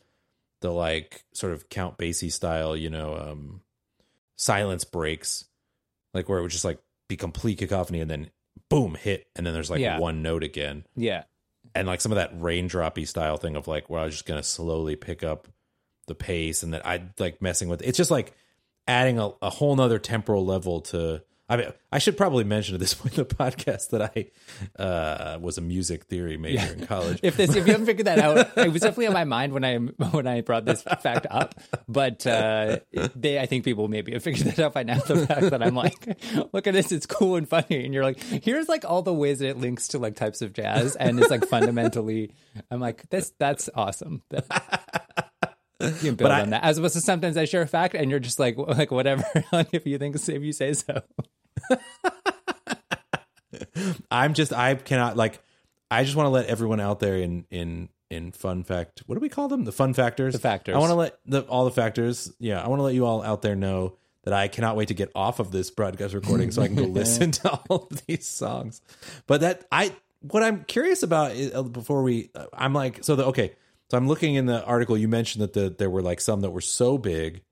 the 0.61 0.71
like 0.71 1.25
sort 1.35 1.53
of 1.53 1.69
count 1.69 1.99
basie 1.99 2.33
style 2.33 2.75
you 2.77 2.89
know 2.89 3.15
um 3.17 3.61
silence 4.37 4.85
breaks 4.85 5.45
like 6.14 6.29
where 6.29 6.38
it 6.38 6.42
would 6.42 6.50
just 6.50 6.64
like 6.64 6.79
be 7.09 7.16
complete 7.16 7.59
cacophony 7.59 8.00
and 8.00 8.11
then 8.11 8.31
boom 8.70 8.94
hit 8.94 9.27
and 9.37 9.44
then 9.46 9.53
there's 9.53 9.70
like 9.70 9.81
Yeah. 9.81 9.98
one 9.98 10.22
note 10.22 10.42
again 10.44 10.85
Yeah, 10.96 11.24
and 11.74 11.87
like 11.87 12.00
some 12.00 12.12
of 12.12 12.16
that 12.16 12.33
raindroppy 12.40 13.07
style 13.07 13.37
thing 13.37 13.57
of 13.57 13.66
like 13.68 13.90
where 13.90 14.00
i 14.00 14.05
was 14.05 14.14
just 14.14 14.27
gonna 14.27 14.42
slowly 14.42 14.96
pick 14.96 15.22
up 15.24 15.48
the 16.07 16.14
pace 16.14 16.62
and 16.62 16.72
that 16.72 16.87
i 16.87 17.03
like 17.18 17.42
messing 17.42 17.68
with 17.68 17.83
it's 17.83 17.98
just 17.98 18.11
like 18.11 18.33
adding 18.87 19.18
a, 19.18 19.31
a 19.42 19.50
whole 19.50 19.74
nother 19.77 19.98
temporal 19.98 20.44
level 20.46 20.81
to 20.83 21.22
I 21.47 21.59
mean, 21.59 21.67
I 21.93 21.99
should 21.99 22.17
probably 22.17 22.45
mention 22.45 22.75
at 22.75 22.81
this 22.81 22.95
point 22.95 23.19
in 23.19 23.27
the 23.27 23.35
podcast 23.35 23.91
that 23.91 24.03
I 24.17 24.83
uh, 24.83 25.39
was 25.39 25.59
a 25.59 25.61
music 25.61 26.05
theory 26.05 26.39
major 26.39 26.73
in 26.73 26.87
college. 26.87 27.21
if 27.23 27.37
this 27.37 27.51
if 27.51 27.67
you 27.67 27.73
haven't 27.73 27.87
figured 27.87 28.07
that 28.07 28.19
out, 28.19 28.51
it 28.57 28.73
was 28.73 28.81
definitely 28.81 29.09
on 29.09 29.13
my 29.13 29.25
mind 29.25 29.53
when 29.53 29.65
I 29.65 29.77
when 29.77 30.27
I 30.27 30.41
brought 30.41 30.65
this 30.65 30.83
fact 30.83 31.27
up. 31.31 31.55
But 31.87 32.27
uh, 32.27 32.79
they, 33.15 33.39
I 33.39 33.47
think 33.47 33.65
people 33.65 33.89
maybe 33.89 34.13
have 34.13 34.23
figured 34.23 34.47
that 34.47 34.59
out 34.59 34.73
by 34.73 34.85
now. 34.85 34.99
The 35.01 35.27
fact 35.27 35.51
that 35.51 35.63
I'm 35.63 35.75
like, 35.75 36.19
look 36.53 36.67
at 36.67 36.73
this, 36.73 36.93
it's 36.93 37.07
cool 37.07 37.37
and 37.37 37.49
funny, 37.49 37.85
and 37.85 37.93
you're 37.93 38.05
like, 38.05 38.21
here's 38.21 38.69
like 38.69 38.85
all 38.87 39.03
the 39.03 39.13
ways 39.13 39.41
that 39.41 39.49
it 39.49 39.59
links 39.59 39.89
to 39.89 39.99
like 39.99 40.17
types 40.17 40.41
of 40.41 40.55
jazz, 40.55 40.97
and 40.97 41.21
it's 41.21 41.31
like 41.31 41.47
fundamentally, 41.47 42.33
I'm 42.71 42.81
like, 42.81 43.09
this 43.11 43.33
that's 43.39 43.69
awesome. 43.75 44.23
That, 44.31 44.47
you 45.81 45.91
can 45.91 46.15
build 46.15 46.31
I- 46.31 46.41
on 46.41 46.51
that. 46.51 46.65
As 46.65 46.79
opposed 46.79 46.95
to 46.95 47.03
sometimes 47.03 47.37
I 47.37 47.45
share 47.45 47.63
a 47.63 47.67
fact, 47.67 47.95
and 47.95 48.11
you're 48.11 48.21
just 48.21 48.39
like, 48.39 48.57
like 48.57 48.91
whatever. 48.91 49.25
if 49.73 49.87
you 49.87 49.99
think, 49.99 50.17
if 50.17 50.42
you 50.42 50.53
say 50.53 50.73
so. 50.73 51.03
I'm 54.10 54.35
just 54.35 54.52
I 54.52 54.75
cannot 54.75 55.17
like 55.17 55.40
I 55.90 56.04
just 56.04 56.17
want 56.17 56.27
to 56.27 56.31
let 56.31 56.46
everyone 56.46 56.81
out 56.81 57.00
there 57.00 57.17
in 57.17 57.46
in 57.50 57.88
in 58.10 58.33
fun 58.33 58.62
fact 58.62 59.02
what 59.06 59.17
do 59.17 59.21
we 59.21 59.29
call 59.29 59.48
them? 59.48 59.65
The 59.65 59.73
fun 59.73 59.94
factors? 59.94 60.35
The 60.35 60.40
factors. 60.40 60.75
I 60.75 60.79
want 60.79 60.90
to 60.90 60.96
let 60.96 61.19
the 61.27 61.42
all 61.42 61.65
the 61.65 61.71
factors 61.71 62.33
yeah 62.38 62.62
I 62.62 62.69
want 62.69 62.81
to 62.81 62.85
let 62.85 62.94
you 62.94 63.06
all 63.06 63.23
out 63.23 63.42
there 63.42 63.56
know 63.56 63.96
that 64.25 64.33
I 64.33 64.48
cannot 64.48 64.77
wait 64.77 64.88
to 64.88 64.94
get 64.94 65.10
off 65.15 65.38
of 65.38 65.52
this 65.52 65.71
broadcast 65.71 66.15
recording 66.15 66.50
so 66.50 66.62
I 66.62 66.67
can 66.67 66.77
go 66.77 66.83
listen 66.85 67.31
to 67.33 67.50
all 67.50 67.88
of 67.90 68.06
these 68.06 68.27
songs. 68.27 68.81
But 69.27 69.42
that 69.42 69.65
I 69.71 69.94
what 70.21 70.42
I'm 70.42 70.65
curious 70.65 71.02
about 71.02 71.33
is, 71.33 71.54
uh, 71.54 71.62
before 71.62 72.02
we 72.02 72.31
uh, 72.35 72.46
I'm 72.52 72.73
like 72.73 73.04
so 73.04 73.17
the 73.17 73.27
okay 73.27 73.54
so 73.90 73.98
I'm 73.98 74.08
looking 74.08 74.35
in 74.35 74.46
the 74.46 74.65
article 74.65 74.96
you 74.96 75.08
mentioned 75.08 75.42
that 75.42 75.52
the 75.52 75.71
there 75.71 75.90
were 75.90 76.02
like 76.02 76.21
some 76.21 76.40
that 76.40 76.50
were 76.50 76.62
so 76.62 76.98
big 76.98 77.42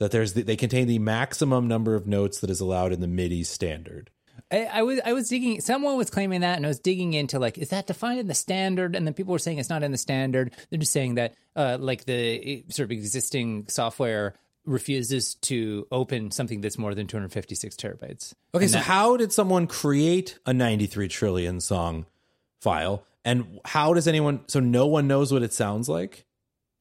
that 0.00 0.10
there's 0.10 0.32
the, 0.32 0.42
they 0.42 0.56
contain 0.56 0.88
the 0.88 0.98
maximum 0.98 1.68
number 1.68 1.94
of 1.94 2.08
notes 2.08 2.40
that 2.40 2.50
is 2.50 2.60
allowed 2.60 2.92
in 2.92 3.00
the 3.00 3.06
MIDI 3.06 3.44
standard 3.44 4.10
I, 4.50 4.64
I 4.64 4.82
was 4.82 5.00
I 5.04 5.12
was 5.12 5.28
digging. 5.28 5.60
Someone 5.60 5.96
was 5.96 6.10
claiming 6.10 6.40
that, 6.40 6.56
and 6.56 6.64
I 6.64 6.68
was 6.68 6.80
digging 6.80 7.14
into 7.14 7.38
like, 7.38 7.56
is 7.56 7.68
that 7.68 7.86
defined 7.86 8.18
in 8.18 8.26
the 8.26 8.34
standard? 8.34 8.96
And 8.96 9.06
then 9.06 9.14
people 9.14 9.30
were 9.32 9.38
saying 9.38 9.58
it's 9.58 9.68
not 9.68 9.84
in 9.84 9.92
the 9.92 9.98
standard. 9.98 10.52
They're 10.70 10.78
just 10.80 10.92
saying 10.92 11.16
that, 11.16 11.34
uh, 11.54 11.76
like 11.78 12.04
the 12.04 12.64
sort 12.68 12.86
of 12.86 12.90
existing 12.90 13.66
software 13.68 14.34
refuses 14.64 15.36
to 15.36 15.86
open 15.92 16.32
something 16.32 16.60
that's 16.62 16.78
more 16.78 16.94
than 16.94 17.06
256 17.06 17.76
terabytes. 17.76 18.34
Okay, 18.54 18.64
And 18.64 18.70
so 18.70 18.78
that- 18.78 18.84
how 18.84 19.16
did 19.16 19.32
someone 19.32 19.66
create 19.68 20.38
a 20.46 20.52
93 20.52 21.06
trillion 21.06 21.60
song 21.60 22.06
file? 22.60 23.04
And 23.24 23.60
how 23.64 23.94
does 23.94 24.08
anyone 24.08 24.40
so 24.48 24.58
no 24.58 24.86
one 24.88 25.06
knows 25.06 25.32
what 25.32 25.42
it 25.42 25.52
sounds 25.52 25.88
like? 25.88 26.24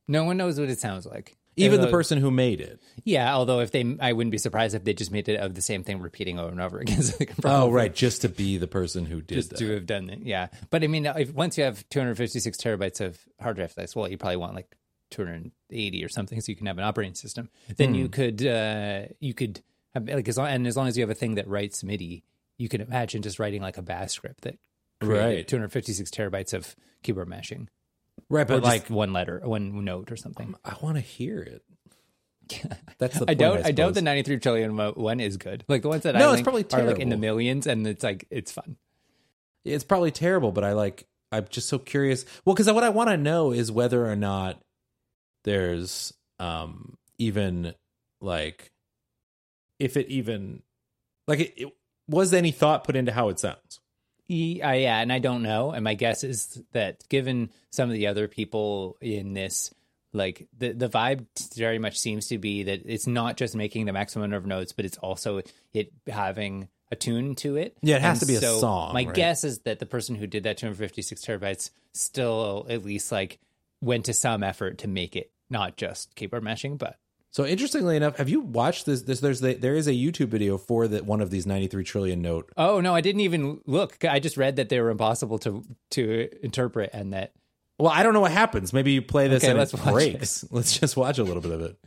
no 0.08 0.24
one 0.24 0.38
knows 0.38 0.60
what 0.60 0.70
it 0.70 0.80
sounds 0.80 1.06
like. 1.06 1.38
Even 1.56 1.82
the 1.82 1.88
Uh, 1.88 1.92
person 1.92 2.18
who 2.20 2.32
made 2.32 2.62
it. 2.62 2.80
Yeah, 3.04 3.34
although 3.36 3.60
if 3.60 3.72
they, 3.72 3.98
I 4.00 4.14
wouldn't 4.14 4.32
be 4.32 4.38
surprised 4.38 4.76
if 4.76 4.84
they 4.86 4.94
just 4.94 5.12
made 5.12 5.28
it 5.28 5.40
of 5.40 5.56
the 5.56 5.62
same 5.62 5.84
thing 5.84 6.00
repeating 6.00 6.40
over 6.40 6.50
and 6.52 6.62
over 6.62 6.80
again. 6.82 7.02
So 7.02 7.16
Oh, 7.44 7.70
right, 7.72 7.94
just 7.94 8.22
to 8.22 8.30
be 8.30 8.58
the 8.58 8.68
person 8.68 9.06
who 9.06 9.22
did 9.22 9.36
just 9.36 9.50
that. 9.50 9.60
to 9.60 9.74
have 9.74 9.86
done 9.86 10.10
it. 10.10 10.20
Yeah, 10.24 10.48
but 10.70 10.84
I 10.84 10.88
mean, 10.88 11.06
if 11.06 11.34
once 11.34 11.58
you 11.58 11.64
have 11.66 11.88
256 11.90 12.58
terabytes 12.58 13.02
of 13.02 13.20
hard 13.42 13.58
drive 13.58 13.72
space, 13.72 13.96
well, 13.96 14.08
you 14.08 14.18
probably 14.18 14.38
want 14.38 14.54
like 14.56 14.74
280 15.12 16.06
or 16.06 16.10
something, 16.10 16.40
so 16.40 16.50
you 16.52 16.56
can 16.56 16.68
have 16.68 16.78
an 16.78 16.84
operating 16.84 17.16
system. 17.16 17.50
Then 17.76 17.90
Hmm. 17.90 17.96
you 17.96 18.10
could, 18.10 18.46
uh, 18.46 19.06
you 19.20 19.34
could 19.34 19.62
have 19.94 20.08
like 20.08 20.28
as 20.28 20.38
long 20.38 20.48
and 20.48 20.68
as 20.68 20.78
long 20.78 20.88
as 20.88 20.98
you 20.98 21.02
have 21.04 21.10
a 21.10 21.16
thing 21.16 21.36
that 21.36 21.48
writes 21.48 21.84
MIDI, 21.84 22.24
you 22.58 22.70
can 22.70 22.80
imagine 22.82 23.22
just 23.22 23.40
writing 23.40 23.62
like 23.62 23.78
a 23.78 23.82
Bash 23.82 24.12
script 24.12 24.42
that 24.42 24.58
created 25.02 25.26
Right. 25.38 25.48
256 25.48 26.12
terabytes 26.12 26.54
of 26.54 26.76
keyboard 27.04 27.28
mashing, 27.28 27.70
right, 28.30 28.48
but 28.48 28.56
just 28.56 28.66
like 28.66 28.90
one 28.90 29.14
letter, 29.14 29.42
one 29.44 29.84
note, 29.86 30.12
or 30.12 30.18
something. 30.18 30.56
I 30.64 30.76
want 30.82 30.96
to 30.96 31.02
hear 31.02 31.42
it. 31.42 31.64
That's 32.98 33.18
the 33.18 33.24
I 33.24 33.28
point, 33.28 33.40
doubt. 33.40 33.66
I, 33.66 33.72
doubt 33.72 33.94
the 33.94 34.02
ninety-three 34.02 34.40
trillion 34.40 34.76
one 34.78 35.20
is 35.20 35.38
good. 35.38 35.64
Like 35.68 35.82
the 35.82 35.90
ones 35.90 36.04
that 36.04 36.16
No, 36.16 36.32
I 36.32 36.34
it's 36.34 36.42
probably 36.42 36.66
are 36.74 36.84
like 36.84 37.00
in 37.00 37.10
the 37.10 37.18
millions, 37.18 37.68
and 37.68 37.86
it's 37.88 38.04
like 38.04 38.26
it's 38.30 38.52
fun. 38.52 38.78
It's 39.66 39.84
probably 39.84 40.12
terrible, 40.12 40.52
but 40.52 40.64
I 40.64 40.74
like. 40.74 41.06
I'm 41.32 41.46
just 41.50 41.70
so 41.70 41.78
curious. 41.78 42.26
Well, 42.44 42.56
because 42.56 42.72
what 42.74 42.84
I 42.84 42.90
want 42.90 43.12
to 43.12 43.18
know 43.18 43.52
is 43.52 43.72
whether 43.72 44.04
or 44.04 44.16
not 44.16 44.60
there's 45.44 46.12
um 46.40 46.98
even 47.20 47.76
like 48.20 48.72
if 49.78 49.96
it 49.96 50.08
even 50.08 50.64
like 51.28 51.40
it, 51.40 51.54
it 51.56 51.74
was 52.08 52.34
any 52.34 52.52
thought 52.52 52.84
put 52.84 52.96
into 52.96 53.12
how 53.12 53.30
it 53.30 53.40
sounds. 53.40 53.80
Ye- 54.30 54.60
yeah, 54.60 55.00
and 55.02 55.12
I 55.12 55.20
don't 55.20 55.44
know. 55.44 55.72
And 55.72 55.84
my 55.84 55.96
guess 55.96 56.24
is 56.24 56.62
that 56.72 57.04
given 57.10 57.50
some 57.72 57.90
of 57.90 57.96
the 57.96 58.08
other 58.08 58.28
people 58.28 58.96
in 59.02 59.34
this, 59.34 59.74
like 60.14 60.48
the 60.58 60.72
the 60.72 60.88
vibe 60.88 61.26
very 61.56 61.80
much 61.80 62.00
seems 62.00 62.28
to 62.28 62.38
be 62.38 62.64
that 62.64 62.82
it's 62.86 63.08
not 63.08 63.36
just 63.38 63.56
making 63.56 63.86
the 63.86 63.94
maximum 63.94 64.30
number 64.30 64.38
of 64.38 64.46
notes, 64.46 64.72
but 64.72 64.86
it's 64.86 64.98
also 65.00 65.42
it 65.74 65.92
having 66.08 66.70
a 66.92 66.96
tune 66.96 67.36
to 67.36 67.56
it. 67.58 67.78
Yeah, 67.82 67.98
it 67.98 68.02
has 68.02 68.22
And 68.22 68.28
to 68.30 68.40
be 68.40 68.44
a 68.46 68.50
song, 68.60 68.94
My 68.94 69.04
right? 69.04 69.14
guess 69.14 69.44
is 69.44 69.60
that 69.60 69.80
the 69.80 69.86
person 69.86 70.16
who 70.16 70.26
did 70.26 70.44
that 70.44 70.58
256 70.58 71.24
terabytes 71.24 71.70
still 71.94 72.66
at 72.70 72.84
least 72.84 73.12
like 73.12 73.40
went 73.82 74.06
to 74.06 74.14
some 74.14 74.42
effort 74.44 74.80
to 74.80 74.88
make 74.88 75.16
it 75.16 75.32
not 75.50 75.76
just 75.78 76.16
keyboard 76.16 76.44
mashing, 76.44 76.78
but 76.78 76.98
So 77.32 77.46
interestingly 77.46 77.96
enough, 77.96 78.18
have 78.18 78.28
you 78.28 78.40
watched 78.40 78.86
this? 78.88 79.04
This 79.04 79.20
there's 79.20 79.40
the, 79.40 79.54
there 79.54 79.76
is 79.76 79.88
a 79.88 79.92
YouTube 79.92 80.30
video 80.30 80.58
for 80.58 80.88
that 80.88 81.06
one 81.06 81.22
of 81.22 81.30
these 81.30 81.46
93 81.46 81.84
trillion 81.84 82.22
note. 82.22 82.52
oh 82.58 82.82
no, 82.82 82.96
I 82.96 83.02
didn't 83.02 83.22
even 83.22 83.62
look. 83.68 84.04
I 84.04 84.20
just 84.20 84.36
read 84.36 84.56
that 84.56 84.70
they 84.70 84.80
were 84.82 84.90
impossible 84.90 85.38
to 85.40 85.64
to 85.92 86.30
interpret, 86.44 86.90
and 86.92 87.14
that 87.14 87.34
Well, 87.78 87.92
I 87.92 88.02
don't 88.02 88.14
know 88.16 88.22
what 88.22 88.32
happens. 88.32 88.74
Maybe 88.74 88.94
you 88.94 89.02
play 89.04 89.28
this 89.28 89.44
Okay, 89.44 89.52
and 89.52 89.60
let's 89.60 89.74
it 89.76 89.80
watch 89.86 89.94
breaks. 89.94 90.44
Let's 90.50 90.78
just 90.80 90.98
watch 90.98 91.20
a 91.20 91.24
little 91.24 91.42
bit 91.44 91.52
of 91.52 91.62
it. 91.62 91.78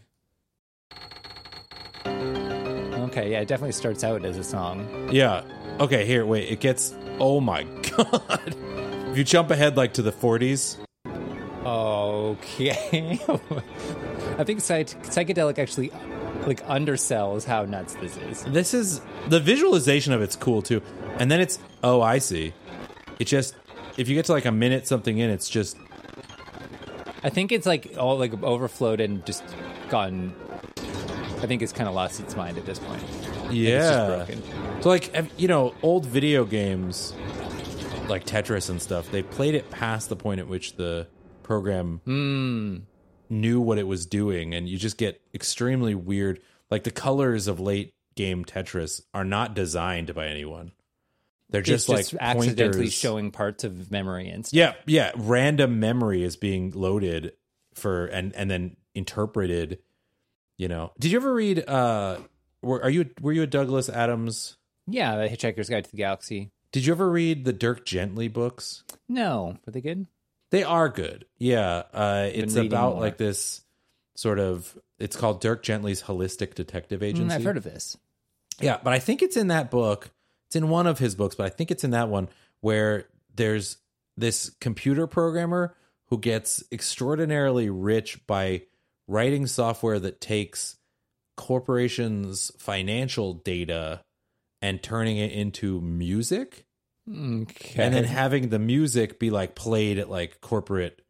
okay, 3.10 3.30
yeah, 3.32 3.40
it 3.40 3.48
definitely 3.48 3.72
starts 3.72 4.04
out 4.04 4.24
as 4.24 4.38
a 4.38 4.44
song. 4.44 5.08
Yeah. 5.10 5.42
Okay, 5.80 6.06
here, 6.06 6.24
wait. 6.24 6.50
It 6.50 6.60
gets 6.60 6.94
Oh 7.18 7.40
my 7.40 7.64
god. 7.96 8.54
if 9.10 9.18
you 9.18 9.24
jump 9.24 9.50
ahead 9.50 9.76
like 9.76 9.94
to 9.94 10.02
the 10.02 10.12
40s, 10.12 10.78
Okay. 11.64 13.18
I 14.38 14.44
think 14.44 14.60
psych- 14.60 15.02
psychedelic 15.04 15.58
actually 15.58 15.90
like 16.46 16.64
undersells 16.66 17.44
how 17.44 17.64
nuts 17.64 17.94
this 17.94 18.16
is. 18.16 18.42
this 18.44 18.74
is 18.74 19.00
the 19.28 19.38
visualization 19.40 20.12
of 20.12 20.22
it's 20.22 20.34
cool 20.36 20.62
too. 20.62 20.82
And 21.18 21.30
then 21.30 21.40
it's 21.40 21.58
oh, 21.84 22.00
I 22.00 22.18
see. 22.18 22.52
It 23.18 23.24
just 23.26 23.54
if 23.96 24.08
you 24.08 24.14
get 24.14 24.24
to 24.26 24.32
like 24.32 24.44
a 24.46 24.52
minute 24.52 24.86
something 24.86 25.18
in, 25.18 25.30
it's 25.30 25.48
just 25.48 25.76
I 27.22 27.30
think 27.30 27.52
it's 27.52 27.66
like 27.66 27.94
all 27.98 28.18
like 28.18 28.42
overflowed 28.42 29.00
and 29.00 29.24
just 29.24 29.44
gone. 29.88 30.34
I 31.40 31.46
think 31.46 31.62
it's 31.62 31.72
kind 31.72 31.88
of 31.88 31.94
lost 31.94 32.20
its 32.20 32.34
mind 32.36 32.56
at 32.58 32.66
this 32.66 32.78
point. 32.78 33.02
yeah. 33.50 33.78
It's 33.78 33.88
just 33.88 34.42
broken. 34.42 34.82
So 34.82 34.88
like 34.88 35.30
you 35.38 35.48
know, 35.48 35.74
old 35.82 36.06
video 36.06 36.44
games 36.44 37.14
like 38.08 38.24
Tetris 38.24 38.68
and 38.70 38.80
stuff, 38.82 39.10
they 39.12 39.22
played 39.22 39.54
it 39.54 39.70
past 39.70 40.08
the 40.08 40.16
point 40.16 40.40
at 40.40 40.48
which 40.48 40.74
the 40.76 41.06
program 41.44 42.00
Hmm. 42.04 42.76
Knew 43.32 43.60
what 43.60 43.78
it 43.78 43.86
was 43.86 44.06
doing 44.06 44.54
and 44.54 44.68
you 44.68 44.78
just 44.78 44.98
get 44.98 45.20
extremely 45.34 45.94
weird 45.94 46.40
like 46.70 46.84
the 46.84 46.90
colors 46.90 47.48
of 47.48 47.58
late 47.60 47.94
game 48.14 48.44
Tetris 48.44 49.02
are 49.12 49.24
not 49.24 49.54
designed 49.54 50.14
by 50.14 50.26
anyone. 50.26 50.72
They're 51.50 51.60
just, 51.60 51.86
just 51.86 52.12
like 52.12 52.20
accidentally 52.20 52.72
pointers. 52.72 52.92
showing 52.94 53.30
parts 53.30 53.64
of 53.64 53.90
memory 53.90 54.28
and 54.30 54.46
stuff. 54.46 54.56
Yeah, 54.56 54.72
yeah, 54.86 55.12
random 55.16 55.80
memory 55.80 56.22
is 56.22 56.36
being 56.36 56.70
loaded 56.70 57.32
for 57.74 58.06
and 58.06 58.34
and 58.34 58.50
then 58.50 58.76
interpreted, 58.94 59.80
you 60.56 60.68
know. 60.68 60.92
Did 60.98 61.12
you 61.12 61.18
ever 61.18 61.32
read 61.34 61.68
uh 61.68 62.18
were 62.62 62.82
are 62.82 62.90
you 62.90 63.10
were 63.20 63.32
you 63.32 63.42
a 63.42 63.46
Douglas 63.46 63.90
Adams 63.90 64.56
Yeah, 64.86 65.16
the 65.16 65.28
Hitchhiker's 65.28 65.68
Guide 65.68 65.84
to 65.84 65.90
the 65.90 65.98
Galaxy. 65.98 66.50
Did 66.72 66.86
you 66.86 66.94
ever 66.94 67.10
read 67.10 67.44
the 67.44 67.52
Dirk 67.52 67.84
Gently 67.84 68.28
books? 68.28 68.82
No, 69.06 69.58
were 69.66 69.72
they 69.72 69.82
good? 69.82 70.06
They 70.52 70.64
are 70.64 70.90
good. 70.90 71.24
Yeah, 71.38 71.84
uh, 71.94 72.28
it's 72.30 72.54
reading 72.54 72.70
about 72.70 72.92
more. 72.92 73.00
like 73.00 73.16
this 73.16 73.62
sort 74.16 74.38
of. 74.38 74.78
It's 74.98 75.16
called 75.16 75.40
Dirk 75.40 75.62
Gently's 75.62 76.02
Holistic 76.02 76.54
Detective 76.54 77.02
Agency. 77.02 77.32
Mm, 77.32 77.34
I've 77.34 77.44
heard 77.44 77.56
of 77.56 77.64
this. 77.64 77.96
Yeah, 78.60 78.78
but 78.84 78.92
I 78.92 78.98
think 78.98 79.22
it's 79.22 79.38
in 79.38 79.48
that 79.48 79.70
book. 79.70 80.10
It's 80.46 80.56
in 80.56 80.68
one 80.68 80.86
of 80.86 80.98
his 80.98 81.14
books, 81.14 81.34
but 81.34 81.46
I 81.46 81.48
think 81.48 81.70
it's 81.70 81.84
in 81.84 81.92
that 81.92 82.10
one 82.10 82.28
where 82.60 83.06
there's 83.34 83.78
this 84.18 84.50
computer 84.60 85.06
programmer 85.06 85.74
who 86.08 86.18
gets 86.18 86.62
extraordinarily 86.70 87.70
rich 87.70 88.24
by 88.26 88.62
writing 89.08 89.46
software 89.46 89.98
that 90.00 90.20
takes 90.20 90.76
corporations' 91.38 92.52
financial 92.58 93.32
data 93.32 94.04
and 94.60 94.82
turning 94.82 95.16
it 95.16 95.32
into 95.32 95.80
music 95.80 96.66
Okay. 97.10 97.82
and 97.82 97.92
then 97.94 98.04
having 98.04 98.48
the 98.50 98.58
music 98.60 99.18
be 99.18 99.30
like 99.30 99.54
played 99.56 99.98
at 99.98 100.08
like 100.08 100.40
corporate 100.40 101.02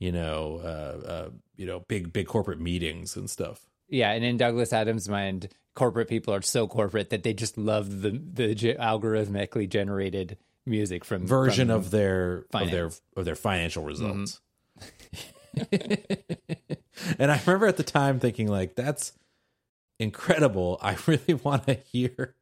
you 0.00 0.10
know 0.10 0.60
uh 0.62 1.06
uh 1.08 1.30
you 1.56 1.66
know 1.66 1.80
big 1.86 2.12
big 2.12 2.26
corporate 2.26 2.60
meetings 2.60 3.16
and 3.16 3.30
stuff. 3.30 3.60
Yeah, 3.88 4.10
and 4.10 4.24
in 4.24 4.36
Douglas 4.38 4.72
Adams' 4.72 5.08
mind, 5.08 5.48
corporate 5.76 6.08
people 6.08 6.34
are 6.34 6.42
so 6.42 6.66
corporate 6.66 7.10
that 7.10 7.22
they 7.22 7.32
just 7.34 7.56
love 7.56 8.00
the 8.02 8.10
the 8.10 8.54
ge- 8.54 8.76
algorithmically 8.78 9.68
generated 9.68 10.36
music 10.66 11.04
from 11.04 11.26
version 11.26 11.68
from- 11.68 11.76
of 11.76 11.90
their 11.90 12.46
of 12.52 12.70
their 12.70 12.90
of 13.16 13.24
their 13.24 13.36
financial 13.36 13.84
results. 13.84 14.40
And 17.18 17.30
i 17.30 17.40
remember 17.46 17.66
at 17.66 17.76
the 17.76 17.82
time 17.82 18.20
thinking 18.20 18.48
like 18.48 18.74
that's 18.74 19.12
incredible. 19.98 20.78
I 20.82 20.96
really 21.06 21.34
want 21.34 21.66
to 21.66 21.74
hear 21.74 22.34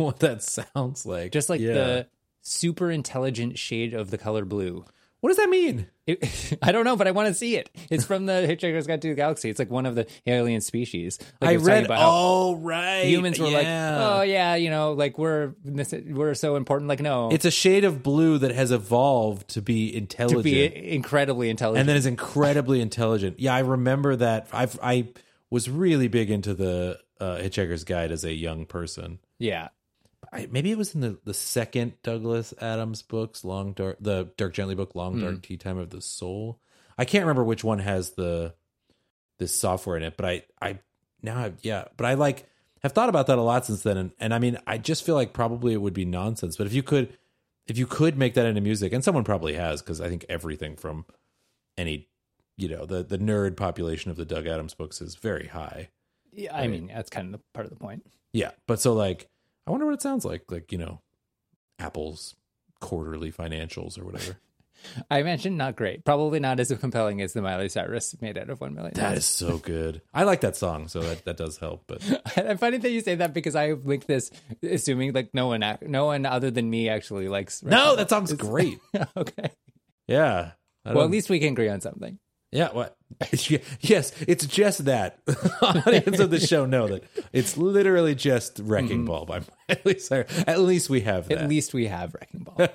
what 0.06 0.20
that 0.20 0.42
sounds 0.42 1.04
like 1.06 1.32
just 1.32 1.48
like 1.48 1.60
Yeah. 1.60 1.72
the 1.74 2.06
super 2.42 2.90
intelligent 2.90 3.58
shade 3.58 3.94
of 3.94 4.10
the 4.10 4.18
color 4.18 4.44
blue. 4.44 4.84
what 5.20 5.28
does 5.28 5.36
that 5.36 5.50
mean 5.50 5.86
It, 6.06 6.56
I 6.62 6.72
don't 6.72 6.84
know, 6.84 6.96
but 6.96 7.06
I 7.06 7.10
want 7.10 7.28
to 7.28 7.34
see 7.34 7.54
it. 7.56 7.68
It's 7.90 8.04
from 8.06 8.24
the 8.26 8.32
Hitchhiker's 8.48 8.86
Guide 8.86 9.02
to 9.02 9.08
the 9.10 9.14
Galaxy. 9.14 9.50
It's 9.50 9.58
like 9.58 9.70
one 9.70 9.84
of 9.86 9.94
the 9.94 10.06
alien 10.26 10.60
species. 10.62 11.18
Like 11.40 11.50
i 11.50 11.52
it 11.52 11.56
was 11.58 11.62
talking 11.64 11.74
read 11.76 11.84
about 11.84 11.98
oh 12.02 12.56
right 12.56 13.04
humans 13.04 13.38
were 13.38 13.50
like, 13.50 13.66
oh 13.66 14.22
yeah, 14.22 14.54
you 14.56 14.70
know, 14.70 14.92
like 14.94 15.18
we're 15.18 15.54
we're 15.64 16.34
so 16.34 16.56
important. 16.56 16.88
Like 16.88 17.00
no, 17.00 17.28
it's 17.30 17.44
a 17.44 17.50
shade 17.50 17.84
of 17.84 18.02
blue 18.02 18.38
that 18.38 18.52
has 18.52 18.72
evolved 18.72 19.48
to 19.48 19.60
be 19.62 19.94
intelligent, 19.94 20.42
to 20.42 20.42
be 20.42 20.92
incredibly 20.94 21.50
intelligent. 21.50 21.80
and 21.80 21.88
then 21.88 21.96
is 21.96 22.06
incredibly 22.06 22.80
intelligent. 22.80 23.38
Yeah, 23.38 23.54
I 23.54 23.60
remember 23.60 24.16
that. 24.16 24.48
I've 24.52 24.78
I 24.82 25.08
was 25.50 25.68
really 25.68 26.08
big 26.08 26.30
into 26.30 26.54
the 26.54 26.98
uh, 27.20 27.36
Hitchhiker's 27.36 27.84
Guide 27.84 28.10
as 28.10 28.24
a 28.24 28.32
young 28.32 28.64
person. 28.66 29.18
yeah, 29.38 29.68
I, 30.32 30.48
maybe 30.50 30.70
it 30.70 30.78
was 30.78 30.94
in 30.94 31.00
the, 31.00 31.18
the 31.24 31.34
second 31.34 31.94
Douglas 32.02 32.54
Adams 32.60 33.02
books, 33.02 33.44
Long 33.44 33.72
Dark, 33.72 33.96
the 34.00 34.30
Dirk 34.36 34.54
Gently 34.54 34.74
book, 34.74 34.94
Long. 34.94 35.20
Dark 35.20 35.34
hmm. 35.36 35.40
Tea 35.40 35.56
Time 35.56 35.78
of 35.78 35.90
the 35.90 36.00
Soul. 36.00 36.60
I 36.98 37.04
can't 37.04 37.24
remember 37.24 37.44
which 37.44 37.64
one 37.64 37.78
has 37.78 38.10
the 38.12 38.54
this 39.38 39.54
software 39.54 39.96
in 39.96 40.02
it, 40.02 40.16
but 40.16 40.26
I 40.26 40.42
I 40.60 40.78
now 41.22 41.38
I, 41.38 41.52
yeah, 41.62 41.84
but 41.96 42.06
I 42.06 42.14
like 42.14 42.46
have 42.82 42.92
thought 42.92 43.08
about 43.08 43.26
that 43.28 43.38
a 43.38 43.42
lot 43.42 43.66
since 43.66 43.82
then, 43.82 43.96
and, 43.96 44.12
and 44.20 44.34
I 44.34 44.38
mean 44.38 44.58
I 44.66 44.78
just 44.78 45.04
feel 45.04 45.14
like 45.14 45.32
probably 45.32 45.72
it 45.72 45.80
would 45.80 45.94
be 45.94 46.04
nonsense, 46.04 46.56
but 46.56 46.66
if 46.66 46.74
you 46.74 46.82
could 46.82 47.16
if 47.66 47.78
you 47.78 47.86
could 47.86 48.18
make 48.18 48.34
that 48.34 48.46
into 48.46 48.60
music, 48.60 48.92
and 48.92 49.02
someone 49.02 49.24
probably 49.24 49.54
has, 49.54 49.80
because 49.80 50.00
I 50.00 50.08
think 50.08 50.26
everything 50.28 50.76
from 50.76 51.06
any 51.78 52.08
you 52.56 52.68
know 52.68 52.84
the 52.84 53.02
the 53.02 53.18
nerd 53.18 53.56
population 53.56 54.10
of 54.10 54.16
the 54.16 54.24
Doug 54.26 54.46
Adams 54.46 54.74
books 54.74 55.00
is 55.00 55.14
very 55.14 55.46
high. 55.46 55.88
yeah. 56.32 56.54
I 56.54 56.68
mean, 56.68 56.90
that's 56.94 57.10
kind 57.10 57.26
of 57.26 57.32
the 57.32 57.44
part 57.54 57.64
of 57.64 57.70
the 57.70 57.78
point. 57.78 58.04
Yeah, 58.32 58.50
but 58.66 58.80
so 58.80 58.92
like 58.92 59.28
I 59.70 59.72
wonder 59.72 59.86
what 59.86 59.94
it 59.94 60.02
sounds 60.02 60.24
like. 60.24 60.50
Like 60.50 60.72
you 60.72 60.78
know, 60.78 61.00
Apple's 61.78 62.34
quarterly 62.80 63.30
financials 63.30 63.96
or 64.00 64.04
whatever. 64.04 64.36
I 65.10 65.22
mentioned 65.22 65.56
not 65.56 65.76
great. 65.76 66.04
Probably 66.04 66.40
not 66.40 66.58
as 66.58 66.76
compelling 66.80 67.20
as 67.20 67.34
the 67.34 67.42
Miley 67.42 67.68
Cyrus 67.68 68.20
made 68.20 68.36
out 68.36 68.50
of 68.50 68.60
one 68.60 68.74
million. 68.74 68.94
That 68.94 69.16
is 69.16 69.26
so 69.26 69.58
good. 69.58 70.02
I 70.12 70.24
like 70.24 70.40
that 70.40 70.56
song, 70.56 70.88
so 70.88 71.02
that, 71.02 71.24
that 71.24 71.36
does 71.36 71.58
help. 71.58 71.84
But 71.86 72.02
I'm 72.36 72.58
funny 72.58 72.78
that 72.78 72.90
you 72.90 73.00
say 73.00 73.14
that 73.14 73.32
because 73.32 73.54
I 73.54 73.74
linked 73.74 74.08
this, 74.08 74.32
assuming 74.60 75.12
like 75.12 75.34
no 75.34 75.46
one, 75.46 75.62
no 75.82 76.06
one 76.06 76.26
other 76.26 76.50
than 76.50 76.68
me 76.68 76.88
actually 76.88 77.28
likes. 77.28 77.62
no, 77.62 77.94
that 77.94 78.10
song's 78.10 78.32
great. 78.32 78.80
okay. 79.16 79.50
Yeah. 80.08 80.52
Well, 80.84 81.04
at 81.04 81.10
least 81.10 81.30
we 81.30 81.38
can 81.38 81.52
agree 81.52 81.68
on 81.68 81.80
something. 81.80 82.18
Yeah. 82.52 82.72
What? 82.72 82.96
yes, 83.80 84.12
it's 84.26 84.46
just 84.46 84.84
that. 84.86 85.18
Audience 85.62 86.18
of 86.18 86.30
the 86.30 86.40
show 86.40 86.66
know 86.66 86.88
that 86.88 87.04
it's 87.32 87.56
literally 87.56 88.14
just 88.14 88.60
"Wrecking 88.62 88.98
mm-hmm. 88.98 89.06
Ball" 89.06 89.26
by 89.26 89.40
Miley 89.68 89.98
Cyrus. 89.98 90.44
At 90.46 90.60
least 90.60 90.90
we 90.90 91.00
have 91.02 91.28
that. 91.28 91.38
At 91.38 91.48
least 91.48 91.74
we 91.74 91.86
have 91.86 92.14
Wrecking 92.14 92.44
Ball. 92.44 92.68